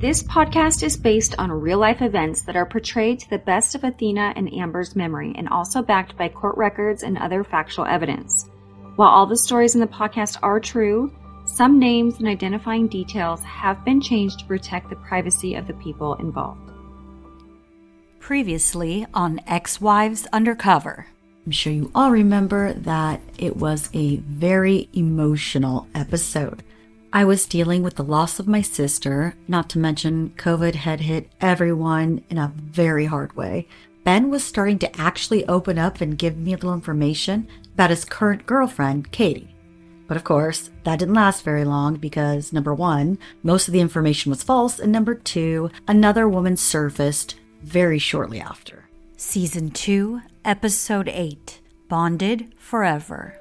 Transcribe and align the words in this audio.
This 0.00 0.22
podcast 0.22 0.82
is 0.82 0.96
based 0.96 1.34
on 1.36 1.52
real 1.52 1.76
life 1.76 2.00
events 2.00 2.40
that 2.42 2.56
are 2.56 2.64
portrayed 2.64 3.20
to 3.20 3.28
the 3.28 3.36
best 3.36 3.74
of 3.74 3.84
Athena 3.84 4.32
and 4.34 4.50
Amber's 4.50 4.96
memory 4.96 5.34
and 5.36 5.46
also 5.46 5.82
backed 5.82 6.16
by 6.16 6.30
court 6.30 6.56
records 6.56 7.02
and 7.02 7.18
other 7.18 7.44
factual 7.44 7.84
evidence. 7.84 8.48
While 8.96 9.10
all 9.10 9.26
the 9.26 9.36
stories 9.36 9.74
in 9.74 9.80
the 9.82 9.86
podcast 9.86 10.38
are 10.42 10.58
true, 10.58 11.12
some 11.44 11.78
names 11.78 12.18
and 12.18 12.28
identifying 12.28 12.88
details 12.88 13.42
have 13.42 13.84
been 13.84 14.00
changed 14.00 14.38
to 14.38 14.46
protect 14.46 14.88
the 14.88 14.96
privacy 14.96 15.54
of 15.54 15.66
the 15.66 15.74
people 15.74 16.14
involved. 16.14 16.70
Previously 18.20 19.06
on 19.12 19.42
Ex 19.46 19.82
Wives 19.82 20.26
Undercover. 20.32 21.08
I'm 21.44 21.52
sure 21.52 21.74
you 21.74 21.90
all 21.94 22.10
remember 22.10 22.72
that 22.72 23.20
it 23.36 23.58
was 23.58 23.90
a 23.92 24.16
very 24.16 24.88
emotional 24.94 25.88
episode. 25.94 26.62
I 27.12 27.24
was 27.24 27.44
dealing 27.44 27.82
with 27.82 27.96
the 27.96 28.04
loss 28.04 28.38
of 28.38 28.46
my 28.46 28.62
sister, 28.62 29.34
not 29.48 29.68
to 29.70 29.80
mention 29.80 30.32
COVID 30.36 30.76
had 30.76 31.00
hit 31.00 31.28
everyone 31.40 32.22
in 32.30 32.38
a 32.38 32.52
very 32.54 33.06
hard 33.06 33.32
way. 33.32 33.66
Ben 34.04 34.30
was 34.30 34.44
starting 34.44 34.78
to 34.78 35.00
actually 35.00 35.44
open 35.46 35.76
up 35.76 36.00
and 36.00 36.16
give 36.16 36.36
me 36.36 36.52
a 36.52 36.56
little 36.56 36.72
information 36.72 37.48
about 37.74 37.90
his 37.90 38.04
current 38.04 38.46
girlfriend, 38.46 39.10
Katie. 39.10 39.52
But 40.06 40.18
of 40.18 40.22
course, 40.22 40.70
that 40.84 41.00
didn't 41.00 41.14
last 41.14 41.42
very 41.42 41.64
long 41.64 41.96
because 41.96 42.52
number 42.52 42.72
one, 42.72 43.18
most 43.42 43.66
of 43.66 43.72
the 43.72 43.80
information 43.80 44.30
was 44.30 44.44
false, 44.44 44.78
and 44.78 44.92
number 44.92 45.16
two, 45.16 45.68
another 45.88 46.28
woman 46.28 46.56
surfaced 46.56 47.34
very 47.60 47.98
shortly 47.98 48.40
after. 48.40 48.88
Season 49.16 49.70
2, 49.70 50.20
Episode 50.44 51.08
8 51.08 51.60
Bonded 51.88 52.54
Forever. 52.56 53.36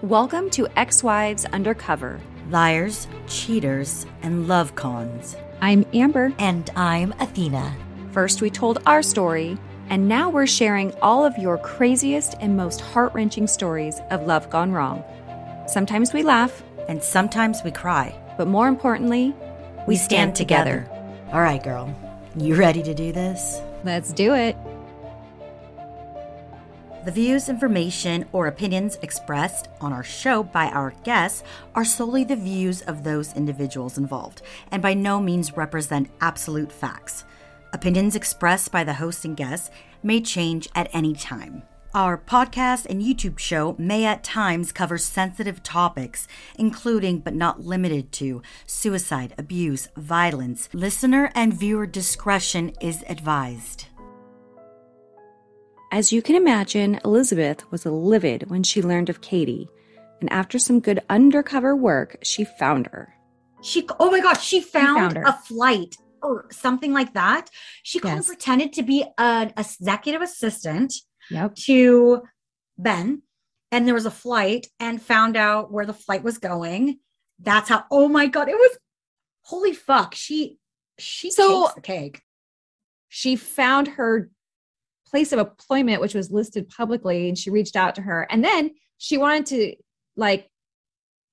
Welcome 0.00 0.48
to 0.50 0.66
Ex 0.76 1.02
Wives 1.02 1.44
Undercover. 1.46 2.20
Liars, 2.50 3.06
cheaters, 3.26 4.06
and 4.22 4.46
love 4.48 4.74
cons. 4.74 5.36
I'm 5.60 5.86
Amber. 5.94 6.32
And 6.38 6.68
I'm 6.76 7.12
Athena. 7.20 7.74
First, 8.12 8.42
we 8.42 8.50
told 8.50 8.80
our 8.86 9.02
story, 9.02 9.56
and 9.88 10.08
now 10.08 10.28
we're 10.28 10.46
sharing 10.46 10.92
all 11.00 11.24
of 11.24 11.36
your 11.38 11.56
craziest 11.58 12.34
and 12.40 12.56
most 12.56 12.80
heart 12.80 13.12
wrenching 13.14 13.46
stories 13.46 13.98
of 14.10 14.26
love 14.26 14.50
gone 14.50 14.72
wrong. 14.72 15.02
Sometimes 15.66 16.12
we 16.12 16.22
laugh, 16.22 16.62
And 16.88 17.02
sometimes 17.02 17.62
we 17.64 17.70
cry. 17.70 18.14
but 18.36 18.46
more 18.48 18.68
importantly, 18.68 19.34
We 19.86 19.96
stand 19.96 20.34
together. 20.34 20.88
All 21.32 21.40
right, 21.40 21.62
girl. 21.62 21.94
You 22.36 22.54
ready 22.56 22.82
to 22.82 22.94
do 22.94 23.12
this? 23.12 23.60
let's 23.84 24.12
do 24.14 24.32
it. 24.34 24.56
The 27.04 27.10
views, 27.10 27.50
information, 27.50 28.24
or 28.32 28.46
opinions 28.46 28.96
expressed 29.02 29.68
on 29.78 29.92
our 29.92 30.02
show 30.02 30.42
by 30.42 30.68
our 30.68 30.94
guests 31.04 31.42
are 31.74 31.84
solely 31.84 32.24
the 32.24 32.34
views 32.34 32.80
of 32.80 33.04
those 33.04 33.34
individuals 33.34 33.98
involved 33.98 34.40
and 34.70 34.80
by 34.80 34.94
no 34.94 35.20
means 35.20 35.54
represent 35.54 36.08
absolute 36.22 36.72
facts. 36.72 37.24
Opinions 37.74 38.16
expressed 38.16 38.72
by 38.72 38.84
the 38.84 38.94
host 38.94 39.26
and 39.26 39.36
guests 39.36 39.70
may 40.02 40.22
change 40.22 40.66
at 40.74 40.88
any 40.94 41.12
time. 41.12 41.64
Our 41.94 42.16
podcast 42.16 42.86
and 42.86 43.02
YouTube 43.02 43.38
show 43.38 43.76
may 43.78 44.06
at 44.06 44.24
times 44.24 44.72
cover 44.72 44.96
sensitive 44.96 45.62
topics, 45.62 46.26
including 46.58 47.18
but 47.18 47.34
not 47.34 47.60
limited 47.60 48.12
to 48.12 48.40
suicide, 48.64 49.34
abuse, 49.36 49.88
violence. 49.94 50.70
Listener 50.72 51.30
and 51.34 51.52
viewer 51.52 51.86
discretion 51.86 52.72
is 52.80 53.04
advised. 53.10 53.88
As 55.94 56.12
you 56.12 56.22
can 56.22 56.34
imagine, 56.34 56.98
Elizabeth 57.04 57.70
was 57.70 57.86
livid 57.86 58.50
when 58.50 58.64
she 58.64 58.82
learned 58.82 59.08
of 59.08 59.20
Katie, 59.20 59.68
and 60.20 60.28
after 60.32 60.58
some 60.58 60.80
good 60.80 60.98
undercover 61.08 61.76
work, 61.76 62.16
she 62.20 62.42
found 62.42 62.88
her. 62.88 63.14
She, 63.62 63.86
oh 64.00 64.10
my 64.10 64.18
gosh, 64.18 64.44
she 64.44 64.60
found, 64.60 65.12
found 65.14 65.24
a 65.24 65.32
flight 65.34 65.94
or 66.20 66.46
something 66.50 66.92
like 66.92 67.14
that. 67.14 67.48
She 67.84 68.00
kind 68.00 68.18
of 68.18 68.26
pretended 68.26 68.72
to 68.72 68.82
be 68.82 69.04
an 69.18 69.52
executive 69.56 70.20
assistant 70.20 70.92
Yep. 71.30 71.54
to 71.66 72.22
Ben, 72.76 73.22
and 73.70 73.86
there 73.86 73.94
was 73.94 74.04
a 74.06 74.10
flight, 74.10 74.66
and 74.80 75.00
found 75.00 75.36
out 75.36 75.70
where 75.70 75.86
the 75.86 75.94
flight 75.94 76.24
was 76.24 76.38
going. 76.38 76.98
That's 77.38 77.68
how. 77.68 77.84
Oh 77.92 78.08
my 78.08 78.26
god, 78.26 78.48
it 78.48 78.56
was 78.56 78.76
holy 79.42 79.72
fuck. 79.74 80.16
She 80.16 80.58
she 80.98 81.30
So- 81.30 81.66
takes 81.66 81.74
the 81.76 81.80
cake. 81.82 82.22
she 83.08 83.36
found 83.36 83.86
her 83.86 84.30
place 85.14 85.32
of 85.32 85.38
employment 85.38 86.00
which 86.00 86.12
was 86.14 86.32
listed 86.32 86.68
publicly 86.68 87.28
and 87.28 87.38
she 87.38 87.48
reached 87.50 87.76
out 87.76 87.94
to 87.94 88.02
her 88.02 88.26
and 88.30 88.42
then 88.44 88.70
she 88.98 89.16
wanted 89.16 89.46
to 89.46 89.76
like 90.16 90.48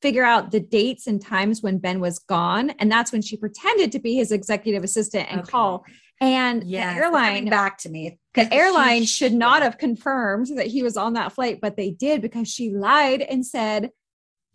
figure 0.03 0.23
out 0.23 0.51
the 0.51 0.59
dates 0.59 1.07
and 1.07 1.19
times 1.19 1.61
when 1.63 1.79
ben 1.79 1.99
was 1.99 2.19
gone 2.19 2.69
and 2.79 2.91
that's 2.91 3.11
when 3.11 3.21
she 3.23 3.35
pretended 3.37 3.91
to 3.91 3.99
be 3.99 4.13
his 4.15 4.31
executive 4.31 4.83
assistant 4.83 5.27
and 5.31 5.41
Okay. 5.41 5.51
call 5.51 5.83
and 6.19 6.63
Yeah, 6.63 6.93
the 6.93 6.99
airline 6.99 7.49
back 7.49 7.79
to 7.79 7.89
me. 7.89 8.19
the 8.35 8.53
airline 8.53 9.01
She- 9.01 9.07
should 9.07 9.33
not 9.33 9.63
have 9.63 9.79
confirmed 9.79 10.47
that 10.57 10.67
he 10.67 10.83
was 10.83 10.95
on 10.95 11.13
that 11.13 11.31
flight 11.33 11.59
but 11.59 11.75
they 11.75 11.89
did 11.89 12.21
because 12.21 12.47
she 12.47 12.69
lied 12.69 13.21
and 13.23 13.43
said 13.43 13.89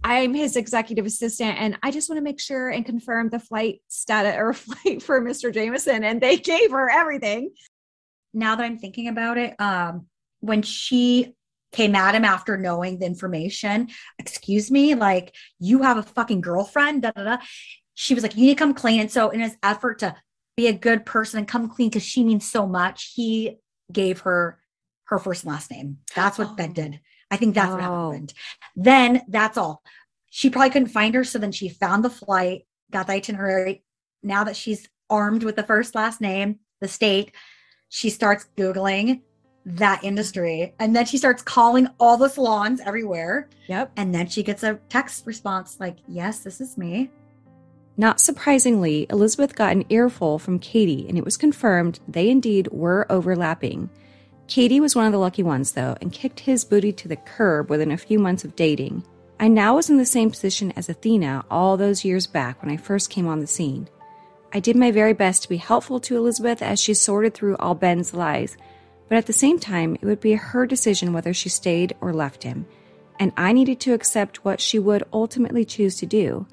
I'm 0.04 0.34
his 0.34 0.56
executive 0.56 1.06
assistant, 1.06 1.58
and 1.58 1.78
I 1.82 1.90
just 1.90 2.08
want 2.10 2.18
to 2.18 2.22
make 2.22 2.38
sure 2.38 2.68
and 2.68 2.84
confirm 2.84 3.30
the 3.30 3.40
flight 3.40 3.80
status 3.88 4.36
or 4.36 4.52
flight 4.66 5.02
for 5.02 5.22
Mr. 5.22 5.52
Jameson. 5.52 6.04
And 6.04 6.20
they 6.20 6.36
gave 6.36 6.70
her 6.70 6.88
everything. 6.90 7.50
Now 8.36 8.54
that 8.54 8.64
I'm 8.64 8.78
thinking 8.78 9.08
about 9.08 9.38
it, 9.38 9.58
um, 9.60 10.06
when 10.40 10.62
she 10.62 11.34
came 11.72 11.94
at 11.94 12.14
him 12.14 12.24
after 12.24 12.56
knowing 12.56 12.98
the 12.98 13.06
information, 13.06 13.88
excuse 14.18 14.70
me, 14.70 14.94
like 14.94 15.34
you 15.58 15.82
have 15.82 15.96
a 15.96 16.02
fucking 16.02 16.42
girlfriend, 16.42 17.02
da 17.02 17.10
da 17.10 17.24
da. 17.24 17.36
She 17.94 18.14
was 18.14 18.22
like, 18.22 18.36
you 18.36 18.42
need 18.42 18.54
to 18.54 18.58
come 18.58 18.74
clean. 18.74 19.00
And 19.00 19.10
so, 19.10 19.30
in 19.30 19.40
his 19.40 19.56
effort 19.62 19.98
to 20.00 20.14
be 20.56 20.68
a 20.68 20.72
good 20.72 21.04
person 21.06 21.38
and 21.38 21.48
come 21.48 21.68
clean 21.68 21.88
because 21.88 22.02
she 22.02 22.22
means 22.24 22.48
so 22.48 22.66
much, 22.66 23.12
he 23.14 23.56
gave 23.90 24.20
her 24.20 24.60
her 25.04 25.18
first 25.18 25.44
and 25.44 25.52
last 25.52 25.70
name. 25.70 25.98
That's 26.14 26.38
what 26.38 26.56
Ben 26.56 26.70
Oh. 26.70 26.74
did. 26.74 27.00
I 27.30 27.36
think 27.36 27.54
that's 27.54 27.70
what 27.70 27.80
Oh. 27.82 28.10
happened. 28.10 28.34
Then 28.74 29.22
that's 29.28 29.56
all. 29.56 29.82
She 30.30 30.50
probably 30.50 30.70
couldn't 30.70 30.88
find 30.88 31.14
her. 31.14 31.24
So 31.24 31.38
then 31.38 31.52
she 31.52 31.68
found 31.68 32.04
the 32.04 32.10
flight, 32.10 32.66
got 32.90 33.06
the 33.06 33.14
itinerary. 33.14 33.82
Now 34.22 34.44
that 34.44 34.56
she's 34.56 34.88
armed 35.08 35.42
with 35.42 35.56
the 35.56 35.62
first 35.62 35.94
last 35.94 36.20
name, 36.20 36.58
the 36.80 36.88
state, 36.88 37.32
she 37.88 38.10
starts 38.10 38.46
Googling 38.56 39.20
that 39.66 40.02
industry. 40.04 40.74
And 40.78 40.94
then 40.94 41.04
she 41.04 41.18
starts 41.18 41.42
calling 41.42 41.88
all 41.98 42.16
the 42.16 42.28
salons 42.28 42.80
everywhere. 42.80 43.48
Yep. 43.66 43.92
And 43.96 44.14
then 44.14 44.28
she 44.28 44.42
gets 44.42 44.62
a 44.62 44.78
text 44.88 45.26
response 45.26 45.78
like, 45.80 45.96
Yes, 46.08 46.40
this 46.40 46.60
is 46.60 46.78
me. 46.78 47.10
Not 47.98 48.20
surprisingly, 48.20 49.06
Elizabeth 49.10 49.56
got 49.56 49.72
an 49.72 49.86
earful 49.88 50.38
from 50.38 50.58
Katie, 50.58 51.06
and 51.08 51.16
it 51.16 51.24
was 51.24 51.38
confirmed 51.38 51.98
they 52.06 52.28
indeed 52.28 52.68
were 52.70 53.06
overlapping. 53.10 53.88
Katie 54.48 54.80
was 54.80 54.94
one 54.94 55.06
of 55.06 55.12
the 55.12 55.18
lucky 55.18 55.42
ones, 55.42 55.72
though, 55.72 55.96
and 56.00 56.12
kicked 56.12 56.40
his 56.40 56.64
booty 56.64 56.92
to 56.92 57.08
the 57.08 57.16
curb 57.16 57.70
within 57.70 57.90
a 57.90 57.96
few 57.96 58.18
months 58.18 58.44
of 58.44 58.54
dating. 58.54 59.02
I 59.40 59.48
now 59.48 59.76
was 59.76 59.88
in 59.88 59.96
the 59.96 60.06
same 60.06 60.30
position 60.30 60.72
as 60.76 60.90
Athena 60.90 61.44
all 61.50 61.76
those 61.76 62.04
years 62.04 62.26
back 62.26 62.62
when 62.62 62.70
I 62.70 62.76
first 62.76 63.10
came 63.10 63.26
on 63.26 63.40
the 63.40 63.46
scene. 63.46 63.88
I 64.56 64.58
did 64.58 64.74
my 64.74 64.90
very 64.90 65.12
best 65.12 65.42
to 65.42 65.50
be 65.50 65.58
helpful 65.58 66.00
to 66.00 66.16
Elizabeth 66.16 66.62
as 66.62 66.80
she 66.80 66.94
sorted 66.94 67.34
through 67.34 67.58
all 67.58 67.74
Ben's 67.74 68.14
lies, 68.14 68.56
but 69.06 69.18
at 69.18 69.26
the 69.26 69.34
same 69.34 69.58
time, 69.58 69.96
it 69.96 70.06
would 70.06 70.18
be 70.18 70.32
her 70.32 70.64
decision 70.64 71.12
whether 71.12 71.34
she 71.34 71.50
stayed 71.50 71.94
or 72.00 72.14
left 72.14 72.42
him, 72.42 72.64
and 73.20 73.34
I 73.36 73.52
needed 73.52 73.80
to 73.80 73.92
accept 73.92 74.46
what 74.46 74.62
she 74.62 74.78
would 74.78 75.04
ultimately 75.12 75.66
choose 75.66 75.96
to 75.96 76.06
do. 76.06 76.46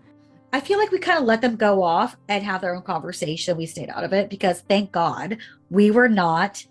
I 0.51 0.59
feel 0.59 0.79
like 0.79 0.91
we 0.91 0.99
kind 0.99 1.17
of 1.17 1.23
let 1.23 1.39
them 1.39 1.55
go 1.55 1.81
off 1.81 2.17
and 2.27 2.43
have 2.43 2.59
their 2.59 2.75
own 2.75 2.81
conversation. 2.81 3.55
We 3.55 3.67
stayed 3.67 3.89
out 3.89 4.03
of 4.03 4.11
it 4.11 4.29
because 4.29 4.59
thank 4.59 4.91
God 4.91 5.37
we 5.69 5.89
were 5.89 6.09
not 6.09 6.65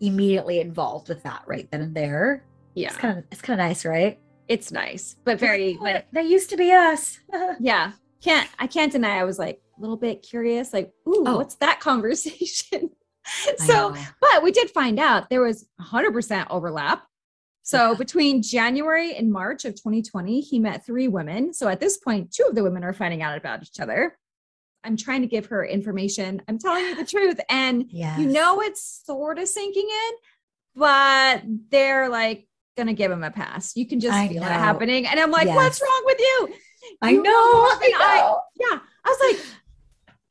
immediately 0.00 0.60
involved 0.60 1.10
with 1.10 1.22
that 1.24 1.42
right 1.46 1.70
then 1.70 1.82
and 1.82 1.94
there. 1.94 2.44
Yeah. 2.72 2.88
It's 2.88 2.96
kind 2.96 3.18
of 3.18 3.24
it's 3.30 3.42
kind 3.42 3.60
of 3.60 3.66
nice, 3.66 3.84
right? 3.84 4.18
It's 4.48 4.72
nice, 4.72 5.16
but 5.22 5.38
very, 5.38 5.76
but 5.78 6.06
that 6.12 6.24
used 6.24 6.48
to 6.48 6.56
be 6.56 6.72
us. 6.72 7.18
yeah. 7.60 7.92
Can't, 8.22 8.48
I 8.58 8.66
can't 8.66 8.90
deny 8.90 9.18
I 9.18 9.24
was 9.24 9.38
like 9.38 9.60
a 9.60 9.65
little 9.80 9.96
bit 9.96 10.22
curious, 10.22 10.72
like, 10.72 10.92
ooh, 11.08 11.24
Oh. 11.26 11.36
what's 11.36 11.54
that 11.56 11.80
conversation? 11.80 12.90
So, 13.58 13.94
but 14.20 14.42
we 14.42 14.52
did 14.52 14.70
find 14.70 14.98
out 15.00 15.28
there 15.30 15.42
was 15.42 15.66
100% 15.80 16.46
overlap. 16.50 17.04
So 17.62 17.90
Yeah. 17.92 17.98
between 17.98 18.42
January 18.42 19.16
and 19.16 19.32
March 19.32 19.64
of 19.64 19.74
2020, 19.74 20.40
he 20.40 20.58
met 20.60 20.86
three 20.86 21.08
women. 21.08 21.52
So 21.52 21.66
at 21.68 21.80
this 21.80 21.96
point, 21.98 22.32
two 22.32 22.44
of 22.48 22.54
the 22.54 22.62
women 22.62 22.84
are 22.84 22.92
finding 22.92 23.22
out 23.22 23.36
about 23.36 23.62
each 23.62 23.80
other. 23.80 24.16
I'm 24.84 24.96
trying 24.96 25.22
to 25.22 25.26
give 25.26 25.46
her 25.46 25.64
information. 25.66 26.40
I'm 26.46 26.58
telling 26.58 26.84
you 26.84 26.94
the 26.94 27.04
truth. 27.14 27.40
And 27.50 27.86
yeah, 27.90 28.16
you 28.18 28.26
know 28.26 28.60
it's 28.60 29.02
sort 29.04 29.40
of 29.40 29.48
sinking 29.48 29.88
in, 29.88 30.14
but 30.76 31.42
they're 31.70 32.08
like 32.08 32.46
gonna 32.76 32.92
give 32.94 33.10
him 33.10 33.24
a 33.24 33.30
pass. 33.32 33.74
You 33.74 33.86
can 33.88 33.98
just 33.98 34.14
I 34.14 34.28
feel 34.28 34.36
it 34.36 34.46
know. 34.46 34.52
happening. 34.52 35.06
And 35.08 35.18
I'm 35.18 35.32
like, 35.32 35.48
what's 35.48 35.82
wrong 35.82 36.02
with 36.04 36.20
you? 36.20 36.48
I 37.02 37.10
You 37.10 37.22
know. 37.24 37.30
I 37.32 37.92
I- 37.96 38.18
know. 38.20 38.40
yeah. 38.60 38.78
I 39.04 39.08
was 39.08 39.18
like, 39.36 39.44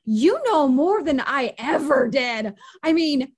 you 0.05 0.39
know 0.45 0.67
more 0.67 1.03
than 1.03 1.19
I 1.19 1.53
ever 1.57 2.07
did. 2.07 2.53
I 2.83 2.93
mean, 2.93 3.31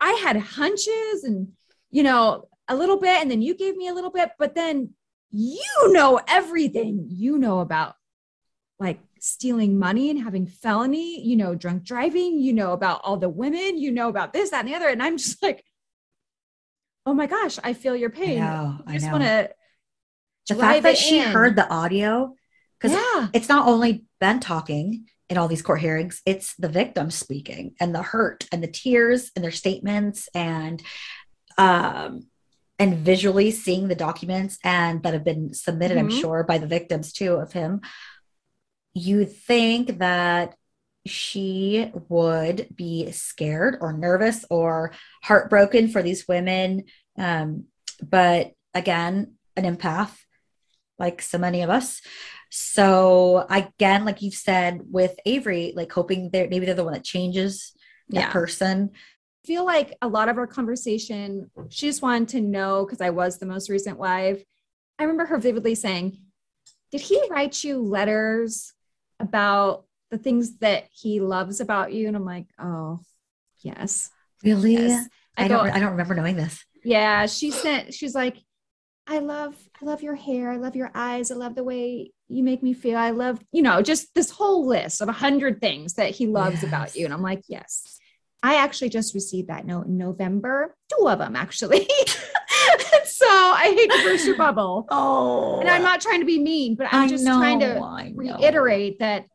I 0.00 0.12
had 0.12 0.36
hunches 0.36 1.24
and, 1.24 1.48
you 1.90 2.02
know, 2.02 2.48
a 2.68 2.76
little 2.76 2.98
bit, 2.98 3.20
and 3.20 3.30
then 3.30 3.42
you 3.42 3.54
gave 3.54 3.76
me 3.76 3.88
a 3.88 3.94
little 3.94 4.10
bit, 4.10 4.30
but 4.38 4.54
then 4.54 4.90
you 5.30 5.92
know 5.92 6.20
everything 6.26 7.06
you 7.08 7.38
know 7.38 7.60
about 7.60 7.94
like 8.78 8.98
stealing 9.20 9.78
money 9.78 10.10
and 10.10 10.22
having 10.22 10.46
felony, 10.46 11.20
you 11.24 11.36
know, 11.36 11.54
drunk 11.54 11.84
driving, 11.84 12.40
you 12.40 12.52
know 12.52 12.72
about 12.72 13.00
all 13.04 13.16
the 13.16 13.28
women, 13.28 13.78
you 13.78 13.90
know 13.90 14.08
about 14.08 14.32
this, 14.32 14.50
that, 14.50 14.60
and 14.60 14.68
the 14.68 14.74
other. 14.74 14.88
And 14.88 15.02
I'm 15.02 15.16
just 15.16 15.42
like, 15.42 15.64
oh 17.04 17.14
my 17.14 17.26
gosh, 17.26 17.58
I 17.62 17.72
feel 17.72 17.96
your 17.96 18.10
pain. 18.10 18.42
I, 18.42 18.54
know, 18.54 18.78
I 18.86 18.92
just 18.94 19.10
want 19.10 19.24
to. 19.24 19.50
The 20.48 20.54
fact 20.54 20.84
that 20.84 20.96
she 20.96 21.18
in. 21.18 21.30
heard 21.30 21.56
the 21.56 21.68
audio, 21.68 22.34
because 22.78 22.96
yeah. 22.96 23.28
it's 23.32 23.48
not 23.48 23.66
only 23.66 24.04
Ben 24.20 24.38
talking 24.38 25.06
in 25.28 25.38
all 25.38 25.48
these 25.48 25.62
court 25.62 25.80
hearings, 25.80 26.22
it's 26.24 26.54
the 26.56 26.68
victim 26.68 27.10
speaking 27.10 27.74
and 27.80 27.94
the 27.94 28.02
hurt 28.02 28.46
and 28.52 28.62
the 28.62 28.68
tears 28.68 29.30
and 29.34 29.44
their 29.44 29.50
statements 29.50 30.28
and 30.34 30.82
um 31.58 32.26
and 32.78 32.98
visually 32.98 33.50
seeing 33.50 33.88
the 33.88 33.94
documents 33.94 34.58
and 34.62 35.02
that 35.02 35.14
have 35.14 35.24
been 35.24 35.54
submitted, 35.54 35.96
mm-hmm. 35.96 36.10
I'm 36.10 36.20
sure, 36.20 36.44
by 36.44 36.58
the 36.58 36.66
victims 36.66 37.12
too 37.12 37.34
of 37.34 37.52
him. 37.52 37.80
You 38.92 39.24
think 39.24 39.98
that 39.98 40.54
she 41.06 41.90
would 42.08 42.68
be 42.74 43.10
scared 43.12 43.78
or 43.80 43.92
nervous 43.92 44.44
or 44.50 44.92
heartbroken 45.22 45.88
for 45.88 46.02
these 46.02 46.26
women. 46.28 46.84
Um, 47.18 47.64
but 48.02 48.52
again, 48.74 49.34
an 49.56 49.64
empath, 49.64 50.14
like 50.98 51.22
so 51.22 51.38
many 51.38 51.62
of 51.62 51.70
us. 51.70 52.02
So 52.50 53.46
again, 53.50 54.04
like 54.04 54.22
you've 54.22 54.34
said 54.34 54.80
with 54.90 55.18
Avery, 55.26 55.72
like 55.76 55.92
hoping 55.92 56.30
that 56.30 56.50
maybe 56.50 56.66
they're 56.66 56.74
the 56.74 56.84
one 56.84 56.92
that 56.92 57.04
changes 57.04 57.72
that 58.10 58.20
yeah. 58.20 58.32
person. 58.32 58.90
I 58.94 59.46
feel 59.46 59.64
like 59.64 59.96
a 60.02 60.08
lot 60.08 60.28
of 60.28 60.38
our 60.38 60.46
conversation, 60.46 61.50
she 61.68 61.86
just 61.86 62.02
wanted 62.02 62.28
to 62.28 62.40
know 62.40 62.84
because 62.84 63.00
I 63.00 63.10
was 63.10 63.38
the 63.38 63.46
most 63.46 63.68
recent 63.68 63.98
wife. 63.98 64.42
I 64.98 65.04
remember 65.04 65.26
her 65.26 65.38
vividly 65.38 65.74
saying, 65.74 66.18
Did 66.90 67.00
he 67.00 67.22
write 67.30 67.62
you 67.62 67.80
letters 67.80 68.72
about 69.20 69.84
the 70.10 70.18
things 70.18 70.58
that 70.58 70.88
he 70.92 71.20
loves 71.20 71.60
about 71.60 71.92
you? 71.92 72.08
And 72.08 72.16
I'm 72.16 72.24
like, 72.24 72.46
Oh, 72.58 73.00
yes. 73.60 74.10
Really? 74.42 74.74
Yes. 74.74 75.08
I, 75.36 75.44
I 75.44 75.48
go, 75.48 75.58
don't 75.58 75.70
I 75.70 75.80
don't 75.80 75.90
remember 75.92 76.14
knowing 76.14 76.36
this. 76.36 76.64
Yeah. 76.84 77.26
She 77.26 77.50
sent, 77.50 77.92
she's 77.92 78.14
like, 78.14 78.38
I 79.06 79.18
love, 79.20 79.54
I 79.80 79.84
love 79.84 80.02
your 80.02 80.16
hair. 80.16 80.50
I 80.50 80.56
love 80.56 80.74
your 80.74 80.90
eyes. 80.94 81.30
I 81.30 81.34
love 81.34 81.54
the 81.54 81.62
way 81.62 82.10
you 82.28 82.42
make 82.42 82.62
me 82.62 82.74
feel. 82.74 82.98
I 82.98 83.10
love, 83.10 83.40
you 83.52 83.62
know, 83.62 83.80
just 83.82 84.14
this 84.14 84.30
whole 84.30 84.66
list 84.66 85.00
of 85.00 85.08
a 85.08 85.12
hundred 85.12 85.60
things 85.60 85.94
that 85.94 86.10
he 86.10 86.26
loves 86.26 86.62
yes. 86.62 86.64
about 86.64 86.96
you. 86.96 87.04
And 87.04 87.14
I'm 87.14 87.22
like, 87.22 87.42
yes, 87.48 87.98
I 88.42 88.56
actually 88.56 88.90
just 88.90 89.14
received 89.14 89.48
that 89.48 89.66
note 89.66 89.86
in 89.86 89.96
November, 89.96 90.74
two 90.96 91.08
of 91.08 91.18
them 91.18 91.36
actually. 91.36 91.88
so 93.04 93.26
I 93.26 93.72
hate 93.76 93.90
to 93.90 94.02
burst 94.04 94.26
your 94.26 94.36
bubble. 94.36 94.86
Oh, 94.98 95.60
and 95.60 95.68
I'm 95.68 95.82
not 95.82 96.00
trying 96.00 96.20
to 96.20 96.26
be 96.26 96.38
mean, 96.38 96.74
but 96.74 96.88
I'm 96.90 97.08
just 97.08 97.24
know, 97.24 97.38
trying 97.38 97.60
to 97.60 98.12
reiterate 98.14 98.98
that 98.98 99.26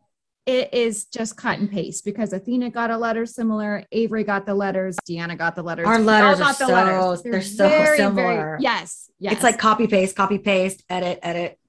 it 0.45 0.73
is 0.73 1.05
just 1.05 1.37
cut 1.37 1.59
and 1.59 1.69
paste 1.69 2.03
because 2.03 2.33
Athena 2.33 2.71
got 2.71 2.89
a 2.89 2.97
letter 2.97 3.25
similar, 3.25 3.85
Avery 3.91 4.23
got 4.23 4.45
the 4.45 4.55
letters, 4.55 4.97
Deanna 5.07 5.37
got 5.37 5.55
the 5.55 5.61
letters. 5.61 5.85
Our 5.87 5.99
letters 5.99 6.39
got 6.39 6.57
the 6.57 6.67
so, 6.67 6.73
letters. 6.73 7.21
They're, 7.21 7.31
they're 7.33 7.41
so 7.41 7.69
very, 7.69 7.97
similar. 7.97 8.35
Very, 8.35 8.61
yes, 8.61 9.09
yes. 9.19 9.33
It's 9.33 9.43
like 9.43 9.59
copy 9.59 9.87
paste, 9.87 10.15
copy 10.15 10.39
paste, 10.39 10.83
edit, 10.89 11.19
edit. 11.21 11.59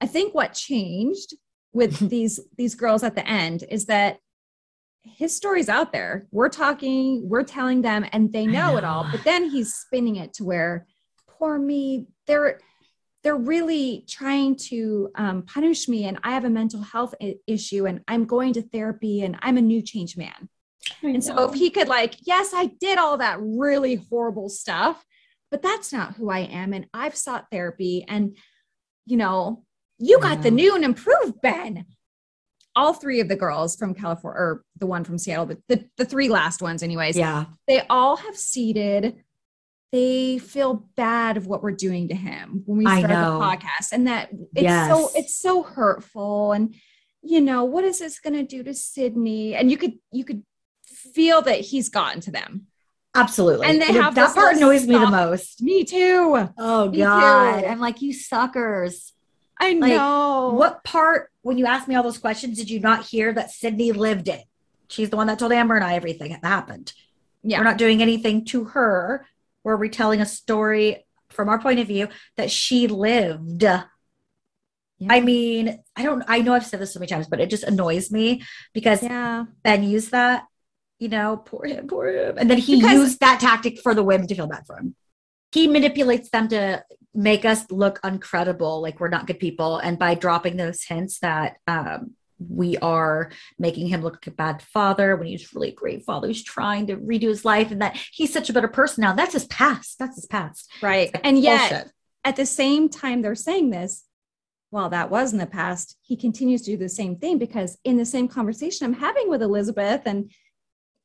I 0.00 0.06
think 0.06 0.34
what 0.34 0.54
changed 0.54 1.34
with 1.72 1.98
these 2.08 2.40
these 2.56 2.74
girls 2.74 3.02
at 3.02 3.16
the 3.16 3.26
end 3.26 3.64
is 3.68 3.86
that 3.86 4.18
his 5.02 5.36
story's 5.36 5.68
out 5.68 5.92
there. 5.92 6.26
We're 6.30 6.48
talking, 6.48 7.28
we're 7.28 7.42
telling 7.42 7.82
them, 7.82 8.06
and 8.12 8.32
they 8.32 8.46
know, 8.46 8.70
know. 8.70 8.76
it 8.78 8.84
all. 8.84 9.06
But 9.10 9.24
then 9.24 9.50
he's 9.50 9.74
spinning 9.74 10.16
it 10.16 10.32
to 10.34 10.44
where, 10.44 10.86
poor 11.28 11.58
me, 11.58 12.06
they're 12.26 12.60
they're 13.24 13.34
really 13.34 14.04
trying 14.06 14.54
to 14.54 15.10
um, 15.16 15.42
punish 15.42 15.88
me 15.88 16.04
and 16.04 16.18
i 16.22 16.30
have 16.30 16.44
a 16.44 16.50
mental 16.50 16.82
health 16.82 17.14
issue 17.46 17.86
and 17.86 18.00
i'm 18.06 18.24
going 18.26 18.52
to 18.52 18.62
therapy 18.62 19.22
and 19.22 19.36
i'm 19.42 19.56
a 19.56 19.62
new 19.62 19.82
change 19.82 20.16
man. 20.16 20.48
And 21.02 21.24
so 21.24 21.48
if 21.48 21.54
he 21.54 21.70
could 21.70 21.88
like 21.88 22.14
yes 22.26 22.52
i 22.54 22.66
did 22.66 22.98
all 22.98 23.16
that 23.16 23.38
really 23.40 23.94
horrible 23.94 24.48
stuff 24.48 25.04
but 25.50 25.62
that's 25.62 25.92
not 25.92 26.14
who 26.14 26.30
i 26.30 26.40
am 26.40 26.72
and 26.74 26.86
i've 26.92 27.16
sought 27.16 27.46
therapy 27.50 28.04
and 28.06 28.36
you 29.06 29.16
know 29.16 29.64
you 29.98 30.20
got 30.20 30.42
the 30.42 30.50
new 30.50 30.74
and 30.74 30.84
improved 30.84 31.40
ben. 31.40 31.86
All 32.76 32.92
three 32.92 33.20
of 33.20 33.28
the 33.28 33.36
girls 33.36 33.76
from 33.76 33.94
california 33.94 34.38
or 34.38 34.64
the 34.78 34.86
one 34.86 35.04
from 35.04 35.16
seattle 35.16 35.46
but 35.46 35.58
the, 35.68 35.88
the 35.96 36.04
three 36.04 36.28
last 36.28 36.60
ones 36.60 36.82
anyways 36.82 37.16
yeah. 37.16 37.46
they 37.66 37.80
all 37.88 38.16
have 38.16 38.36
seated 38.36 39.23
they 39.94 40.38
feel 40.38 40.88
bad 40.96 41.36
of 41.36 41.46
what 41.46 41.62
we're 41.62 41.70
doing 41.70 42.08
to 42.08 42.16
him 42.16 42.64
when 42.66 42.78
we 42.78 42.84
start 42.84 43.02
the 43.02 43.14
podcast 43.14 43.92
and 43.92 44.08
that 44.08 44.28
it's 44.32 44.62
yes. 44.62 44.90
so 44.90 45.10
it's 45.14 45.36
so 45.36 45.62
hurtful 45.62 46.50
and 46.50 46.74
you 47.22 47.40
know 47.40 47.62
what 47.62 47.84
is 47.84 48.00
this 48.00 48.18
going 48.18 48.34
to 48.34 48.42
do 48.42 48.64
to 48.64 48.74
sydney? 48.74 49.54
And 49.54 49.70
you 49.70 49.76
could 49.76 49.92
you 50.10 50.24
could 50.24 50.42
feel 50.84 51.42
that 51.42 51.60
he's 51.60 51.90
gotten 51.90 52.20
to 52.22 52.32
them. 52.32 52.66
Absolutely. 53.14 53.68
And 53.68 53.80
they 53.80 53.92
have 53.92 54.16
that 54.16 54.34
part 54.34 54.56
annoys 54.56 54.84
me 54.84 54.94
the 54.94 55.06
most. 55.06 55.62
Me 55.62 55.84
too. 55.84 56.48
Oh 56.58 56.90
me 56.90 56.98
god. 56.98 57.60
too. 57.60 57.66
i'm 57.68 57.78
like 57.78 58.02
you 58.02 58.12
suckers. 58.12 59.12
I 59.60 59.74
know. 59.74 60.48
like, 60.48 60.58
what 60.58 60.82
part 60.82 61.30
when 61.42 61.56
you 61.56 61.66
asked 61.66 61.86
me 61.86 61.94
all 61.94 62.02
those 62.02 62.18
questions 62.18 62.58
did 62.58 62.68
you 62.68 62.80
not 62.80 63.04
hear 63.04 63.32
that 63.32 63.52
sydney 63.52 63.92
lived 63.92 64.26
it? 64.26 64.42
She's 64.88 65.10
the 65.10 65.16
one 65.16 65.28
that 65.28 65.38
told 65.38 65.52
amber 65.52 65.76
and 65.76 65.84
i 65.84 65.94
everything 65.94 66.32
that 66.32 66.44
happened. 66.44 66.92
Yeah. 67.44 67.58
We're 67.58 67.64
not 67.64 67.78
doing 67.78 68.02
anything 68.02 68.44
to 68.46 68.64
her 68.64 69.24
we're 69.64 69.76
retelling 69.76 70.20
a 70.20 70.26
story 70.26 71.04
from 71.30 71.48
our 71.48 71.58
point 71.58 71.80
of 71.80 71.88
view 71.88 72.08
that 72.36 72.50
she 72.50 72.86
lived. 72.86 73.62
Yeah. 73.62 73.84
I 75.10 75.20
mean, 75.20 75.82
I 75.96 76.04
don't, 76.04 76.22
I 76.28 76.40
know 76.40 76.54
I've 76.54 76.64
said 76.64 76.80
this 76.80 76.94
so 76.94 77.00
many 77.00 77.08
times, 77.08 77.26
but 77.26 77.40
it 77.40 77.50
just 77.50 77.64
annoys 77.64 78.12
me 78.12 78.42
because 78.72 79.02
yeah. 79.02 79.44
Ben 79.62 79.82
used 79.82 80.12
that, 80.12 80.44
you 81.00 81.08
know, 81.08 81.36
poor 81.36 81.66
him, 81.66 81.88
poor 81.88 82.08
him. 82.08 82.38
And 82.38 82.48
then 82.48 82.58
he 82.58 82.76
because, 82.76 82.92
used 82.92 83.20
that 83.20 83.40
tactic 83.40 83.80
for 83.80 83.94
the 83.94 84.04
women 84.04 84.28
to 84.28 84.34
feel 84.34 84.46
bad 84.46 84.66
for 84.66 84.78
him. 84.78 84.94
He 85.50 85.66
manipulates 85.66 86.30
them 86.30 86.48
to 86.48 86.84
make 87.12 87.44
us 87.44 87.70
look 87.70 88.00
uncredible, 88.02 88.80
like 88.80 89.00
we're 89.00 89.08
not 89.08 89.26
good 89.26 89.38
people. 89.38 89.78
And 89.78 89.98
by 89.98 90.14
dropping 90.14 90.56
those 90.56 90.82
hints 90.82 91.18
that, 91.20 91.56
um, 91.66 92.14
we 92.38 92.76
are 92.78 93.30
making 93.58 93.86
him 93.86 94.02
look 94.02 94.14
like 94.14 94.26
a 94.26 94.30
bad 94.30 94.62
father 94.62 95.16
when 95.16 95.26
he's 95.26 95.54
really 95.54 95.68
a 95.68 95.74
great 95.74 96.04
father 96.04 96.26
who's 96.26 96.42
trying 96.42 96.86
to 96.88 96.96
redo 96.96 97.28
his 97.28 97.44
life 97.44 97.70
and 97.70 97.80
that 97.80 97.96
he's 98.12 98.32
such 98.32 98.50
a 98.50 98.52
better 98.52 98.68
person 98.68 99.02
now. 99.02 99.12
That's 99.12 99.32
his 99.32 99.46
past. 99.46 99.98
That's 99.98 100.16
his 100.16 100.26
past. 100.26 100.70
Right. 100.82 101.12
Like 101.14 101.24
and 101.24 101.38
yet, 101.38 101.90
at 102.24 102.36
the 102.36 102.46
same 102.46 102.88
time, 102.88 103.22
they're 103.22 103.34
saying 103.34 103.70
this. 103.70 104.04
While 104.70 104.88
that 104.88 105.08
was 105.08 105.32
in 105.32 105.38
the 105.38 105.46
past, 105.46 105.96
he 106.02 106.16
continues 106.16 106.62
to 106.62 106.72
do 106.72 106.76
the 106.76 106.88
same 106.88 107.16
thing 107.16 107.38
because 107.38 107.78
in 107.84 107.96
the 107.96 108.04
same 108.04 108.26
conversation 108.26 108.84
I'm 108.84 108.94
having 108.94 109.28
with 109.28 109.40
Elizabeth 109.40 110.02
and 110.04 110.32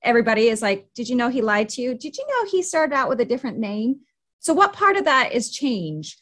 everybody 0.01 0.47
is 0.47 0.63
like, 0.63 0.87
Did 0.95 1.07
you 1.07 1.15
know 1.15 1.29
he 1.29 1.41
lied 1.41 1.69
to 1.69 1.81
you? 1.81 1.93
Did 1.93 2.17
you 2.17 2.25
know 2.27 2.49
he 2.49 2.63
started 2.63 2.95
out 2.95 3.09
with 3.09 3.21
a 3.21 3.25
different 3.25 3.59
name? 3.59 3.99
So, 4.39 4.53
what 4.53 4.73
part 4.73 4.97
of 4.97 5.05
that 5.05 5.33
is 5.33 5.51
change? 5.51 6.17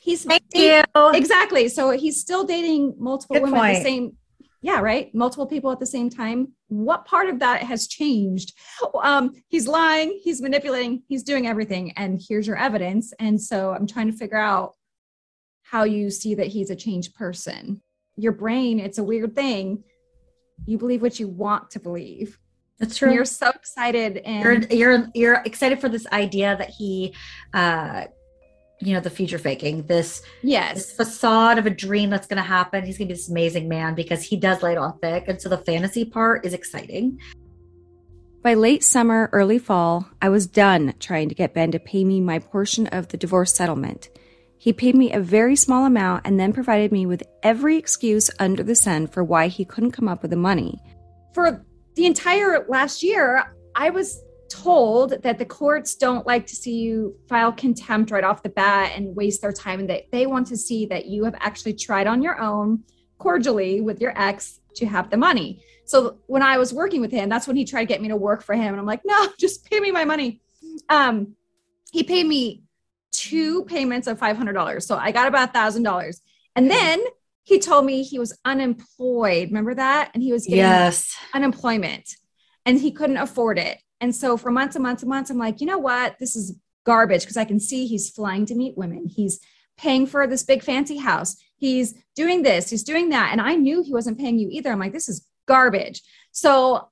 He's 0.00 0.24
Thank 0.24 0.42
you. 0.54 0.82
Exactly. 0.96 1.68
So 1.68 1.90
he's 1.90 2.20
still 2.20 2.44
dating 2.44 2.94
multiple 2.98 3.34
Good 3.34 3.42
women 3.42 3.60
point. 3.60 3.76
the 3.76 3.82
same 3.82 4.16
yeah, 4.60 4.80
right. 4.80 5.14
Multiple 5.14 5.46
people 5.46 5.70
at 5.70 5.78
the 5.78 5.86
same 5.86 6.10
time. 6.10 6.52
What 6.66 7.04
part 7.04 7.28
of 7.28 7.38
that 7.38 7.62
has 7.62 7.86
changed? 7.86 8.54
Um, 9.02 9.32
he's 9.48 9.68
lying, 9.68 10.18
he's 10.22 10.42
manipulating, 10.42 11.02
he's 11.08 11.22
doing 11.22 11.46
everything. 11.46 11.92
And 11.92 12.20
here's 12.26 12.46
your 12.46 12.56
evidence. 12.56 13.12
And 13.20 13.40
so 13.40 13.70
I'm 13.70 13.86
trying 13.86 14.10
to 14.10 14.16
figure 14.16 14.38
out 14.38 14.74
how 15.62 15.84
you 15.84 16.10
see 16.10 16.34
that 16.34 16.48
he's 16.48 16.70
a 16.70 16.76
changed 16.76 17.14
person. 17.14 17.80
Your 18.16 18.32
brain, 18.32 18.80
it's 18.80 18.98
a 18.98 19.04
weird 19.04 19.36
thing. 19.36 19.84
You 20.66 20.76
believe 20.76 21.02
what 21.02 21.20
you 21.20 21.28
want 21.28 21.70
to 21.70 21.80
believe. 21.80 22.38
That's 22.80 22.96
true. 22.96 23.08
And 23.08 23.14
you're 23.14 23.24
so 23.24 23.50
excited 23.50 24.18
and 24.18 24.70
you're, 24.70 24.78
you're 24.78 25.08
you're 25.14 25.42
excited 25.44 25.80
for 25.80 25.88
this 25.88 26.06
idea 26.08 26.56
that 26.56 26.70
he 26.70 27.14
uh 27.52 28.04
you 28.80 28.94
know 28.94 29.00
the 29.00 29.10
future 29.10 29.38
faking 29.38 29.86
this 29.86 30.22
yes. 30.42 30.74
this 30.74 30.92
facade 30.92 31.58
of 31.58 31.66
a 31.66 31.70
dream 31.70 32.10
that's 32.10 32.26
going 32.26 32.36
to 32.36 32.42
happen. 32.42 32.84
He's 32.84 32.98
going 32.98 33.08
to 33.08 33.14
be 33.14 33.16
this 33.16 33.28
amazing 33.28 33.68
man 33.68 33.94
because 33.94 34.22
he 34.22 34.36
does 34.36 34.62
lay 34.62 34.72
it 34.72 34.78
on 34.78 34.98
thick. 34.98 35.24
And 35.26 35.40
so 35.40 35.48
the 35.48 35.58
fantasy 35.58 36.04
part 36.04 36.44
is 36.46 36.54
exciting. 36.54 37.18
By 38.42 38.54
late 38.54 38.84
summer 38.84 39.28
early 39.32 39.58
fall 39.58 40.08
i 40.22 40.28
was 40.28 40.46
done 40.46 40.94
trying 41.00 41.28
to 41.28 41.34
get 41.34 41.54
ben 41.54 41.72
to 41.72 41.80
pay 41.80 42.04
me 42.04 42.20
my 42.20 42.38
portion 42.38 42.86
of 42.88 43.08
the 43.08 43.16
divorce 43.16 43.52
settlement. 43.52 44.08
He 44.60 44.72
paid 44.72 44.94
me 44.94 45.12
a 45.12 45.20
very 45.20 45.54
small 45.56 45.84
amount 45.84 46.26
and 46.26 46.38
then 46.38 46.52
provided 46.52 46.90
me 46.90 47.06
with 47.06 47.22
every 47.42 47.76
excuse 47.76 48.30
under 48.38 48.62
the 48.62 48.74
sun 48.74 49.06
for 49.06 49.22
why 49.22 49.48
he 49.48 49.64
couldn't 49.64 49.92
come 49.92 50.08
up 50.08 50.22
with 50.22 50.30
the 50.30 50.36
money. 50.36 50.80
For 51.32 51.64
the 51.94 52.06
entire 52.06 52.64
last 52.68 53.02
year 53.02 53.52
i 53.74 53.90
was 53.90 54.22
told 54.48 55.22
that 55.22 55.38
the 55.38 55.44
courts 55.44 55.94
don't 55.94 56.26
like 56.26 56.46
to 56.46 56.56
see 56.56 56.76
you 56.78 57.16
file 57.28 57.52
contempt 57.52 58.10
right 58.10 58.24
off 58.24 58.42
the 58.42 58.48
bat 58.48 58.92
and 58.96 59.14
waste 59.14 59.42
their 59.42 59.52
time 59.52 59.80
and 59.80 59.90
that 59.90 60.10
they 60.10 60.26
want 60.26 60.46
to 60.48 60.56
see 60.56 60.86
that 60.86 61.06
you 61.06 61.24
have 61.24 61.34
actually 61.38 61.74
tried 61.74 62.06
on 62.06 62.22
your 62.22 62.40
own 62.40 62.82
cordially 63.18 63.80
with 63.80 64.00
your 64.00 64.12
ex 64.20 64.60
to 64.76 64.86
have 64.86 65.10
the 65.10 65.16
money. 65.16 65.62
So 65.84 66.18
when 66.26 66.42
I 66.42 66.56
was 66.58 66.72
working 66.72 67.00
with 67.00 67.10
him, 67.10 67.28
that's 67.28 67.46
when 67.46 67.56
he 67.56 67.64
tried 67.64 67.82
to 67.82 67.86
get 67.86 68.00
me 68.00 68.08
to 68.08 68.16
work 68.16 68.42
for 68.42 68.54
him 68.54 68.68
and 68.68 68.78
I'm 68.78 68.86
like, 68.86 69.02
"No, 69.04 69.28
just 69.38 69.68
pay 69.68 69.80
me 69.80 69.90
my 69.90 70.04
money." 70.04 70.40
Um 70.88 71.34
he 71.92 72.02
paid 72.02 72.26
me 72.26 72.62
two 73.12 73.64
payments 73.64 74.06
of 74.06 74.18
$500. 74.18 74.82
So 74.82 74.96
I 74.96 75.10
got 75.10 75.26
about 75.26 75.52
$1000. 75.54 76.20
And 76.54 76.70
then 76.70 77.02
he 77.44 77.58
told 77.58 77.86
me 77.86 78.02
he 78.02 78.18
was 78.18 78.38
unemployed. 78.44 79.48
Remember 79.48 79.74
that? 79.74 80.10
And 80.12 80.22
he 80.22 80.32
was 80.32 80.44
getting 80.44 80.58
Yes. 80.58 81.16
unemployment 81.32 82.14
and 82.64 82.78
he 82.78 82.90
couldn't 82.90 83.16
afford 83.16 83.58
it. 83.58 83.78
And 84.00 84.14
so 84.14 84.36
for 84.36 84.50
months 84.50 84.76
and 84.76 84.82
months 84.82 85.02
and 85.02 85.10
months, 85.10 85.30
I'm 85.30 85.38
like, 85.38 85.60
you 85.60 85.66
know 85.66 85.78
what? 85.78 86.18
This 86.18 86.36
is 86.36 86.56
garbage 86.84 87.22
because 87.22 87.36
I 87.36 87.44
can 87.44 87.60
see 87.60 87.86
he's 87.86 88.10
flying 88.10 88.46
to 88.46 88.54
meet 88.54 88.78
women. 88.78 89.06
He's 89.06 89.40
paying 89.76 90.06
for 90.06 90.26
this 90.26 90.42
big 90.42 90.62
fancy 90.62 90.96
house. 90.96 91.36
He's 91.56 91.94
doing 92.14 92.42
this, 92.42 92.70
he's 92.70 92.84
doing 92.84 93.10
that. 93.10 93.30
And 93.32 93.40
I 93.40 93.54
knew 93.54 93.82
he 93.82 93.92
wasn't 93.92 94.18
paying 94.18 94.38
you 94.38 94.48
either. 94.50 94.70
I'm 94.70 94.78
like, 94.78 94.92
this 94.92 95.08
is 95.08 95.26
garbage. 95.46 96.02
So 96.32 96.88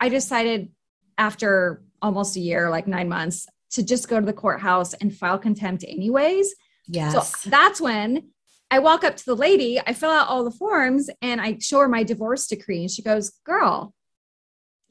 I 0.00 0.08
decided 0.08 0.70
after 1.16 1.82
almost 2.00 2.36
a 2.36 2.40
year, 2.40 2.68
like 2.68 2.86
nine 2.86 3.08
months, 3.08 3.46
to 3.70 3.82
just 3.82 4.08
go 4.08 4.20
to 4.20 4.26
the 4.26 4.32
courthouse 4.32 4.92
and 4.94 5.16
file 5.16 5.38
contempt 5.38 5.84
anyways. 5.86 6.54
Yes. 6.88 7.40
So 7.40 7.50
that's 7.50 7.80
when 7.80 8.30
I 8.70 8.78
walk 8.78 9.04
up 9.04 9.16
to 9.16 9.24
the 9.24 9.36
lady, 9.36 9.80
I 9.80 9.92
fill 9.92 10.10
out 10.10 10.28
all 10.28 10.44
the 10.44 10.50
forms 10.50 11.10
and 11.20 11.40
I 11.40 11.58
show 11.58 11.80
her 11.80 11.88
my 11.88 12.02
divorce 12.02 12.46
decree. 12.46 12.80
And 12.80 12.90
she 12.90 13.02
goes, 13.02 13.30
Girl, 13.44 13.94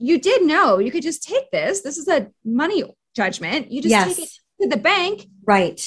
you 0.01 0.19
did 0.19 0.43
know 0.43 0.79
you 0.79 0.91
could 0.91 1.03
just 1.03 1.23
take 1.23 1.49
this. 1.51 1.81
This 1.81 1.97
is 1.97 2.07
a 2.07 2.29
money 2.43 2.83
judgment. 3.15 3.71
You 3.71 3.81
just 3.81 3.91
yes. 3.91 4.15
take 4.15 4.25
it 4.25 4.31
to 4.63 4.69
the 4.69 4.77
bank 4.77 5.27
Right. 5.45 5.81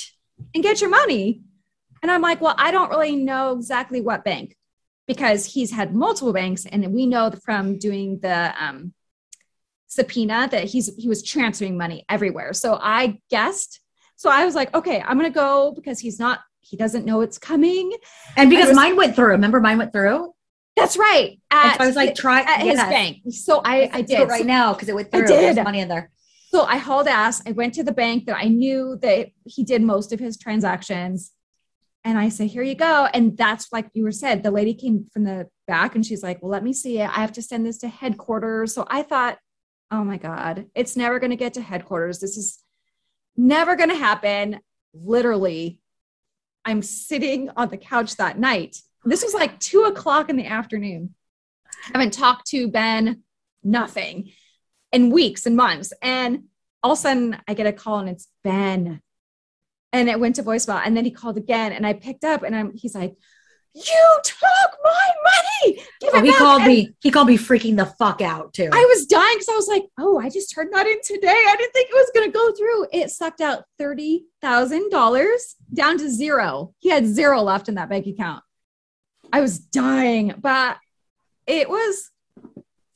and 0.55 0.63
get 0.63 0.81
your 0.81 0.91
money. 0.91 1.43
And 2.03 2.11
I'm 2.11 2.23
like, 2.23 2.41
Well, 2.41 2.55
I 2.59 2.71
don't 2.71 2.91
really 2.91 3.17
know 3.17 3.53
exactly 3.53 4.01
what 4.01 4.25
bank 4.25 4.57
because 5.07 5.45
he's 5.45 5.71
had 5.73 5.95
multiple 5.95 6.33
banks. 6.33 6.67
And 6.67 6.93
we 6.93 7.07
know 7.07 7.33
from 7.45 7.79
doing 7.79 8.21
the 8.21 8.55
um, 8.59 8.93
subpoena 9.89 10.49
that 10.51 10.65
he's 10.65 10.95
he 10.97 11.09
was 11.09 11.23
transferring 11.23 11.77
money 11.77 12.05
everywhere. 12.09 12.53
So 12.53 12.79
I 12.81 13.19
guessed. 13.31 13.81
So 14.17 14.31
I 14.31 14.45
was 14.45 14.55
like, 14.55 14.75
okay, 14.75 15.01
I'm 15.01 15.17
gonna 15.17 15.31
go 15.31 15.73
because 15.73 15.99
he's 15.99 16.19
not, 16.21 16.41
he 16.61 16.77
doesn't 16.77 17.05
know 17.05 17.21
it's 17.21 17.39
coming. 17.39 17.93
And 18.37 18.49
because 18.49 18.69
was- 18.69 18.77
mine 18.77 18.97
went 18.97 19.17
through, 19.17 19.29
remember 19.29 19.61
mine 19.61 19.79
went 19.79 19.93
through? 19.93 20.34
That's 20.77 20.97
right. 20.97 21.41
At, 21.51 21.77
so 21.77 21.85
I 21.85 21.87
was 21.87 21.97
like, 21.97 22.15
try 22.15 22.41
at 22.41 22.61
his 22.61 22.75
yes. 22.75 22.89
bank. 22.89 23.19
So 23.31 23.61
I, 23.65 23.89
I 23.93 24.03
did 24.03 24.21
it 24.21 24.29
right 24.29 24.45
now 24.45 24.73
because 24.73 24.89
it 24.89 24.95
went 24.95 25.09
I 25.13 25.19
through. 25.19 25.29
There's 25.29 25.55
did. 25.55 25.65
money 25.65 25.81
in 25.81 25.89
there. 25.89 26.11
So 26.51 26.65
I 26.65 26.79
hauled 26.79 27.09
ass. 27.09 27.43
I 27.47 27.53
went 27.53 27.75
to 27.75 27.83
the 27.83 27.93
bank 27.93 28.27
that 28.27 28.37
I 28.37 28.49
knew 28.49 28.99
that 29.03 29.29
he 29.45 29.65
did 29.65 29.83
most 29.83 30.13
of 30.13 30.21
his 30.21 30.37
transactions. 30.37 31.33
And 32.05 32.19
I 32.19 32.29
said, 32.29 32.49
here 32.49 32.63
you 32.63 32.75
go. 32.75 33.09
And 33.15 33.37
that's 33.37 33.73
like 33.73 33.89
you 33.95 34.05
were 34.05 34.13
said, 34.13 34.43
the 34.43 34.51
lady 34.51 34.75
came 34.75 35.07
from 35.13 35.25
the 35.25 35.49
back 35.67 35.95
and 35.95 36.05
she's 36.05 36.23
like, 36.23 36.43
well, 36.43 36.51
let 36.51 36.63
me 36.63 36.73
see 36.73 36.99
it. 37.01 37.09
I 37.09 37.21
have 37.21 37.33
to 37.33 37.43
send 37.43 37.65
this 37.65 37.79
to 37.79 37.89
headquarters. 37.89 38.75
So 38.75 38.87
I 38.89 39.03
thought, 39.03 39.39
oh 39.91 40.05
my 40.05 40.17
God, 40.17 40.67
it's 40.75 40.97
never 40.97 41.19
going 41.19 41.31
to 41.31 41.37
get 41.37 41.55
to 41.55 41.63
headquarters. 41.63 42.19
This 42.19 42.37
is 42.37 42.59
never 43.37 43.75
going 43.75 43.89
to 43.91 43.97
happen. 43.97 44.61
Literally, 44.93 45.81
I'm 46.65 46.83
sitting 46.83 47.51
on 47.57 47.69
the 47.69 47.79
couch 47.79 48.17
that 48.17 48.39
night. 48.39 48.77
This 49.05 49.23
was 49.23 49.35
like 49.35 49.59
two 49.61 49.83
o'clock 49.83 50.31
in 50.31 50.37
the 50.37 50.47
afternoon. 50.47 51.15
I 51.93 51.99
haven't 51.99 52.13
talked 52.15 52.47
to 52.49 52.69
Ben, 52.69 53.23
nothing 53.63 54.33
in 54.93 55.11
weeks 55.11 55.45
and 55.47 55.57
months. 55.57 55.93
And 56.03 56.45
all 56.83 56.93
of 56.93 56.99
a 56.99 57.01
sudden 57.01 57.37
I 57.47 57.55
get 57.55 57.67
a 57.67 57.73
call 57.73 57.99
and 57.99 58.09
it's 58.09 58.29
Ben. 58.43 59.01
And 59.93 60.09
it 60.09 60.19
went 60.19 60.37
to 60.37 60.43
voicemail. 60.43 60.83
And 60.85 60.97
then 60.97 61.05
he 61.05 61.11
called 61.11 61.37
again 61.37 61.73
and 61.73 61.87
I 61.87 61.93
picked 61.93 62.25
up 62.25 62.43
and 62.43 62.55
I'm 62.57 62.73
he's 62.75 62.95
like, 62.95 63.15
You 63.75 64.19
took 64.25 64.79
my 64.83 65.07
money. 65.25 65.83
Give 66.01 66.11
Oh, 66.15 66.19
it 66.19 66.25
he 66.25 66.31
back." 66.31 66.39
called 66.39 66.63
And 66.63 66.69
me. 66.73 66.95
He 67.03 67.11
called 67.11 67.29
me 67.29 67.37
freaking 67.37 67.77
the 67.77 67.87
fuck 67.87 68.21
out 68.23 68.55
too. 68.55 68.71
I 68.73 68.85
was 68.95 69.07
dying 69.07 69.35
because 69.35 69.49
I 69.49 69.55
was 69.57 69.69
like, 69.69 69.85
oh, 69.99 70.19
I 70.19 70.31
just 70.31 70.53
turned 70.55 70.73
that 70.73 70.87
in 70.87 70.99
today. 71.05 71.29
I 71.29 71.57
didn't 71.59 71.73
think 71.73 71.91
it 71.91 71.95
was 71.95 72.11
going 72.15 72.31
to 72.31 72.33
go 72.33 72.53
through. 72.53 72.87
It 72.93 73.11
sucked 73.11 73.41
out 73.41 73.65
$30,000 73.81 75.55
down 75.73 75.99
to 75.99 76.11
zero. 76.11 76.75
He 76.79 76.89
had 76.91 77.07
zero 77.07 77.43
left 77.43 77.69
in 77.69 77.75
that 77.77 77.89
bank 77.89 78.07
account. 78.07 78.43
I 79.35 79.41
was 79.41 79.59
dying, 79.59 80.33
but 80.39 80.77
it 81.45 81.69
was 81.69 82.09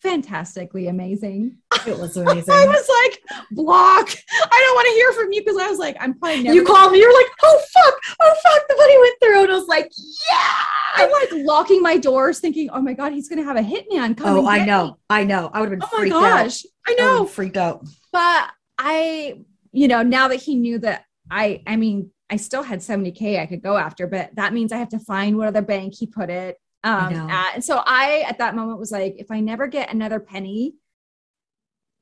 fantastically 0.03 0.87
amazing. 0.87 1.57
it 1.85 1.99
was 1.99 2.17
amazing. 2.17 2.45
I 2.55 2.65
was 2.65 2.89
like, 3.03 3.21
block. 3.51 4.09
I 4.09 4.65
don't 4.65 4.77
want 4.77 4.87
to 4.87 4.93
hear 4.93 5.13
from 5.15 5.33
you 5.33 5.41
because 5.41 5.57
I 5.61 5.67
was 5.69 5.81
like, 5.81 5.97
I'm 5.99 6.17
probably 6.17 6.45
never. 6.45 6.55
you 6.55 6.65
called 6.65 6.93
me. 6.93 7.01
You're 7.01 7.13
like, 7.13 7.27
oh 7.43 7.65
fuck, 7.75 7.95
oh 8.21 8.37
fuck, 8.41 8.69
the 8.69 8.77
money 8.77 8.99
went 9.01 9.17
through, 9.21 9.43
and 9.43 9.53
I 9.53 9.57
was 9.57 9.67
like, 9.67 9.91
yeah. 10.31 10.55
I'm 10.95 11.11
like 11.11 11.45
locking 11.45 11.83
my 11.83 11.97
doors, 11.97 12.39
thinking, 12.39 12.71
oh 12.71 12.83
my 12.83 12.93
god, 12.93 13.13
he's 13.13 13.29
going 13.29 13.41
to 13.41 13.45
have 13.45 13.57
a 13.57 13.61
hitman 13.61 14.17
come. 14.17 14.39
Oh, 14.39 14.47
I 14.47 14.65
know, 14.65 14.87
me. 14.87 14.95
I 15.11 15.25
know. 15.25 15.51
I 15.53 15.61
would 15.61 15.73
have 15.73 15.81
been 15.81 15.89
Oh 15.93 15.99
my 15.99 16.09
gosh, 16.09 16.65
I 16.87 16.93
out. 16.93 17.01
I 17.01 17.03
know. 17.03 17.25
been 17.25 17.33
freaked 17.33 17.57
out. 17.57 17.85
but 18.13 18.49
I, 18.79 19.41
you 19.73 19.89
know, 19.89 20.05
now 20.05 20.29
that 20.29 20.37
he 20.37 20.55
knew 20.55 20.79
that 20.79 21.05
I, 21.29 21.65
I 21.67 21.75
mean, 21.75 22.13
I 22.31 22.37
still 22.37 22.63
had 22.63 22.81
70K 22.81 23.41
I 23.41 23.47
could 23.47 23.63
go 23.63 23.77
after, 23.77 24.07
but 24.07 24.35
that 24.37 24.53
means 24.53 24.73
I 24.73 24.79
have 24.79 24.91
to 24.91 24.99
find 24.99 25.37
what 25.37 25.49
other 25.49 25.63
bank 25.63 25.95
he 25.99 26.07
put 26.07 26.31
it 26.31 26.57
um, 26.85 27.15
at. 27.15 27.55
And 27.55 27.65
so 27.65 27.83
I, 27.85 28.25
at 28.29 28.39
that 28.39 28.55
moment, 28.55 28.79
was 28.79 28.93
like, 28.93 29.17
if 29.19 29.31
I 29.31 29.41
never 29.41 29.67
get 29.67 29.93
another 29.93 30.21
penny, 30.21 30.75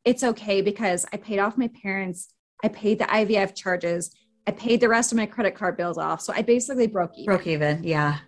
it's 0.04 0.22
okay 0.22 0.62
because 0.62 1.06
I 1.12 1.16
paid 1.16 1.38
off 1.38 1.56
my 1.56 1.70
parents, 1.82 2.28
I 2.64 2.68
paid 2.68 2.98
the 2.98 3.04
IVF 3.04 3.54
charges, 3.54 4.14
I 4.46 4.52
paid 4.52 4.80
the 4.80 4.88
rest 4.88 5.12
of 5.12 5.16
my 5.16 5.26
credit 5.26 5.54
card 5.54 5.76
bills 5.76 5.98
off. 5.98 6.20
So 6.20 6.32
I 6.34 6.42
basically 6.42 6.86
broke 6.86 7.12
even. 7.16 7.26
Broke 7.26 7.46
even. 7.46 7.84
Yeah. 7.84 8.18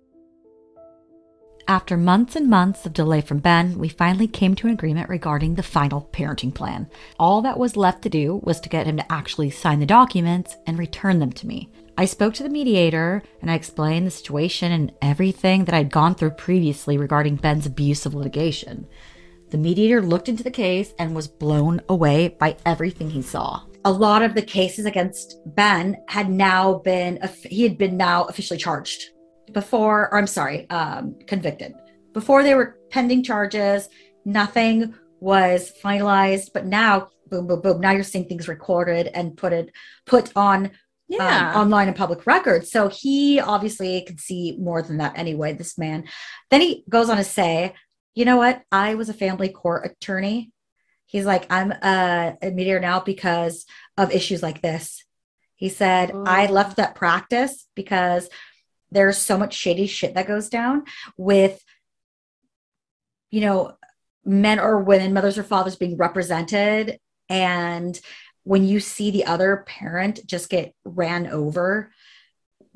After 1.69 1.97
months 1.97 2.35
and 2.35 2.49
months 2.49 2.85
of 2.87 2.93
delay 2.93 3.21
from 3.21 3.37
Ben, 3.37 3.77
we 3.77 3.89
finally 3.89 4.27
came 4.27 4.55
to 4.55 4.65
an 4.65 4.73
agreement 4.73 5.07
regarding 5.07 5.53
the 5.53 5.61
final 5.61 6.09
parenting 6.11 6.53
plan. 6.53 6.89
All 7.19 7.43
that 7.43 7.59
was 7.59 7.77
left 7.77 8.01
to 8.03 8.09
do 8.09 8.41
was 8.43 8.59
to 8.61 8.69
get 8.69 8.87
him 8.87 8.97
to 8.97 9.11
actually 9.11 9.51
sign 9.51 9.79
the 9.79 9.85
documents 9.85 10.57
and 10.65 10.79
return 10.79 11.19
them 11.19 11.31
to 11.33 11.45
me. 11.45 11.71
I 11.99 12.05
spoke 12.05 12.33
to 12.35 12.43
the 12.43 12.49
mediator 12.49 13.21
and 13.41 13.51
I 13.51 13.55
explained 13.55 14.07
the 14.07 14.11
situation 14.11 14.71
and 14.71 14.93
everything 15.01 15.65
that 15.65 15.75
I'd 15.75 15.91
gone 15.91 16.15
through 16.15 16.29
previously 16.29 16.97
regarding 16.97 17.35
Ben's 17.35 17.65
abuse 17.65 18.05
of 18.05 18.13
litigation. 18.13 18.87
The 19.49 19.57
mediator 19.57 20.01
looked 20.01 20.29
into 20.29 20.41
the 20.41 20.49
case 20.49 20.93
and 20.97 21.13
was 21.13 21.27
blown 21.27 21.81
away 21.89 22.29
by 22.29 22.55
everything 22.65 23.09
he 23.09 23.21
saw. 23.21 23.63
A 23.83 23.91
lot 23.91 24.21
of 24.21 24.33
the 24.33 24.41
cases 24.41 24.85
against 24.85 25.41
Ben 25.47 25.97
had 26.07 26.29
now 26.29 26.75
been 26.75 27.19
he 27.43 27.63
had 27.63 27.77
been 27.77 27.97
now 27.97 28.23
officially 28.27 28.57
charged 28.57 29.09
before, 29.51 30.07
or 30.09 30.19
I'm 30.19 30.27
sorry, 30.27 30.69
um, 30.69 31.19
convicted. 31.27 31.73
Before 32.13 32.43
they 32.43 32.55
were 32.55 32.77
pending 32.91 33.23
charges, 33.23 33.89
nothing 34.23 34.95
was 35.19 35.73
finalized. 35.83 36.51
But 36.53 36.65
now, 36.65 37.09
boom, 37.29 37.45
boom, 37.45 37.59
boom. 37.59 37.81
Now 37.81 37.91
you're 37.91 38.03
seeing 38.03 38.29
things 38.29 38.47
recorded 38.47 39.07
and 39.07 39.35
put 39.35 39.51
it 39.51 39.73
put 40.05 40.31
on 40.37 40.71
Yeah. 41.09 41.53
um, 41.55 41.61
online 41.61 41.87
and 41.87 41.97
public 41.97 42.25
records. 42.27 42.71
So 42.71 42.87
he 42.87 43.39
obviously 43.39 44.01
could 44.03 44.19
see 44.19 44.55
more 44.59 44.81
than 44.81 44.97
that 44.97 45.17
anyway, 45.17 45.53
this 45.53 45.77
man. 45.77 46.05
Then 46.51 46.61
he 46.61 46.83
goes 46.87 47.09
on 47.09 47.17
to 47.17 47.23
say, 47.23 47.73
you 48.15 48.25
know 48.25 48.37
what? 48.37 48.61
I 48.71 48.95
was 48.95 49.09
a 49.09 49.13
family 49.13 49.49
court 49.49 49.85
attorney. 49.85 50.51
He's 51.07 51.25
like, 51.25 51.51
I'm 51.51 51.71
a, 51.71 52.37
a 52.41 52.51
mediator 52.51 52.79
now 52.79 52.99
because 52.99 53.65
of 53.97 54.11
issues 54.11 54.43
like 54.43 54.61
this. 54.61 55.03
He 55.55 55.67
said, 55.69 56.11
I 56.25 56.45
Oh. 56.47 56.51
left 56.51 56.77
that 56.77 56.95
practice 56.95 57.67
because 57.75 58.29
there's 58.91 59.17
so 59.17 59.37
much 59.37 59.53
shady 59.55 59.87
shit 59.87 60.13
that 60.13 60.27
goes 60.27 60.49
down 60.49 60.83
with, 61.17 61.61
you 63.31 63.41
know, 63.41 63.73
men 64.25 64.59
or 64.59 64.79
women, 64.83 65.13
mothers 65.13 65.37
or 65.37 65.43
fathers 65.43 65.75
being 65.75 65.97
represented. 65.97 66.99
And 67.29 67.99
when 68.43 68.65
you 68.65 68.79
see 68.79 69.11
the 69.11 69.25
other 69.25 69.63
parent 69.67 70.25
just 70.25 70.49
get 70.49 70.73
ran 70.83 71.27
over 71.27 71.91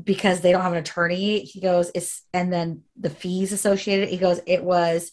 because 0.03 0.41
they 0.41 0.51
don't 0.51 0.61
have 0.61 0.73
an 0.73 0.79
attorney, 0.79 1.39
he 1.39 1.61
goes, 1.61 1.91
it's, 1.95 2.23
and 2.33 2.51
then 2.51 2.81
the 2.99 3.09
fees 3.09 3.51
associated, 3.51 4.09
he 4.09 4.17
goes, 4.17 4.41
it 4.45 4.63
was, 4.63 5.11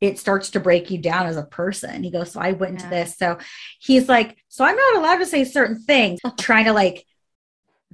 it 0.00 0.18
starts 0.18 0.50
to 0.50 0.60
break 0.60 0.90
you 0.90 0.98
down 0.98 1.26
as 1.26 1.36
a 1.36 1.42
person. 1.44 2.02
He 2.02 2.10
goes, 2.10 2.32
so 2.32 2.40
I 2.40 2.52
went 2.52 2.72
into 2.72 2.84
Yeah. 2.84 3.04
this. 3.04 3.16
So 3.18 3.38
he's 3.80 4.08
like, 4.08 4.38
so 4.48 4.64
I'm 4.64 4.76
not 4.76 4.96
allowed 4.96 5.18
to 5.18 5.26
say 5.26 5.44
certain 5.44 5.78
things, 5.82 6.20
trying 6.38 6.64
to 6.66 6.72
like 6.72 7.04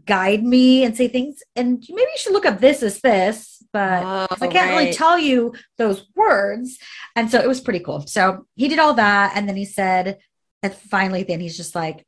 guide 0.05 0.45
me 0.45 0.85
and 0.85 0.97
say 0.97 1.09
things. 1.09 1.43
And 1.57 1.85
maybe 1.89 2.03
you 2.03 2.19
should 2.19 2.33
look 2.33 2.47
up 2.47 2.61
this 2.61 2.83
as 2.83 3.01
this, 3.01 3.63
but 3.73 4.05
Oh, 4.05 4.37
I 4.41 4.47
can't 4.47 4.71
really 4.71 4.93
tell 4.93 5.19
you 5.19 5.55
those 5.79 6.07
words. 6.15 6.79
And 7.17 7.31
so 7.31 7.41
it 7.41 7.49
was 7.49 7.61
pretty 7.61 7.81
cool. 7.81 8.07
So 8.07 8.47
he 8.55 8.69
did 8.69 8.79
all 8.79 8.95
that. 8.95 9.33
And 9.35 9.49
then 9.49 9.57
he 9.57 9.65
said, 9.65 10.19
and 10.67 10.91
finally, 10.91 11.23
then 11.23 11.41
he's 11.41 11.57
just 11.57 11.75
like, 11.75 12.07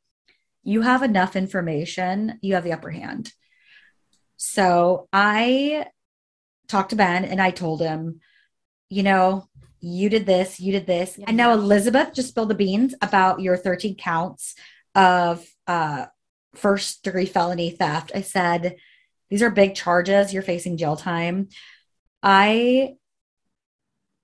you 0.62 0.82
have 0.82 1.02
enough 1.02 1.36
information, 1.36 2.38
you 2.42 2.54
have 2.54 2.64
the 2.64 2.72
upper 2.72 2.90
hand. 2.90 3.32
So 4.36 5.08
I 5.12 5.86
talked 6.68 6.90
to 6.90 6.96
Ben 6.96 7.24
and 7.24 7.40
I 7.40 7.50
told 7.50 7.80
him, 7.80 8.20
you 8.90 9.02
know, 9.02 9.48
you 9.80 10.08
did 10.08 10.26
this, 10.26 10.60
you 10.60 10.72
did 10.72 10.86
this. 10.86 11.18
And 11.26 11.36
now 11.36 11.52
Elizabeth 11.52 12.14
just 12.14 12.28
spilled 12.28 12.50
the 12.50 12.54
beans 12.54 12.94
about 13.00 13.40
your 13.40 13.56
13 13.56 13.96
counts 13.96 14.54
of 14.94 15.46
uh, 15.66 16.06
first 16.54 17.04
degree 17.04 17.26
felony 17.26 17.70
theft. 17.70 18.12
I 18.14 18.22
said, 18.22 18.76
these 19.30 19.42
are 19.42 19.50
big 19.50 19.74
charges. 19.74 20.32
You're 20.32 20.42
facing 20.42 20.76
jail 20.76 20.96
time. 20.96 21.48
I 22.22 22.94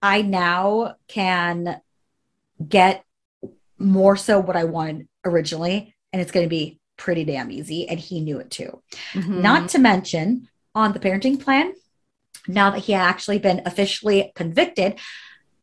I 0.02 0.20
now 0.22 0.96
can 1.08 1.80
get 2.66 3.04
more 3.84 4.16
so 4.16 4.40
what 4.40 4.56
I 4.56 4.64
wanted 4.64 5.06
originally, 5.24 5.94
and 6.12 6.20
it's 6.20 6.32
going 6.32 6.44
to 6.44 6.50
be 6.50 6.80
pretty 6.96 7.24
damn 7.24 7.50
easy. 7.50 7.88
And 7.88 8.00
he 8.00 8.20
knew 8.20 8.38
it 8.38 8.50
too. 8.50 8.82
Mhm. 9.12 9.42
Not 9.42 9.68
to 9.70 9.78
mention 9.78 10.48
on 10.74 10.92
the 10.92 11.00
parenting 11.00 11.40
plan, 11.40 11.72
now 12.46 12.70
that 12.70 12.80
he 12.80 12.92
had 12.92 13.06
actually 13.06 13.38
been 13.38 13.62
officially 13.64 14.32
convicted, 14.34 14.98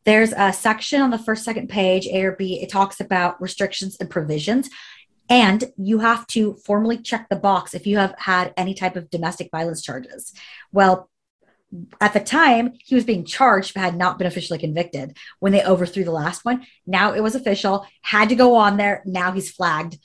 there's 0.04 0.32
a 0.32 0.52
section 0.52 1.00
on 1.00 1.10
the 1.10 1.18
first, 1.18 1.44
second 1.44 1.68
page, 1.68 2.06
A 2.06 2.24
or 2.24 2.32
B. 2.32 2.60
It 2.60 2.68
talks 2.68 3.00
about 3.00 3.40
restrictions 3.40 3.96
and 4.00 4.10
provisions. 4.10 4.68
And 5.28 5.72
you 5.76 6.00
have 6.00 6.26
to 6.28 6.54
formally 6.66 6.98
check 6.98 7.28
the 7.28 7.36
box 7.36 7.72
if 7.72 7.86
you 7.86 7.96
have 7.96 8.14
had 8.18 8.52
any 8.56 8.74
type 8.74 8.96
of 8.96 9.08
domestic 9.08 9.48
violence 9.50 9.80
charges. 9.80 10.32
Well, 10.72 11.08
at 12.00 12.12
the 12.12 12.20
time, 12.20 12.74
he 12.78 12.94
was 12.94 13.04
being 13.04 13.24
charged 13.24 13.74
but 13.74 13.80
had 13.80 13.96
not 13.96 14.18
been 14.18 14.26
officially 14.26 14.58
convicted 14.58 15.16
when 15.38 15.52
they 15.52 15.64
overthrew 15.64 16.04
the 16.04 16.10
last 16.10 16.44
one. 16.44 16.66
Now 16.86 17.12
it 17.12 17.22
was 17.22 17.34
official, 17.34 17.86
had 18.02 18.28
to 18.28 18.34
go 18.34 18.56
on 18.56 18.76
there. 18.76 19.02
Now 19.06 19.32
he's 19.32 19.50
flagged. 19.50 19.98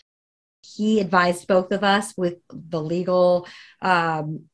He 0.61 0.99
advised 0.99 1.47
both 1.47 1.71
of 1.71 1.83
us 1.83 2.13
with 2.17 2.35
the 2.49 2.81
legal, 2.81 3.47
um, 3.81 4.45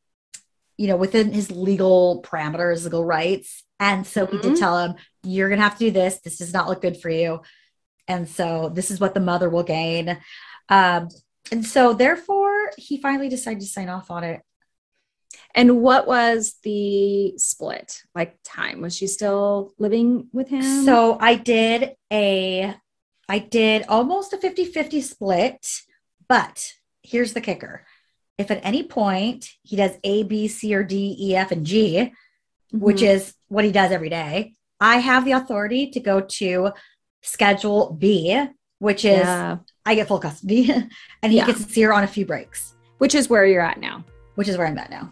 you 0.77 0.87
know, 0.87 0.95
within 0.95 1.31
his 1.31 1.51
legal 1.51 2.23
parameters, 2.23 2.83
legal 2.83 3.05
rights. 3.05 3.63
And 3.79 4.07
so 4.07 4.25
mm-hmm. 4.25 4.37
he 4.37 4.41
did 4.41 4.57
tell 4.57 4.79
him, 4.79 4.95
you're 5.23 5.49
going 5.49 5.59
to 5.59 5.67
have 5.67 5.77
to 5.77 5.85
do 5.85 5.91
this. 5.91 6.19
This 6.19 6.37
does 6.37 6.53
not 6.53 6.67
look 6.67 6.81
good 6.81 6.99
for 6.99 7.09
you. 7.09 7.41
And 8.07 8.27
so 8.27 8.69
this 8.69 8.91
is 8.91 8.99
what 8.99 9.13
the 9.13 9.19
mother 9.19 9.49
will 9.49 9.63
gain. 9.63 10.17
Um, 10.69 11.09
and 11.51 11.65
so 11.65 11.93
therefore, 11.93 12.71
he 12.77 12.97
finally 12.97 13.29
decided 13.29 13.61
to 13.61 13.65
sign 13.67 13.89
off 13.89 14.09
on 14.09 14.23
it. 14.23 14.41
And 15.55 15.81
what 15.81 16.07
was 16.07 16.55
the 16.63 17.33
split 17.37 18.01
like 18.15 18.37
time? 18.43 18.81
Was 18.81 18.95
she 18.95 19.07
still 19.07 19.73
living 19.77 20.27
with 20.33 20.49
him? 20.49 20.83
So 20.83 21.17
I 21.19 21.35
did 21.35 21.95
a 22.11 22.75
I 23.29 23.39
did 23.39 23.85
almost 23.87 24.33
a 24.33 24.37
50-50 24.37 25.01
split, 25.01 25.67
but 26.27 26.73
here's 27.03 27.33
the 27.33 27.41
kicker. 27.41 27.85
If 28.37 28.51
at 28.51 28.59
any 28.63 28.83
point 28.83 29.49
he 29.61 29.75
does 29.75 29.97
A, 30.03 30.23
B, 30.23 30.47
C, 30.47 30.75
or 30.75 30.83
D, 30.83 31.15
E, 31.19 31.35
F, 31.35 31.51
and 31.51 31.65
G, 31.65 32.11
mm-hmm. 32.73 32.79
which 32.79 33.01
is 33.01 33.33
what 33.47 33.63
he 33.63 33.71
does 33.71 33.91
every 33.91 34.09
day, 34.09 34.55
I 34.79 34.97
have 34.97 35.23
the 35.23 35.31
authority 35.33 35.91
to 35.91 35.99
go 35.99 36.19
to 36.19 36.71
schedule 37.21 37.93
B, 37.93 38.45
which 38.79 39.05
is 39.05 39.19
yeah. 39.19 39.57
I 39.85 39.95
get 39.95 40.07
full 40.07 40.19
custody 40.19 40.69
and 41.21 41.31
he 41.31 41.37
yeah. 41.37 41.45
gets 41.45 41.63
to 41.65 41.71
see 41.71 41.83
her 41.83 41.93
on 41.93 42.03
a 42.03 42.07
few 42.07 42.25
breaks. 42.25 42.73
Which 42.97 43.15
is 43.15 43.29
where 43.29 43.45
you're 43.45 43.61
at 43.61 43.79
now. 43.79 44.03
Which 44.35 44.47
is 44.47 44.57
where 44.57 44.67
I'm 44.67 44.77
at 44.77 44.89
now. 44.89 45.11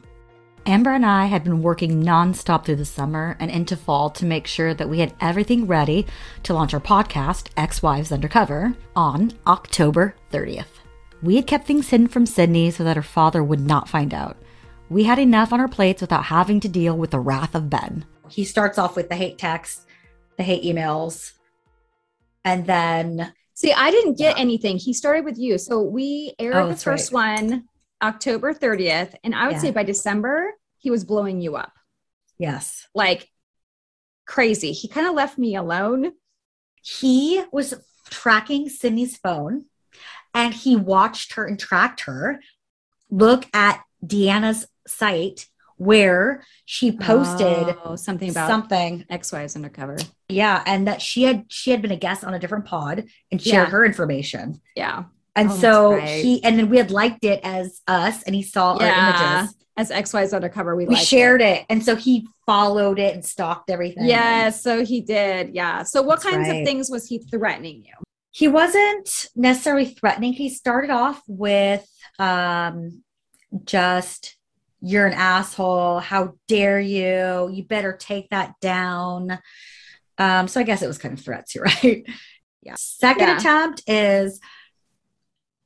Amber 0.68 0.92
and 0.92 1.06
I 1.06 1.26
had 1.26 1.44
been 1.44 1.64
working 1.64 2.04
nonstop 2.04 2.66
through 2.66 2.76
the 2.76 2.86
summer 2.86 3.36
and 3.40 3.50
into 3.50 3.76
fall 3.76 4.12
to 4.12 4.26
make 4.26 4.46
sure 4.46 4.76
that 4.76 4.90
we 4.90 5.00
had 5.00 5.16
everything 5.20 5.66
ready 5.66 6.06
to 6.44 6.54
launch 6.54 6.76
our 6.76 6.80
podcast, 6.80 7.50
Ex 7.58 7.82
Wives 7.82 8.12
Undercover, 8.12 8.76
on 8.96 9.34
October 9.48 10.16
30th. 10.32 10.66
We 11.24 11.36
had 11.36 11.48
kept 11.48 11.66
things 11.66 11.90
hidden 11.90 12.08
from 12.08 12.28
Sydney 12.28 12.70
so 12.70 12.84
that 12.84 12.96
her 12.96 13.02
father 13.02 13.44
would 13.44 13.60
not 13.60 13.90
find 13.90 14.14
out. 14.14 14.38
We 14.90 15.06
had 15.06 15.18
enough 15.18 15.52
on 15.52 15.60
our 15.60 15.68
plates 15.68 16.02
without 16.02 16.26
having 16.26 16.60
to 16.60 16.70
deal 16.70 16.96
with 16.96 17.10
the 17.10 17.20
wrath 17.20 17.56
of 17.56 17.70
Ben. 17.70 18.06
He 18.30 18.44
starts 18.44 18.78
off 18.78 18.96
with 18.96 19.10
the 19.10 19.16
hate 19.16 19.40
texts, 19.40 19.88
the 20.38 20.44
hate 20.44 20.64
emails, 20.64 21.32
and 22.46 22.68
then. 22.68 23.34
See, 23.56 23.74
I 23.74 23.90
didn't 23.90 24.18
get 24.18 24.38
yeah. 24.38 24.42
anything. 24.42 24.78
He 24.78 24.94
started 24.94 25.26
with 25.26 25.40
you. 25.40 25.58
So 25.58 25.82
we 25.82 26.36
aired 26.38 26.56
oh, 26.56 26.68
the 26.68 26.76
first 26.76 27.12
right. 27.12 27.42
one 27.42 27.68
October 28.02 28.54
30th. 28.54 29.16
And 29.24 29.36
I 29.36 29.48
would 29.48 29.56
yeah. 29.56 29.62
say 29.62 29.72
by 29.72 29.84
December, 29.84 30.54
he 30.78 30.92
was 30.92 31.04
blowing 31.04 31.42
you 31.42 31.56
up. 31.56 31.74
Yes. 32.38 32.88
Like 32.96 33.30
crazy. 34.26 34.72
He 34.72 34.88
kind 34.88 35.08
of 35.08 35.14
left 35.14 35.38
me 35.38 35.56
alone. 35.56 36.14
He 36.82 37.44
was 37.52 37.74
tracking 38.10 38.70
Sydney's 38.70 39.18
phone 39.18 39.66
and 40.34 40.54
he 40.54 40.76
watched 40.76 41.34
her 41.34 41.46
and 41.46 41.60
tracked 41.60 42.02
her 42.02 42.40
look 43.10 43.46
at 43.54 43.84
Deanna's 44.04 44.68
site 44.88 45.48
where 45.78 46.44
she 46.66 46.92
posted 46.92 47.76
oh, 47.84 47.96
something 47.96 48.30
about 48.30 48.48
something 48.48 49.04
ex-wives 49.10 49.56
undercover. 49.56 49.98
Yeah, 50.30 50.62
and 50.66 50.88
that 50.88 51.02
she 51.02 51.24
had 51.24 51.46
she 51.48 51.72
had 51.72 51.82
been 51.82 51.92
a 51.92 51.98
guest 51.98 52.24
on 52.24 52.36
a 52.36 52.40
different 52.40 52.66
pod 52.66 53.06
and 53.32 53.42
shared 53.42 53.68
yeah. 53.68 53.72
her 53.72 53.84
information. 53.84 54.62
Yeah. 54.76 55.06
And 55.36 55.50
oh, 55.50 55.56
so 55.56 55.94
right. 55.94 56.24
he 56.24 56.44
and 56.44 56.60
then 56.60 56.70
we 56.70 56.78
had 56.78 56.92
liked 56.92 57.24
it 57.24 57.40
as 57.44 57.82
us 57.88 58.24
and 58.24 58.36
he 58.36 58.44
saw 58.44 58.78
yeah. 58.80 58.92
our 58.92 59.40
images. 59.40 59.56
As 59.78 59.90
ex-wives 59.90 60.34
undercover, 60.34 60.76
we, 60.76 60.86
we 60.86 60.98
shared 60.98 61.42
it. 61.42 61.62
it. 61.62 61.66
And 61.70 61.84
so 61.84 61.96
he 61.96 62.28
followed 62.46 63.00
it 63.00 63.16
and 63.16 63.26
stalked 63.26 63.70
everything. 63.70 64.06
Yeah, 64.06 64.50
so 64.50 64.84
he 64.84 65.00
did. 65.00 65.56
Yeah. 65.56 65.84
So 65.84 66.02
what 66.02 66.22
That's 66.22 66.36
kinds 66.36 66.50
right. 66.50 66.60
of 66.60 66.68
things 66.68 66.90
was 66.90 67.08
he 67.08 67.20
threatening 67.20 67.86
you? 67.86 67.94
He 68.32 68.50
wasn't 68.50 69.28
necessarily 69.34 69.86
threatening. 69.86 70.34
He 70.34 70.50
started 70.50 70.90
off 70.90 71.22
with 71.28 71.88
um 72.20 73.02
just 73.64 74.36
you're 74.82 75.06
an 75.06 75.14
asshole. 75.14 76.00
How 76.00 76.34
dare 76.48 76.80
you? 76.80 77.50
You 77.52 77.64
better 77.64 77.94
take 77.94 78.30
that 78.30 78.56
down. 78.60 79.40
Um, 80.18 80.48
so 80.48 80.60
I 80.60 80.64
guess 80.64 80.82
it 80.82 80.88
was 80.88 80.98
kind 80.98 81.18
of 81.18 81.24
threats, 81.24 81.56
you 81.56 81.62
right? 81.62 82.06
yeah. 82.62 82.76
Second 82.78 83.28
yeah. 83.28 83.38
attempt 83.38 83.84
is 83.88 84.40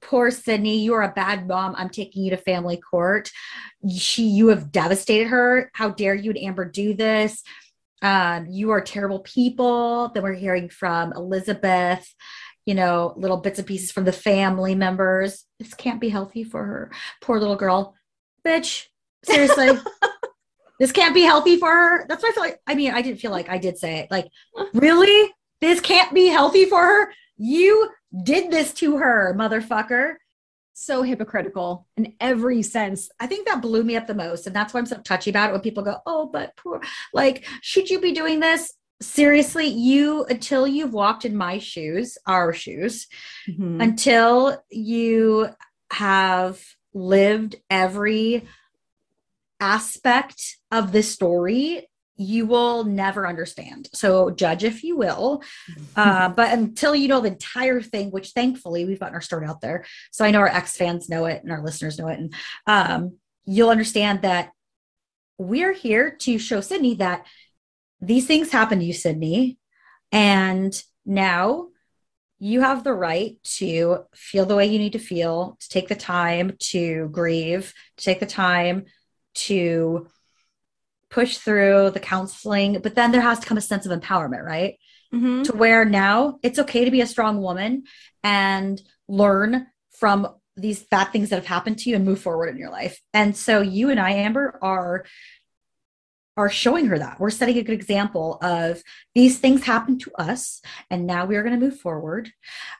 poor 0.05 0.31
Sydney, 0.31 0.83
you're 0.83 1.01
a 1.01 1.11
bad 1.11 1.47
mom. 1.47 1.75
I'm 1.75 1.89
taking 1.89 2.23
you 2.23 2.29
to 2.31 2.37
family 2.37 2.77
court. 2.77 3.31
She, 3.89 4.23
you 4.23 4.47
have 4.49 4.71
devastated 4.71 5.27
her. 5.27 5.69
How 5.73 5.89
dare 5.89 6.15
you 6.15 6.31
and 6.31 6.39
Amber 6.39 6.65
do 6.65 6.93
this? 6.93 7.43
Um, 8.01 8.45
you 8.47 8.71
are 8.71 8.81
terrible 8.81 9.19
people. 9.19 10.09
Then 10.13 10.23
we're 10.23 10.33
hearing 10.33 10.69
from 10.69 11.13
Elizabeth, 11.13 12.07
you 12.65 12.75
know, 12.75 13.13
little 13.17 13.37
bits 13.37 13.59
and 13.59 13.67
pieces 13.67 13.91
from 13.91 14.05
the 14.05 14.11
family 14.11 14.75
members. 14.75 15.43
This 15.59 15.73
can't 15.73 16.01
be 16.01 16.09
healthy 16.09 16.43
for 16.43 16.63
her. 16.63 16.91
Poor 17.21 17.39
little 17.39 17.55
girl. 17.55 17.95
Bitch, 18.45 18.85
Seriously. 19.25 19.69
this 20.79 20.91
can't 20.91 21.15
be 21.15 21.21
healthy 21.21 21.57
for 21.57 21.69
her. 21.69 22.05
That's 22.07 22.23
what 22.23 22.31
I 22.31 22.33
feel 22.33 22.43
like. 22.43 22.59
I 22.67 22.75
mean, 22.75 22.91
I 22.91 23.01
didn't 23.01 23.19
feel 23.19 23.31
like 23.31 23.49
I 23.49 23.57
did 23.57 23.77
say 23.77 23.99
it. 23.99 24.11
Like, 24.11 24.27
really? 24.73 25.33
This 25.61 25.79
can't 25.79 26.13
be 26.13 26.27
healthy 26.27 26.65
for 26.65 26.81
her? 26.81 27.13
You 27.37 27.89
did 28.23 28.51
this 28.51 28.73
to 28.75 28.97
her, 28.97 29.35
motherfucker. 29.37 30.15
So 30.73 31.03
hypocritical 31.03 31.87
in 31.95 32.15
every 32.19 32.61
sense. 32.61 33.09
I 33.19 33.27
think 33.27 33.47
that 33.47 33.61
blew 33.61 33.83
me 33.83 33.95
up 33.95 34.07
the 34.07 34.13
most. 34.13 34.45
And 34.45 34.55
that's 34.55 34.73
why 34.73 34.79
I'm 34.79 34.85
so 34.85 34.97
touchy 34.97 35.29
about 35.29 35.49
it 35.49 35.53
when 35.53 35.61
people 35.61 35.83
go, 35.83 35.99
oh, 36.05 36.27
but 36.27 36.55
poor, 36.57 36.81
like, 37.13 37.45
should 37.61 37.89
you 37.89 38.01
be 38.01 38.11
doing 38.11 38.41
this? 38.41 38.73
Seriously, 39.01 39.67
you, 39.67 40.25
until 40.25 40.67
you've 40.67 40.93
walked 40.93 41.23
in 41.25 41.35
my 41.35 41.59
shoes, 41.59 42.17
our 42.27 42.51
shoes, 42.51 43.07
mm-hmm. 43.47 43.79
until 43.79 44.61
you 44.69 45.49
have 45.91 46.61
lived 46.93 47.55
every 47.69 48.45
aspect 49.59 50.57
of 50.71 50.91
the 50.91 51.03
story 51.03 51.87
you 52.17 52.45
will 52.45 52.83
never 52.83 53.27
understand. 53.27 53.89
So 53.93 54.29
judge 54.29 54.63
if 54.63 54.83
you 54.83 54.95
will. 54.95 55.43
Uh, 55.95 56.29
but 56.29 56.53
until 56.53 56.95
you 56.95 57.07
know 57.07 57.21
the 57.21 57.29
entire 57.29 57.81
thing, 57.81 58.11
which 58.11 58.29
thankfully 58.29 58.85
we've 58.85 58.99
gotten 58.99 59.15
our 59.15 59.21
story 59.21 59.45
out 59.45 59.61
there. 59.61 59.85
So 60.11 60.23
I 60.23 60.31
know 60.31 60.39
our 60.39 60.47
ex 60.47 60.77
fans 60.77 61.09
know 61.09 61.25
it 61.25 61.43
and 61.43 61.51
our 61.51 61.61
listeners 61.61 61.99
know 61.99 62.07
it. 62.07 62.19
And 62.19 62.33
um, 62.67 63.17
you'll 63.45 63.69
understand 63.69 64.21
that 64.21 64.51
we're 65.37 65.73
here 65.73 66.11
to 66.11 66.39
show 66.39 66.61
Sydney 66.61 66.95
that 66.95 67.25
these 67.99 68.27
things 68.27 68.51
happen 68.51 68.79
to 68.79 68.85
you, 68.85 68.93
Sydney. 68.93 69.57
And 70.11 70.81
now 71.05 71.67
you 72.39 72.61
have 72.61 72.83
the 72.83 72.93
right 72.93 73.37
to 73.43 74.05
feel 74.13 74.45
the 74.45 74.55
way 74.55 74.65
you 74.67 74.79
need 74.79 74.93
to 74.93 74.99
feel, 74.99 75.57
to 75.59 75.69
take 75.69 75.87
the 75.87 75.95
time 75.95 76.55
to 76.59 77.09
grieve, 77.11 77.73
to 77.97 78.03
take 78.03 78.19
the 78.19 78.25
time 78.25 78.85
to 79.33 80.07
push 81.09 81.37
through 81.37 81.91
the 81.91 81.99
counseling, 81.99 82.79
but 82.81 82.95
then 82.95 83.11
there 83.11 83.21
has 83.21 83.39
to 83.39 83.47
come 83.47 83.57
a 83.57 83.61
sense 83.61 83.85
of 83.85 83.97
empowerment, 83.97 84.43
right? 84.43 84.75
Mm-hmm. 85.13 85.43
To 85.43 85.55
where 85.55 85.85
now 85.85 86.39
it's 86.43 86.59
okay 86.59 86.85
to 86.85 86.91
be 86.91 87.01
a 87.01 87.07
strong 87.07 87.41
woman 87.41 87.83
and 88.23 88.81
learn 89.07 89.67
from 89.91 90.27
these 90.57 90.83
bad 90.83 91.05
things 91.11 91.29
that 91.29 91.37
have 91.37 91.45
happened 91.45 91.79
to 91.79 91.89
you 91.89 91.95
and 91.95 92.05
move 92.05 92.21
forward 92.21 92.47
in 92.47 92.57
your 92.57 92.71
life. 92.71 92.99
And 93.13 93.35
so 93.35 93.61
you 93.61 93.89
and 93.89 93.99
I, 93.99 94.11
Amber, 94.11 94.57
are 94.61 95.05
are 96.37 96.49
showing 96.49 96.85
her 96.87 96.99
that. 96.99 97.19
We're 97.19 97.29
setting 97.29 97.57
a 97.57 97.63
good 97.63 97.73
example 97.73 98.37
of 98.41 98.81
these 99.13 99.39
things 99.39 99.63
happen 99.63 99.97
to 99.99 100.11
us, 100.15 100.61
and 100.89 101.07
now 101.07 101.25
we 101.25 101.35
are 101.37 101.43
going 101.43 101.57
to 101.57 101.65
move 101.65 101.79
forward. 101.79 102.31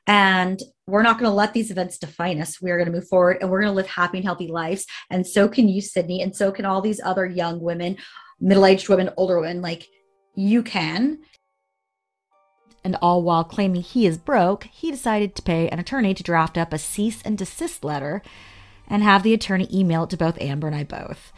And 0.07 0.61
we're 0.87 1.03
not 1.03 1.17
going 1.17 1.29
to 1.29 1.35
let 1.35 1.53
these 1.53 1.71
events 1.71 1.97
define 1.97 2.41
us. 2.41 2.61
We 2.61 2.71
are 2.71 2.77
going 2.77 2.91
to 2.91 2.93
move 2.93 3.07
forward 3.07 3.37
and 3.41 3.49
we're 3.49 3.61
going 3.61 3.71
to 3.71 3.75
live 3.75 3.87
happy 3.87 4.17
and 4.17 4.25
healthy 4.25 4.47
lives. 4.47 4.85
And 5.09 5.25
so 5.25 5.47
can 5.47 5.67
you, 5.67 5.81
Sydney, 5.81 6.21
and 6.21 6.35
so 6.35 6.51
can 6.51 6.65
all 6.65 6.81
these 6.81 7.01
other 7.03 7.25
young 7.25 7.59
women, 7.59 7.97
middle 8.39 8.65
aged 8.65 8.87
women, 8.87 9.09
older 9.17 9.39
women. 9.39 9.61
Like 9.61 9.87
you 10.35 10.61
can. 10.61 11.19
And 12.83 12.97
all 13.01 13.23
while 13.23 13.43
claiming 13.43 13.81
he 13.81 14.05
is 14.05 14.19
broke, 14.19 14.65
he 14.65 14.91
decided 14.91 15.33
to 15.35 15.41
pay 15.41 15.69
an 15.69 15.79
attorney 15.79 16.13
to 16.13 16.21
draft 16.21 16.55
up 16.55 16.71
a 16.71 16.77
cease 16.77 17.21
and 17.23 17.35
desist 17.35 17.83
letter 17.83 18.21
and 18.87 19.01
have 19.01 19.23
the 19.23 19.33
attorney 19.33 19.67
email 19.73 20.03
it 20.03 20.11
to 20.11 20.17
both 20.17 20.39
Amber 20.39 20.67
and 20.67 20.75
I 20.75 20.83
both. 20.83 21.33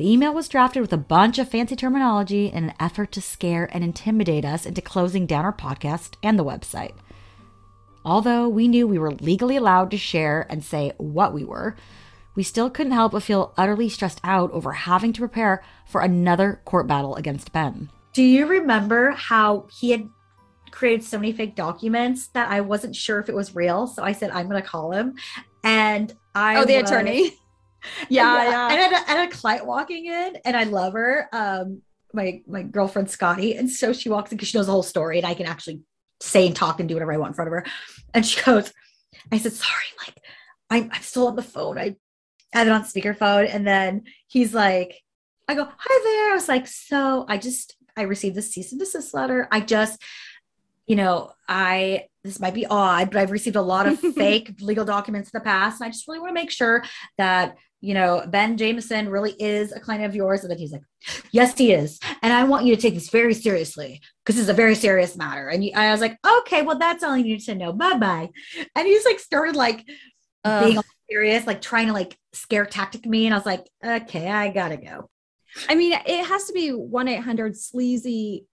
The 0.00 0.10
email 0.10 0.32
was 0.32 0.48
drafted 0.48 0.80
with 0.80 0.94
a 0.94 0.96
bunch 0.96 1.38
of 1.38 1.50
fancy 1.50 1.76
terminology 1.76 2.46
in 2.46 2.64
an 2.64 2.74
effort 2.80 3.12
to 3.12 3.20
scare 3.20 3.68
and 3.70 3.84
intimidate 3.84 4.46
us 4.46 4.64
into 4.64 4.80
closing 4.80 5.26
down 5.26 5.44
our 5.44 5.52
podcast 5.52 6.14
and 6.22 6.38
the 6.38 6.44
website. 6.44 6.94
Although 8.02 8.48
we 8.48 8.66
knew 8.66 8.86
we 8.86 8.98
were 8.98 9.10
legally 9.10 9.56
allowed 9.56 9.90
to 9.90 9.98
share 9.98 10.46
and 10.48 10.64
say 10.64 10.94
what 10.96 11.34
we 11.34 11.44
were, 11.44 11.76
we 12.34 12.42
still 12.42 12.70
couldn't 12.70 12.94
help 12.94 13.12
but 13.12 13.24
feel 13.24 13.52
utterly 13.58 13.90
stressed 13.90 14.22
out 14.24 14.50
over 14.52 14.72
having 14.72 15.12
to 15.12 15.20
prepare 15.20 15.62
for 15.86 16.00
another 16.00 16.62
court 16.64 16.86
battle 16.86 17.14
against 17.16 17.52
Ben. 17.52 17.90
Do 18.14 18.22
you 18.22 18.46
remember 18.46 19.10
how 19.10 19.66
he 19.70 19.90
had 19.90 20.08
created 20.70 21.04
so 21.04 21.18
many 21.18 21.32
fake 21.32 21.56
documents 21.56 22.28
that 22.28 22.50
I 22.50 22.62
wasn't 22.62 22.96
sure 22.96 23.20
if 23.20 23.28
it 23.28 23.34
was 23.34 23.54
real? 23.54 23.86
So 23.86 24.02
I 24.02 24.12
said, 24.12 24.30
I'm 24.30 24.48
going 24.48 24.62
to 24.62 24.66
call 24.66 24.92
him. 24.92 25.16
And 25.62 26.16
I. 26.34 26.56
Oh, 26.56 26.64
the 26.64 26.80
was- 26.80 26.90
attorney. 26.90 27.36
yeah, 28.08 28.50
yeah. 28.50 28.68
And 28.70 28.78
I 28.78 28.82
had, 28.82 28.92
a, 28.92 29.10
I 29.10 29.14
had 29.20 29.28
a 29.28 29.32
client 29.32 29.66
walking 29.66 30.06
in, 30.06 30.36
and 30.44 30.56
I 30.56 30.64
love 30.64 30.92
her. 30.94 31.28
Um, 31.32 31.82
my 32.12 32.42
my 32.46 32.62
girlfriend 32.62 33.10
Scotty, 33.10 33.54
and 33.54 33.70
so 33.70 33.92
she 33.92 34.08
walks 34.08 34.32
in 34.32 34.36
because 34.36 34.48
she 34.48 34.58
knows 34.58 34.66
the 34.66 34.72
whole 34.72 34.82
story, 34.82 35.18
and 35.18 35.26
I 35.26 35.34
can 35.34 35.46
actually 35.46 35.80
say 36.20 36.46
and 36.46 36.56
talk 36.56 36.80
and 36.80 36.88
do 36.88 36.94
whatever 36.94 37.12
I 37.12 37.16
want 37.16 37.30
in 37.30 37.34
front 37.34 37.48
of 37.48 37.52
her. 37.52 37.64
And 38.14 38.26
she 38.26 38.40
goes, 38.44 38.72
"I 39.30 39.38
said 39.38 39.52
sorry, 39.52 39.84
like 40.06 40.16
I'm 40.70 40.90
I'm 40.92 41.02
still 41.02 41.28
on 41.28 41.36
the 41.36 41.42
phone. 41.42 41.78
I 41.78 41.96
had 42.52 42.66
it 42.66 42.72
on 42.72 42.82
speakerphone, 42.82 43.52
and 43.52 43.66
then 43.66 44.04
he's 44.26 44.54
like, 44.54 45.00
I 45.50 45.54
go, 45.54 45.64
hi 45.64 46.00
there. 46.04 46.30
I 46.30 46.34
was 46.34 46.48
like, 46.48 46.66
so 46.68 47.24
I 47.28 47.36
just 47.36 47.76
I 47.96 48.02
received 48.02 48.36
the 48.36 48.42
cease 48.42 48.70
and 48.70 48.78
desist 48.78 49.12
letter. 49.12 49.48
I 49.50 49.60
just, 49.60 50.00
you 50.90 50.96
know, 50.96 51.30
I 51.48 52.08
this 52.24 52.40
might 52.40 52.52
be 52.52 52.66
odd, 52.66 53.12
but 53.12 53.20
I've 53.20 53.30
received 53.30 53.54
a 53.54 53.62
lot 53.62 53.86
of 53.86 54.00
fake 54.14 54.56
legal 54.60 54.84
documents 54.84 55.30
in 55.32 55.38
the 55.38 55.44
past, 55.44 55.80
and 55.80 55.86
I 55.86 55.90
just 55.90 56.08
really 56.08 56.18
want 56.18 56.30
to 56.30 56.34
make 56.34 56.50
sure 56.50 56.82
that 57.16 57.56
you 57.80 57.94
know, 57.94 58.22
Ben 58.26 58.58
Jameson 58.58 59.08
really 59.08 59.32
is 59.38 59.72
a 59.72 59.80
client 59.80 60.04
of 60.04 60.14
yours. 60.14 60.42
And 60.42 60.50
then 60.50 60.58
he's 60.58 60.72
like, 60.72 60.82
yes, 61.32 61.56
he 61.56 61.72
is. 61.72 61.98
And 62.20 62.30
I 62.30 62.44
want 62.44 62.66
you 62.66 62.76
to 62.76 62.82
take 62.82 62.92
this 62.92 63.08
very 63.08 63.32
seriously 63.32 64.02
because 64.22 64.38
it's 64.38 64.50
a 64.50 64.52
very 64.52 64.74
serious 64.74 65.16
matter. 65.16 65.48
And 65.48 65.64
you, 65.64 65.72
I 65.74 65.90
was 65.90 66.02
like, 66.02 66.18
okay, 66.40 66.60
well, 66.60 66.76
that's 66.76 67.02
all 67.02 67.12
I 67.12 67.22
need 67.22 67.40
to 67.40 67.54
know. 67.54 67.72
Bye 67.72 67.96
bye. 67.96 68.28
And 68.76 68.86
he's 68.86 69.06
like, 69.06 69.18
started 69.18 69.56
like 69.56 69.86
being 70.44 70.78
serious, 71.10 71.46
like 71.46 71.62
trying 71.62 71.86
to 71.86 71.94
like 71.94 72.18
scare 72.34 72.66
tactic 72.66 73.06
me. 73.06 73.24
And 73.24 73.34
I 73.34 73.38
was 73.38 73.46
like, 73.46 73.66
okay, 73.82 74.28
I 74.28 74.50
gotta 74.50 74.76
go. 74.76 75.08
I 75.66 75.74
mean, 75.74 75.98
it 76.04 76.26
has 76.26 76.48
to 76.48 76.52
be 76.52 76.72
1 76.72 77.08
800 77.08 77.56
sleazy 77.56 78.44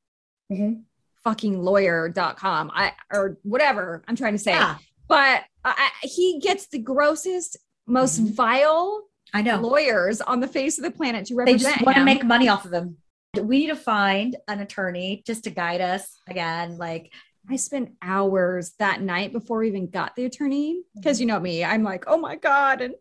mm-hmm. 0.50 0.80
Fucking 1.28 1.62
lawyer.com 1.62 2.72
I, 2.74 2.94
or 3.12 3.38
whatever 3.44 4.02
I'm 4.08 4.16
trying 4.16 4.32
to 4.32 4.40
say. 4.40 4.52
Yeah, 4.52 4.78
But 5.10 5.44
I, 5.66 5.90
he 6.02 6.40
gets 6.40 6.68
the 6.68 6.80
grossest, 6.80 7.58
most 7.86 8.24
Mhm. 8.24 8.34
vile 8.34 9.04
I 9.34 9.42
know. 9.42 9.60
lawyers 9.60 10.22
on 10.22 10.40
the 10.40 10.48
face 10.48 10.78
of 10.78 10.86
the 10.86 10.92
planet 10.92 11.26
to 11.26 11.36
represent. 11.36 11.64
They 11.64 11.70
just 11.72 11.86
want 11.86 11.98
to 11.98 12.06
make 12.06 12.24
money 12.24 12.48
off 12.48 12.64
of 12.64 12.72
him. 12.72 12.96
We 13.42 13.60
need 13.60 13.68
to 13.68 13.76
find 13.76 14.38
an 14.48 14.62
attorney 14.62 15.22
just 15.28 15.44
to 15.44 15.50
guide 15.50 15.82
us 15.82 16.18
again. 16.30 16.78
Like, 16.78 17.12
I 17.50 17.58
spent 17.58 17.92
hours 18.02 18.74
that 18.80 19.02
night 19.02 19.34
before 19.34 19.60
we 19.60 19.68
even 19.68 19.90
got 19.90 20.16
the 20.16 20.24
attorney 20.24 20.82
because 20.96 21.20
you 21.20 21.26
know 21.26 21.40
me, 21.42 21.62
I'm 21.66 21.84
like, 21.84 22.06
oh 22.08 22.18
my 22.18 22.38
god, 22.38 22.80
and 22.82 22.94